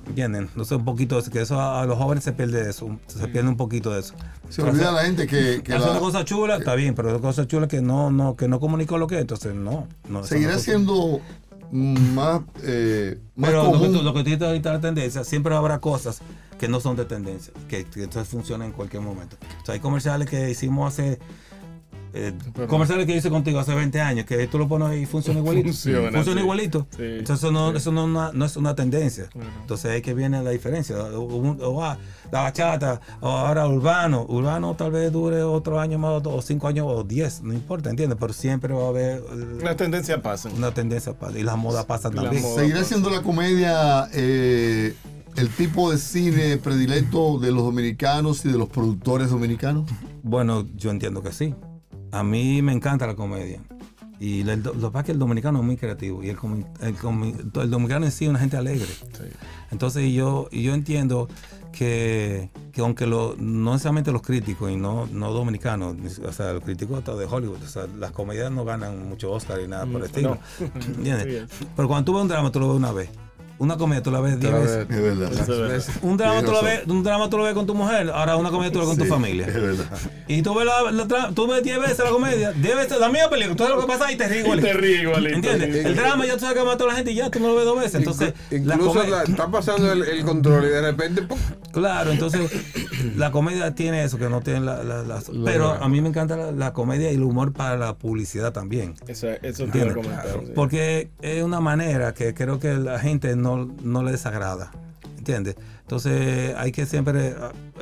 ¿Entienden? 0.07 0.49
No 0.55 0.65
sé, 0.65 0.77
un 0.77 0.85
poquito, 0.85 1.21
de 1.21 1.31
que 1.31 1.41
eso 1.43 1.61
a, 1.61 1.83
a 1.83 1.87
los 1.87 1.99
jóvenes 1.99 2.25
se 2.25 2.33
pierde 2.33 2.69
eso, 2.71 2.99
se 3.07 3.29
pierde 3.29 3.49
un 3.49 3.57
poquito 3.57 3.91
de 3.93 4.01
eso. 4.01 4.15
Se 4.49 4.63
olvida 4.63 4.93
la 4.93 5.03
gente 5.05 5.27
que, 5.27 5.63
que 5.63 5.75
hace 5.75 5.85
la- 5.85 5.91
una 5.93 6.01
cosa 6.01 6.25
chula, 6.25 6.57
está 6.57 6.75
bien, 6.75 6.95
pero 6.95 7.21
cosas 7.21 7.47
chulas 7.47 7.69
que 7.69 7.83
no, 7.83 8.11
no, 8.11 8.37
que 8.37 8.49
no 8.49 8.61
comunico 8.61 8.97
lo 8.99 9.07
que 9.07 9.17
es, 9.17 9.21
entonces 9.23 9.55
no. 9.55 9.87
no 10.09 10.25
seguirá 10.25 10.55
no- 10.55 10.59
siendo 10.59 11.21
más, 11.73 12.43
eh, 12.63 13.19
más 13.35 13.51
Pero 13.51 13.73
lo 13.73 13.81
que, 13.81 13.89
lo 13.89 14.15
que 14.15 14.45
ahorita 14.45 14.73
la 14.73 14.81
tendencia, 14.81 15.25
siempre 15.25 15.55
habrá 15.55 15.81
cosas 15.81 16.21
que 16.59 16.69
no 16.69 16.81
son 16.81 16.97
de 16.97 17.05
tendencia, 17.05 17.53
que, 17.69 17.85
que 17.85 18.03
entonces 18.03 18.29
funcionan 18.29 18.69
en 18.69 18.73
cualquier 18.73 19.03
momento. 19.03 19.37
O 19.63 19.67
sea, 19.67 19.75
hay 19.75 19.81
comerciales 19.81 20.29
que 20.29 20.51
hicimos 20.51 20.93
hace. 20.93 21.19
Eh, 22.17 22.33
comerciales 22.69 23.07
que 23.07 23.17
hice 23.17 23.31
contigo 23.31 23.59
hace 23.61 23.75
20 23.75 24.01
años, 24.01 24.27
que 24.27 24.47
tú 24.47 24.59
lo 24.59 24.67
pones 24.69 25.01
y 25.01 25.07
funciona 25.07 25.41
igualito. 25.41 25.69
Funciona, 25.69 26.11
Funciona 26.13 26.41
sí. 26.41 26.45
igualito. 26.45 26.87
Sí, 26.97 27.03
Entonces, 27.03 27.45
eso, 27.45 27.53
no, 27.53 27.71
sí. 27.73 27.77
eso 27.79 27.93
no, 27.93 28.03
es 28.03 28.07
una- 28.09 28.33
no 28.33 28.45
es 28.45 28.57
una 28.57 28.75
tendencia. 28.75 29.29
Entonces, 29.61 29.91
ahí 29.91 30.03
que 30.03 30.15
viene 30.15 30.43
la 30.43 30.51
diferencia. 30.51 30.97
O, 30.97 31.23
o, 31.23 31.85
ah, 31.85 31.99
la 32.33 32.43
bachata, 32.43 33.01
o 33.21 33.29
ahora 33.29 33.67
urbano. 33.69 34.25
Urbano 34.29 34.75
tal 34.75 34.91
vez 34.93 35.13
dure 35.13 35.43
otro 35.43 35.79
año 35.79 35.99
más, 35.99 36.23
o 36.25 36.43
cinco 36.43 36.67
años, 36.69 36.87
o 36.89 37.05
diez, 37.05 37.43
no 37.43 37.53
importa, 37.53 37.91
¿entiendes? 37.91 38.19
Pero 38.21 38.33
siempre 38.33 38.73
va 38.75 38.87
a 38.87 38.89
haber 38.89 39.19
eh, 39.19 39.59
Las 39.63 39.77
tendencias 39.77 40.21
pasan. 40.21 40.53
una 40.55 40.73
tendencia 40.73 41.13
para, 41.13 41.39
y 41.39 41.43
las 41.43 41.57
modas 41.57 41.85
pasan 41.85 42.15
la 42.17 42.23
también. 42.23 42.43
moda. 42.43 42.57
Seguirá 42.63 42.83
siendo 42.85 43.11
la 43.11 43.23
comedia 43.23 44.09
eh, 44.13 44.95
el 45.37 45.49
tipo 45.51 45.91
de 45.91 45.99
cine 45.99 46.57
predilecto 46.57 47.39
de 47.39 47.53
los 47.53 47.63
dominicanos 47.63 48.45
y 48.45 48.51
de 48.51 48.59
los 48.59 48.69
productores 48.71 49.31
dominicanos. 49.31 49.89
Bueno, 50.23 50.67
yo 50.77 50.91
entiendo 50.91 51.23
que 51.23 51.31
sí. 51.33 51.55
A 52.19 52.23
mí 52.23 52.63
me 52.63 52.73
encanta 52.73 53.07
la 53.07 53.15
comedia. 53.15 53.61
Y 54.19 54.41
el- 54.49 54.63
lo 54.63 54.73
que 54.73 54.81
pasa 54.81 54.99
es 55.01 55.05
que 55.07 55.13
el 55.13 55.19
dominicano 55.19 55.59
es 55.61 55.65
muy 55.65 55.77
creativo. 55.77 56.23
Y 56.25 56.31
el, 56.31 56.39
el, 56.81 56.95
el 57.63 57.71
dominicano 57.71 58.07
en 58.07 58.13
sí 58.13 58.25
es 58.25 58.31
una 58.31 58.39
gente 58.39 58.57
alegre. 58.57 58.87
Sí. 58.87 59.25
Entonces 59.71 60.11
yo, 60.13 60.49
yo 60.51 60.73
entiendo 60.75 61.29
que, 61.73 62.51
que 62.73 62.81
aunque 62.81 63.07
lo, 63.07 63.35
no 63.39 63.73
necesariamente 63.73 64.11
los 64.13 64.23
críticos 64.23 64.71
y 64.71 64.77
no, 64.77 65.07
no 65.13 65.31
dominicanos, 65.33 65.95
o 66.25 66.33
sea, 66.33 66.55
los 66.55 66.65
críticos 66.65 66.99
hasta 66.99 67.15
de 67.15 67.27
Hollywood, 67.27 67.63
o 67.63 67.67
sea, 67.69 67.87
las 67.99 68.13
comedias 68.13 68.51
no 68.51 68.65
ganan 68.65 69.07
mucho 69.07 69.31
Oscar 69.33 69.61
y 69.61 69.69
nada 69.69 69.85
por 69.85 70.01
el 70.01 70.07
estilo. 70.07 70.39
¿Entiendes? 70.75 71.51
Sí. 71.51 71.67
Pero 71.77 71.87
cuando 71.89 72.07
tú 72.07 72.15
ves 72.15 72.23
un 72.23 72.29
drama, 72.29 72.51
tú 72.51 72.61
lo 72.61 72.69
ves 72.69 72.77
una 72.79 72.93
vez. 72.93 73.11
Una 73.59 73.77
comedia 73.79 74.03
tú 74.03 74.11
la 74.11 74.21
ves 74.21 74.35
Te 74.39 74.41
diez 74.41 74.53
la 74.53 74.59
veces. 74.59 74.89
ves 74.89 74.99
Es 75.41 75.49
verdad. 75.49 75.75
Es. 75.77 75.89
Un 76.03 76.17
drama, 76.17 76.41
tú 76.41 76.47
lo 76.49 76.53
razón. 76.61 76.65
ves, 76.67 76.87
un 76.89 77.03
drama 77.03 77.31
tú 77.31 77.39
lo 77.39 77.45
ves 77.45 77.55
con 77.55 77.67
tu 77.67 77.75
mujer, 77.75 78.11
ahora 78.11 78.37
una 78.37 78.51
comedia 78.51 78.71
tú 78.73 78.81
lo 78.81 78.87
ves 78.87 78.97
con 78.97 79.05
Sí, 79.05 79.09
tu 79.09 79.15
familia. 79.15 79.47
Es 79.47 79.55
verdad. 79.55 79.85
Y 80.29 80.43
tú 80.43 80.55
ves, 80.55 80.67
la, 80.67 80.91
la 80.93 81.05
tra- 81.07 81.33
tú 81.35 81.47
ves 81.47 81.63
10 81.63 81.81
veces 81.81 81.99
la 82.01 82.11
comedia, 82.11 82.53
10 82.53 82.77
veces 82.77 82.99
la 83.01 83.09
misma 83.09 83.31
película, 83.31 83.57
todo 83.57 83.69
lo 83.77 83.81
que 83.81 83.87
pasa 83.87 84.13
y 84.13 84.17
te 84.17 84.29
ríes 84.29 84.45
igual. 84.45 84.61
Te 84.61 84.73
ríes 84.75 85.03
igualito. 85.03 85.37
¿Entiendes? 85.37 85.87
El 85.87 85.97
drama 85.97 86.27
ya 86.27 86.35
tú 86.35 86.41
sabes 86.41 86.59
que 86.59 86.65
mató 86.65 86.85
a 86.85 86.89
la 86.89 86.95
gente 86.97 87.13
y 87.13 87.15
ya 87.15 87.31
tú 87.31 87.41
no 87.41 87.49
lo 87.49 87.57
ves 87.57 87.65
dos 87.65 87.79
veces. 87.79 87.95
Entonces, 87.95 88.35
la 88.51 88.75
Incluso 88.75 89.03
la- 89.05 89.23
está 89.23 89.51
pasando 89.51 89.91
el, 89.93 90.03
el 90.03 90.23
control 90.25 90.65
y 90.65 90.69
de 90.69 90.81
repente 90.83 91.23
¡pum! 91.23 91.39
claro, 91.73 92.11
entonces 92.11 92.51
la 93.17 93.31
comedia 93.31 93.75
tiene 93.75 94.05
eso 94.05 94.19
que 94.19 94.29
no 94.29 94.41
tiene 94.43 94.61
la, 94.61 94.83
la- 94.83 95.03
La- 95.03 95.23
Pero 95.45 95.71
a 95.73 95.89
mí 95.89 96.01
me 96.03 96.09
encanta 96.11 96.37
la, 96.37 96.53
la 96.53 96.73
comedia 96.73 97.11
y 97.11 97.15
el 97.15 97.23
humor 97.23 97.53
para 97.53 97.77
la 97.79 97.95
publicidad 97.95 98.53
también. 98.53 98.95
Eso, 99.07 99.29
eso 99.43 99.65
sí. 99.73 99.81
Porque 100.55 101.09
es 101.23 101.43
una 101.43 101.61
manera 101.61 102.13
que 102.15 102.35
creo 102.35 102.59
que 102.59 102.75
la 102.75 102.99
gente 102.99 103.37
no, 103.37 103.46
no 103.83 104.03
le 104.03 104.13
desagrada. 104.13 104.71
¿Entiendes? 105.19 105.57
Entonces 105.83 106.55
hay 106.57 106.73
que 106.73 106.87
siempre. 106.87 107.35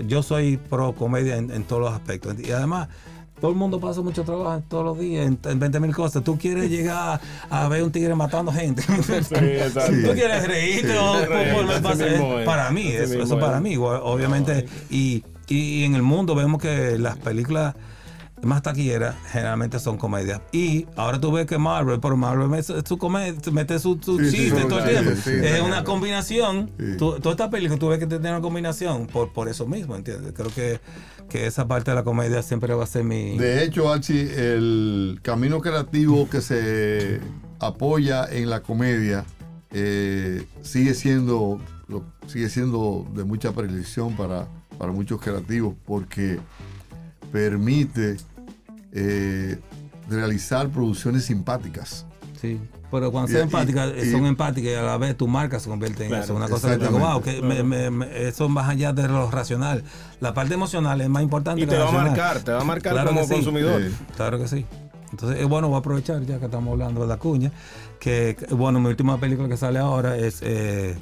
Yo 0.06 0.22
soy 0.22 0.56
pro 0.56 0.92
comedia 0.94 1.36
en, 1.36 1.50
en 1.50 1.64
todos 1.64 1.82
los 1.82 1.92
aspectos. 1.92 2.36
Y 2.38 2.50
además, 2.52 2.88
todo 3.40 3.50
el 3.50 3.56
mundo 3.56 3.80
pasa 3.80 4.00
mucho 4.00 4.24
trabajo 4.24 4.62
todos 4.68 4.84
los 4.84 4.98
días 4.98 5.26
en, 5.26 5.38
en 5.44 5.58
20 5.58 5.80
mil 5.80 5.94
cosas. 5.94 6.22
Tú 6.24 6.38
quieres 6.38 6.70
llegar 6.70 7.20
a 7.50 7.68
ver 7.68 7.82
un 7.82 7.90
tigre 7.92 8.14
matando 8.14 8.50
gente. 8.52 8.82
Sí, 9.22 9.34
exacto. 9.34 9.92
Tú 10.08 10.12
quieres 10.14 10.46
reírte 10.46 10.92
Sí. 10.92 10.98
o 10.98 11.14
por- 11.54 12.44
para 12.44 12.70
mí, 12.70 12.88
eso, 12.88 13.22
eso 13.22 13.38
para 13.38 13.60
mí, 13.60 13.76
obviamente. 13.76 14.66
Y, 14.90 15.22
y 15.48 15.84
en 15.84 15.94
el 15.94 16.02
mundo 16.02 16.34
vemos 16.34 16.60
que 16.60 16.98
las 16.98 17.16
películas 17.18 17.74
más 18.44 18.62
taquilleras 18.62 19.14
generalmente 19.30 19.78
son 19.78 19.96
comedias. 19.96 20.40
Y 20.52 20.86
ahora 20.96 21.20
tú 21.20 21.32
ves 21.32 21.46
que 21.46 21.58
Marvel, 21.58 22.00
por 22.00 22.16
Marvel 22.16 22.48
mete 22.48 22.72
su 22.86 22.98
comedia, 22.98 23.34
mete 23.52 23.78
su, 23.78 23.98
su 24.02 24.18
Sí, 24.18 24.30
sí, 24.30 24.36
chiste 24.36 24.62
sí, 24.62 24.68
todo 24.68 24.78
el 24.80 24.88
tiempo. 24.90 25.10
sí, 25.22 25.30
es 25.42 25.60
una 25.60 25.84
combinación. 25.84 26.70
Tú- 26.98 27.18
toda 27.20 27.30
esta 27.32 27.50
película 27.50 27.78
tú 27.78 27.88
ves 27.88 27.98
que 27.98 28.06
tiene 28.06 28.30
una 28.30 28.40
combinación 28.40 29.06
por, 29.06 29.32
por 29.32 29.48
eso 29.48 29.66
mismo, 29.66 29.96
¿entiendes? 29.96 30.32
Creo 30.34 30.50
que, 30.54 30.80
que 31.28 31.46
esa 31.46 31.66
parte 31.68 31.90
de 31.90 31.94
la 31.96 32.04
comedia 32.04 32.42
siempre 32.42 32.72
va 32.74 32.84
a 32.84 32.86
ser 32.86 33.04
mi... 33.04 33.36
De 33.38 33.64
hecho, 33.64 33.92
Archie, 33.92 34.54
el 34.54 35.20
camino 35.22 35.60
creativo 35.60 36.28
que 36.28 36.40
se 36.40 37.20
apoya 37.60 38.26
en 38.30 38.50
la 38.50 38.62
comedia 38.62 39.24
eh, 39.72 40.46
sigue 40.62 40.94
siendo 40.94 41.60
sigue 42.26 42.48
siendo 42.48 43.06
de 43.14 43.24
mucha 43.24 43.52
predilección 43.52 44.16
para, 44.16 44.48
para 44.78 44.90
muchos 44.92 45.20
creativos 45.20 45.74
porque 45.84 46.38
permite 47.32 48.16
eh, 48.94 49.58
realizar 50.08 50.68
producciones 50.70 51.24
simpáticas. 51.24 52.06
Sí, 52.40 52.60
pero 52.90 53.10
cuando 53.10 53.32
son 53.32 53.40
empáticas, 53.42 53.92
y- 54.02 54.10
son 54.10 54.26
empáticas 54.26 54.70
y 54.72 54.74
a 54.74 54.82
la 54.82 54.98
vez 54.98 55.16
tu 55.16 55.26
marca 55.26 55.58
se 55.58 55.68
convierte 55.68 56.02
en 56.04 56.10
Claro, 56.10 56.24
eso. 56.24 56.34
Una 56.34 56.48
cosa 56.48 56.70
que 56.70 56.76
te 56.78 56.86
digo, 56.88 56.98
wow, 56.98 57.22
que 57.22 57.40
me- 57.42 57.62
me- 57.62 57.90
me- 57.90 58.26
eso 58.28 58.48
más 58.48 58.68
allá 58.68 58.92
de 58.92 59.08
lo 59.08 59.30
racional. 59.30 59.82
La 60.20 60.34
parte 60.34 60.54
emocional 60.54 61.00
es 61.00 61.08
más 61.08 61.22
importante 61.22 61.62
Y 61.62 61.64
que 61.64 61.70
te 61.70 61.78
va 61.78 61.88
a 61.88 61.92
marcar, 61.92 62.40
te 62.40 62.52
va 62.52 62.60
a 62.60 62.64
marcar 62.64 62.92
Claro 62.92 63.08
como 63.08 63.20
que 63.22 63.26
sí. 63.28 63.34
consumidor. 63.34 63.82
Eh, 63.82 63.90
Claro 64.16 64.38
que 64.38 64.46
sí. 64.48 64.66
Entonces, 65.10 65.40
es 65.40 65.48
bueno, 65.48 65.68
voy 65.68 65.76
a 65.76 65.78
aprovechar 65.78 66.20
ya 66.24 66.38
que 66.38 66.44
estamos 66.46 66.72
hablando 66.72 67.00
de 67.02 67.06
la 67.06 67.16
cuña, 67.18 67.50
que, 68.00 68.36
bueno, 68.50 68.80
mi 68.80 68.88
última 68.88 69.18
película 69.18 69.48
que 69.48 69.56
sale 69.56 69.78
ahora 69.78 70.16
es 70.16 70.40
eh, 70.42 70.96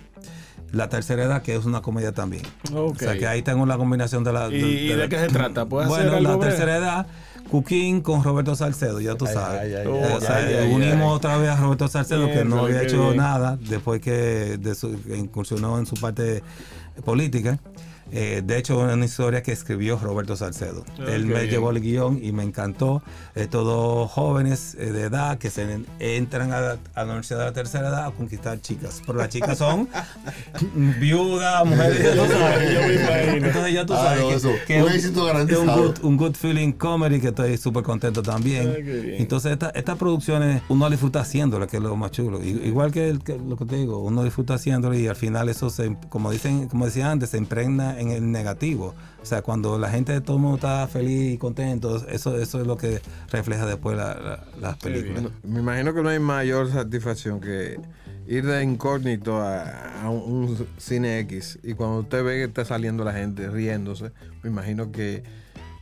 La 0.70 0.88
Tercera 0.90 1.24
Edad, 1.24 1.42
que 1.42 1.56
es 1.56 1.64
una 1.64 1.80
comedia 1.82 2.12
también. 2.12 2.42
O 2.74 2.94
sea, 2.94 3.16
que 3.18 3.26
ahí 3.26 3.42
tengo 3.42 3.66
la 3.66 3.76
combinación 3.78 4.22
de 4.22 4.32
la... 4.32 4.48
¿Y, 4.48 4.54
y 4.56 4.88
de 4.94 5.08
qué 5.08 5.18
se 5.18 5.26
trata? 5.28 5.66
¿Puedes 5.66 5.88
bueno, 5.88 6.04
hacer 6.04 6.14
algo 6.18 6.30
la 6.30 6.36
breve? 6.36 6.50
tercera 6.52 6.76
edad 6.76 7.06
Cuquín 7.52 8.00
con 8.00 8.24
Roberto 8.24 8.56
Salcedo, 8.56 8.98
ya 9.00 9.14
tú 9.14 9.26
sabes. 9.26 9.60
ay, 9.60 9.74
ay, 9.74 9.82
ay, 9.86 9.86
o 10.16 10.20
sea, 10.20 10.36
ay, 10.36 10.54
ay, 10.54 10.72
unimos 10.72 11.14
otra 11.14 11.36
vez 11.36 11.50
a 11.50 11.56
Roberto 11.56 11.86
Salcedo, 11.86 12.26
que 12.30 12.44
no 12.44 12.64
había 12.64 12.82
hecho 12.82 13.04
bien. 13.08 13.18
nada 13.18 13.58
después 13.60 14.00
que, 14.00 14.56
de 14.58 14.74
su- 14.74 14.98
que 15.02 15.16
incursionó 15.18 15.78
en 15.78 15.84
su 15.84 15.94
parte 15.96 16.42
política. 17.04 17.58
Eh, 18.14 18.42
de 18.44 18.58
hecho, 18.58 18.78
una 18.78 19.04
historia 19.04 19.42
que 19.42 19.52
escribió 19.52 19.98
Roberto 19.98 20.36
Salcedo. 20.36 20.84
Ah, 21.00 21.04
Él 21.08 21.24
me 21.26 21.40
bien. 21.40 21.50
llevó 21.50 21.70
el 21.70 21.80
guion 21.80 22.20
y 22.22 22.32
me 22.32 22.42
encantó. 22.42 23.02
Estos 23.34 23.64
dos 23.64 24.10
jóvenes 24.10 24.74
eh, 24.78 24.92
de 24.92 25.02
edad 25.04 25.38
que 25.38 25.48
se 25.48 25.62
en- 25.62 25.86
entran 25.98 26.52
a, 26.52 26.58
a 26.94 27.04
la 27.04 27.04
universidad 27.04 27.38
de 27.38 27.44
la 27.46 27.52
tercera 27.54 27.88
edad 27.88 28.06
a 28.06 28.10
conquistar 28.10 28.60
chicas. 28.60 29.00
Pero 29.06 29.18
las 29.18 29.30
chicas 29.30 29.56
son 29.56 29.88
viudas, 31.00 31.64
mujeres. 31.64 32.14
Yo 32.14 32.26
me 32.26 32.94
imagino. 32.94 33.46
Entonces 33.46 33.72
ya 33.74 33.86
tú 33.86 33.94
Ah, 33.94 34.04
sabes 34.04 34.20
no, 34.22 34.28
que, 34.28 34.34
eso, 34.34 34.50
que 34.66 34.82
un 34.82 34.88
es 34.88 34.94
éxito 34.96 35.12
es 35.12 35.18
un 35.20 35.26
garantizado. 35.26 35.82
good, 35.82 35.98
un 36.04 36.16
good 36.16 36.34
feeling 36.34 36.72
comedy 36.72 37.20
que 37.20 37.28
estoy 37.28 37.56
súper 37.56 37.82
contento 37.82 38.22
también. 38.22 38.68
Ah. 38.76 39.16
Entonces 39.18 39.52
esta- 39.52 39.70
estas 39.70 39.96
producciones 39.96 40.62
uno 40.68 40.88
disfruta 40.90 41.20
haciéndolas, 41.20 41.68
que 41.68 41.76
es 41.78 41.82
lo 41.82 41.96
más 41.96 42.10
chulo. 42.10 42.42
Igual 42.42 42.92
que, 42.92 43.08
el- 43.08 43.22
que 43.22 43.38
lo 43.38 43.56
que 43.56 43.64
te 43.64 43.76
digo, 43.76 43.98
uno 43.98 44.22
disfruta 44.24 44.54
haciéndolo 44.54 44.94
y 44.98 45.06
al 45.08 45.16
final 45.16 45.48
eso 45.48 45.70
se, 45.70 45.96
como 46.08 46.30
dicen, 46.30 46.68
como 46.68 46.84
decía 46.86 47.10
antes, 47.10 47.30
se 47.30 47.38
impregna 47.38 47.98
en 48.02 48.10
el 48.10 48.30
negativo. 48.32 48.94
O 49.22 49.24
sea, 49.26 49.42
cuando 49.42 49.78
la 49.78 49.88
gente 49.88 50.20
todo 50.20 50.36
el 50.36 50.42
mundo 50.42 50.56
está 50.56 50.86
feliz 50.88 51.34
y 51.34 51.38
contento, 51.38 51.96
eso, 52.08 52.36
eso 52.38 52.60
es 52.60 52.66
lo 52.66 52.76
que 52.76 53.00
refleja 53.30 53.66
después 53.66 53.96
la- 53.96 54.14
la- 54.14 54.44
las 54.60 54.76
películas. 54.76 55.24
Me 55.44 55.60
imagino 55.60 55.94
que 55.94 56.02
no 56.02 56.08
hay 56.08 56.18
mayor 56.18 56.70
satisfacción 56.70 57.40
que 57.40 57.78
ir 58.26 58.44
de 58.46 58.62
incógnito 58.62 59.40
a, 59.40 60.02
a 60.02 60.10
un, 60.10 60.48
un 60.50 60.66
cine 60.78 61.18
X 61.20 61.58
y 61.62 61.74
cuando 61.74 62.00
usted 62.00 62.24
ve 62.24 62.34
que 62.34 62.44
está 62.44 62.64
saliendo 62.64 63.04
la 63.04 63.12
gente 63.12 63.48
riéndose, 63.48 64.10
me 64.42 64.50
imagino 64.50 64.90
que, 64.92 65.22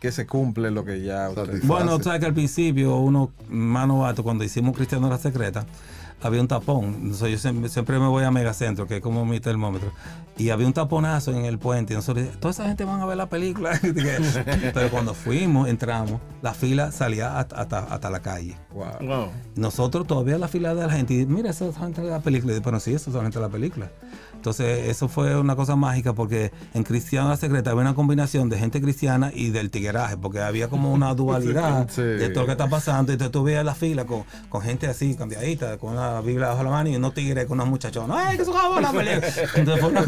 que 0.01 0.13
se 0.13 0.27
cumple 0.27 0.71
lo 0.71 0.85
que 0.85 1.03
ya 1.03 1.29
usted... 1.31 1.63
Bueno, 1.65 1.97
tú 1.99 2.05
sabes 2.05 2.21
que 2.21 2.27
al 2.27 2.35
principio, 2.35 2.97
uno 2.97 3.33
más 3.49 3.87
novato, 3.89 4.23
cuando 4.23 4.45
hicimos 4.45 4.75
Cristiano 4.77 5.09
la 5.09 5.19
Secreta, 5.19 5.67
había 6.23 6.41
un 6.41 6.49
tapón. 6.49 6.85
Entonces, 7.03 7.43
yo 7.43 7.69
siempre, 7.69 7.99
me 7.99 8.07
voy 8.07 8.25
a 8.25 8.31
Megacentro, 8.31 8.87
que 8.87 8.97
es 8.97 9.03
como 9.03 9.25
mi 9.25 9.41
termómetro. 9.41 9.93
Y 10.37 10.51
había 10.51 10.67
un 10.67 10.73
taponazo 10.73 11.33
en 11.33 11.45
el 11.45 11.59
puente. 11.59 11.93
Y 11.93 11.97
nosotros, 11.97 12.27
toda 12.39 12.53
esa 12.53 12.67
gente 12.67 12.85
van 12.85 13.01
a 13.01 13.07
ver 13.07 13.17
la 13.17 13.29
película. 13.29 13.79
Pero 14.75 14.91
cuando 14.91 15.15
fuimos, 15.15 15.69
entramos, 15.69 16.21
la 16.43 16.55
fila 16.55 16.93
salía 16.93 17.39
hasta, 17.39 17.57
hasta, 17.57 17.79
hasta 17.79 18.11
la 18.11 18.21
calle. 18.21 18.57
Wow. 18.73 19.07
Wow. 19.07 19.29
Nosotros 19.57 20.07
todavía 20.07 20.39
la 20.39 20.49
fila 20.49 20.75
de 20.75 20.87
la 20.87 20.93
gente, 20.93 21.15
y 21.15 21.27
mira, 21.27 21.51
esa 21.51 21.67
es 21.67 21.77
gente 21.77 22.01
de 22.01 22.11
la 22.11 22.21
película. 22.21 22.53
Y 22.53 22.57
yo, 22.57 22.63
Pero 22.63 22.81
sí, 22.81 22.95
esa 22.95 23.11
es 23.11 23.17
la 23.17 23.23
gente 23.23 23.39
de 23.39 23.45
la 23.45 23.51
película. 23.51 23.91
Entonces, 24.41 24.89
eso 24.89 25.07
fue 25.07 25.39
una 25.39 25.55
cosa 25.55 25.77
mágica 25.77 26.15
porque 26.15 26.51
en 26.73 26.83
Cristiano 26.83 27.29
la 27.29 27.37
Secreta 27.37 27.73
había 27.73 27.83
una 27.83 27.95
combinación 27.95 28.49
de 28.49 28.59
gente 28.59 28.81
cristiana 28.81 29.31
y 29.35 29.51
del 29.51 29.71
tigueraje, 29.71 30.17
porque 30.17 30.41
había 30.41 30.69
como 30.69 30.95
una 30.95 31.13
dualidad 31.15 31.91
Sí. 31.91 32.01
de 32.01 32.31
todo 32.31 32.41
lo 32.41 32.47
que 32.47 32.53
está 32.53 32.67
pasando. 32.69 33.13
Y 33.13 33.17
entonces 33.17 33.33
tú 33.33 33.43
veías 33.45 33.65
la 33.67 33.75
fila 33.75 34.07
con, 34.07 34.25
con 34.49 34.63
gente 34.63 34.87
así, 34.87 35.15
cambiadita, 35.15 35.77
con 35.77 35.93
una 35.93 36.23
Biblia 36.23 36.49
bajo 36.49 36.63
la 36.65 36.71
mano 36.71 36.89
y 36.89 36.97
unos 36.97 37.13
tigres 37.13 37.45
con 37.45 37.59
unos 37.59 37.69
muchachones. 37.69 38.17
¡Ay, 38.19 38.39
que 38.39 38.43
acabó 38.45 38.81
la 38.81 38.93
película! 38.93 39.27
Entonces 39.57 39.81
fue 39.81 39.91
una, 39.91 40.03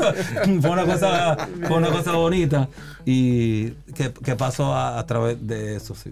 fue 0.62 0.70
una 0.70 0.84
cosa, 0.86 1.48
fue 1.68 1.76
una 1.76 1.90
cosa 1.90 2.12
bonita 2.12 2.68
y 3.04 3.70
que, 3.94 4.12
que 4.14 4.34
pasó 4.34 4.72
a, 4.74 4.98
a 4.98 5.06
través 5.06 5.46
de 5.46 5.76
eso, 5.76 5.94
sí. 5.94 6.10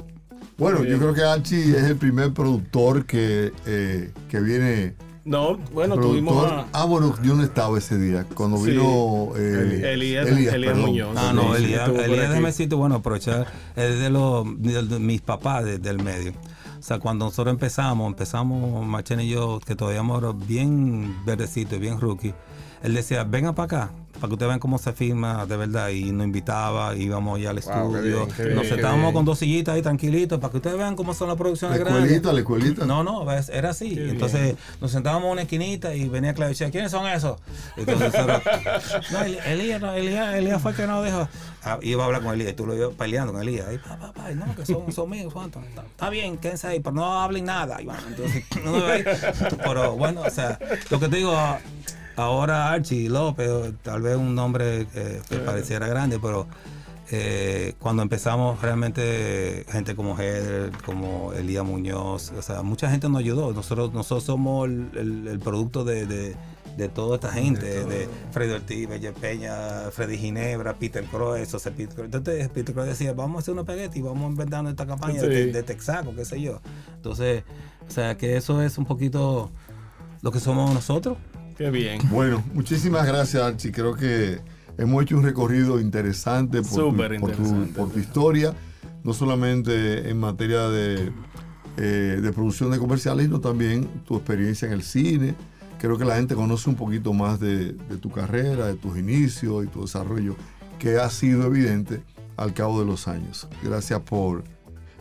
Bueno, 0.59 0.85
yo 0.85 0.99
creo 0.99 1.15
que 1.15 1.23
Archie 1.23 1.71
es 1.75 1.85
el 1.85 1.97
primer 1.97 2.35
productor 2.35 3.07
que, 3.07 3.51
eh, 3.65 4.13
que 4.29 4.41
viene. 4.41 4.95
No, 5.31 5.57
bueno, 5.73 5.97
tuvimos 5.97 6.45
a 6.45 6.67
Ah, 6.73 6.85
bueno, 6.87 7.15
yo 7.23 7.37
no 7.37 7.45
estaba 7.45 7.79
ese 7.79 7.97
día. 7.99 8.27
Cuando 8.35 8.57
Sí. 8.59 8.73
vino 8.73 9.29
eh, 9.37 9.93
Elías- 9.95 10.27
Elías 10.27 10.57
perdón. 10.57 10.81
Muñoz. 10.81 11.17
Ah, 11.17 11.33
no, 11.33 11.55
Elías, 11.55 11.89
Elías 11.89 12.29
déjame 12.31 12.49
decirte, 12.49 12.75
bueno, 12.75 12.97
aprovechar, 12.97 13.47
es 13.77 14.01
de, 14.01 14.11
los, 14.11 14.45
de, 14.61 14.83
de 14.83 14.99
mis 14.99 15.21
papás 15.21 15.65
de- 15.65 15.79
del 15.79 16.03
medio. 16.03 16.33
O 16.81 16.83
sea, 16.83 16.99
cuando 16.99 17.27
nosotros 17.27 17.53
empezamos, 17.55 18.09
empezamos, 18.09 18.85
Machen 18.85 19.21
y 19.21 19.29
yo, 19.29 19.61
que 19.65 19.77
todavía 19.77 20.01
éramos 20.01 20.47
bien 20.49 21.15
verdecitos, 21.25 21.79
bien 21.79 22.01
rookie, 22.01 22.35
él 22.83 22.95
decía, 22.95 23.23
vengan 23.23 23.55
para 23.55 23.67
acá, 23.67 23.91
para 24.21 24.29
que 24.29 24.35
ustedes 24.35 24.49
vean 24.51 24.61
cómo 24.61 24.79
se 24.79 24.93
firma 24.93 25.47
de 25.47 25.57
verdad. 25.57 25.89
Y 25.89 26.13
nos 26.13 26.25
invitaba, 26.27 26.95
íbamos 26.95 27.41
ya 27.41 27.51
al 27.51 27.57
Wow, 27.61 27.65
qué 27.65 27.71
estudio, 27.71 28.17
bien, 28.27 28.37
qué 28.37 28.43
bien, 28.45 28.55
nos 28.55 28.65
qué 28.65 28.71
sentábamos 28.71 29.03
bien. 29.03 29.15
con 29.15 29.25
dos 29.25 29.39
sillitas 29.39 29.75
ahí 29.75 29.83
tranquilitos, 29.83 30.39
para 30.39 30.51
que 30.51 30.57
ustedes 30.59 30.77
vean 30.77 30.95
cómo 30.97 31.15
son 31.15 31.29
las 31.29 31.37
La 31.37 31.39
producciones 31.39 31.79
grandes. 31.79 32.03
escuelita, 32.05 32.33
la 32.33 32.39
escuelita. 32.41 32.85
No, 32.87 33.03
no, 33.03 33.27
era 33.33 33.71
así. 33.71 33.95
Qué 33.95 34.11
Entonces 34.11 34.57
nos 34.81 34.91
sentábamos 34.93 35.27
en 35.27 35.33
una 35.33 35.43
esquinita 35.43 35.95
y 35.95 36.09
venía 36.09 36.35
Claudio 36.35 36.51
y 36.51 36.55
decía, 36.55 36.71
¿quiénes 36.71 36.91
son 36.91 37.07
esos? 37.09 37.39
Entonces 37.77 38.13
nosotros, 38.13 38.43
no, 39.13 39.23
Elías, 39.23 39.81
no, 39.81 39.93
Elías, 39.95 40.35
Elías 40.35 40.61
fue 40.63 40.71
el 40.73 40.77
que 40.77 40.87
nos 40.87 41.05
dejó. 41.05 41.29
Ah, 41.63 41.79
iba 41.83 42.03
a 42.03 42.07
hablar 42.07 42.23
con 42.23 42.33
Elías 42.35 42.53
y 42.53 42.55
tú 42.55 42.67
lo 42.67 42.75
ibas 42.75 42.95
peleando 42.95 43.33
con 43.33 43.43
Elías. 43.43 43.69
Ahí, 43.69 43.79
pa, 43.79 43.97
pa, 43.99 44.13
pa, 44.13 44.31
no, 44.31 44.55
que 44.55 44.65
son, 44.65 44.91
son 44.93 45.11
míos, 45.11 45.33
¿cuánto? 45.33 45.61
Está, 45.61 45.83
está 45.83 46.11
bien, 46.11 46.39
quédense 46.39 46.67
ahí, 46.69 46.81
pero 46.81 46.95
no 46.95 47.21
hablen 47.21 47.45
nada. 47.45 47.81
Y 47.83 47.85
bueno, 47.87 48.01
entonces, 48.09 48.45
no, 48.65 48.73
pero 49.65 49.93
bueno, 49.97 50.23
o 50.23 50.31
sea, 50.31 50.59
lo 50.91 50.99
que 51.01 51.09
te 51.09 51.17
digo, 51.17 51.37
ahora 52.21 52.71
Archie 52.73 53.09
López, 53.09 53.49
tal 53.83 54.03
vez 54.03 54.17
un 54.17 54.35
nombre 54.35 54.87
que 54.87 55.37
pareciera 55.45 55.87
grande, 55.89 56.19
pero 56.21 56.47
eh, 57.13 57.75
cuando 57.81 58.03
empezamos 58.03 58.61
realmente 58.63 59.65
gente 59.71 59.97
como 59.97 60.17
Heather, 60.17 60.71
como 60.85 61.33
Elías 61.33 61.65
Muñoz, 61.65 62.33
o 62.37 62.43
sea, 62.43 62.63
mucha 62.63 62.89
gente 62.91 63.09
nos 63.09 63.19
ayudó. 63.21 63.53
Nosotros, 63.53 63.93
nosotros 63.93 64.25
somos 64.25 64.69
el, 64.69 64.91
el- 64.97 65.29
el 65.29 65.39
producto 65.41 65.85
de, 65.85 66.07
de- 66.07 66.37
de 66.77 66.89
toda 66.89 67.17
esta 67.17 67.33
gente, 67.33 67.67
de, 67.85 68.09
Freddy 68.31 68.53
Ortiz, 68.53 68.89
Bella 68.89 69.13
Peña, 69.13 69.91
Freddy 69.91 70.17
Ginebra, 70.17 70.73
Peter 70.75 71.05
Croix, 71.05 71.51
José 71.51 71.73
Peter 71.73 71.95
Croix. 71.95 72.05
Entonces 72.07 72.49
Peter 72.49 72.73
Croix 72.73 72.87
decía, 72.89 73.13
vamos 73.13 73.37
a 73.37 73.39
hacer 73.41 73.53
unos 73.53 73.65
espagueti, 73.69 74.01
vamos 74.01 74.23
a 74.25 74.31
inventar 74.31 74.65
esta 74.67 74.87
campaña 74.87 75.21
de, 75.21 75.29
de 75.53 75.63
Texaco, 75.65 76.15
qué 76.15 76.25
sé 76.25 76.41
yo. 76.41 76.61
Entonces, 76.95 77.43
o 77.89 77.91
sea, 77.91 78.17
que 78.17 78.37
eso 78.37 78.63
es 78.63 78.79
un 78.79 78.85
poquito 78.87 79.51
lo 80.23 80.31
que 80.31 80.39
somos 80.39 80.73
nosotros. 80.73 81.19
Qué 81.61 81.71
bien. 81.71 82.01
Bueno, 82.09 82.43
muchísimas 82.55 83.07
gracias, 83.07 83.43
Archie. 83.43 83.71
Creo 83.71 83.95
que 83.95 84.39
hemos 84.79 85.03
hecho 85.03 85.19
un 85.19 85.25
recorrido 85.25 85.79
interesante 85.79 86.63
por, 86.63 86.71
tu, 86.71 86.75
Súper 86.77 87.21
por 87.21 87.33
tu- 87.33 87.43
interesante. 87.43 87.73
por 87.75 87.91
tu 87.91 87.99
historia, 87.99 88.55
no 89.05 89.13
solamente 89.13 90.09
en 90.09 90.19
materia 90.19 90.71
de, 90.71 91.13
eh, 91.77 92.19
de 92.23 92.33
producción 92.33 92.71
de 92.71 92.79
comerciales, 92.79 93.27
sino 93.27 93.41
también 93.41 93.87
tu 94.07 94.17
experiencia 94.17 94.69
en 94.69 94.73
el 94.73 94.83
cine. 94.83 95.35
Creo 95.79 95.99
que 95.99 96.07
la 96.07 96.17
gente 96.17 96.35
conoce 96.35 96.71
un 96.71 96.77
poquito 96.77 97.13
más 97.13 97.39
de, 97.41 97.75
de 97.75 97.97
tu 98.01 98.09
carrera, 98.11 98.69
de 98.69 98.77
tus 98.77 98.97
inicios 98.97 99.63
y 99.63 99.67
tu 99.69 99.83
desarrollo, 99.83 100.37
que 100.79 100.97
ha 100.97 101.11
sido 101.11 101.45
evidente 101.47 102.01
al 102.39 102.55
cabo 102.55 102.81
de 102.81 102.87
los 102.87 103.07
años. 103.07 103.47
Gracias 103.63 104.01
por 104.01 104.45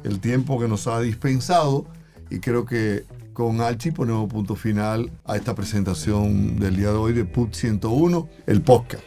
el 0.04 0.20
tiempo 0.20 0.60
que 0.60 0.68
nos 0.68 0.88
ha 0.88 1.00
dispensado 1.00 1.86
y 2.30 2.40
creo 2.40 2.66
que 2.66 3.06
con 3.40 3.62
Archie 3.62 3.94
ponemos 3.94 4.28
punto 4.30 4.54
final 4.54 5.10
a 5.24 5.38
esta 5.38 5.56
presentación 5.56 6.60
del 6.60 6.76
día 6.76 6.90
de 6.90 6.96
hoy 6.96 7.14
de 7.14 7.24
PUT 7.24 7.54
101, 7.54 8.28
el 8.46 8.62
podcast. 8.62 9.02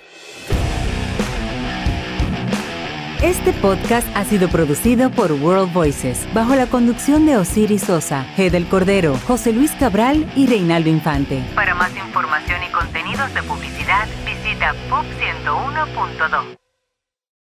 Este 3.23 3.53
podcast 3.53 4.09
ha 4.17 4.25
sido 4.25 4.49
producido 4.49 5.11
por 5.11 5.33
World 5.33 5.75
Voices, 5.75 6.27
bajo 6.33 6.57
la 6.57 6.67
conducción 6.67 7.27
de 7.27 7.37
Osiris 7.37 7.83
Sosa, 7.83 8.25
Gedel 8.35 8.67
Cordero, 8.69 9.19
José 9.27 9.53
Luis 9.53 9.71
Cabral 9.73 10.33
y 10.35 10.47
Reinaldo 10.47 10.89
Infante. 10.89 11.45
Para 11.55 11.75
más 11.75 11.95
información 11.95 12.63
y 12.67 12.73
contenidos 12.73 13.35
de 13.35 13.43
publicidad, 13.43 14.09
visita 14.25 14.75
pop101.do. 14.89 16.62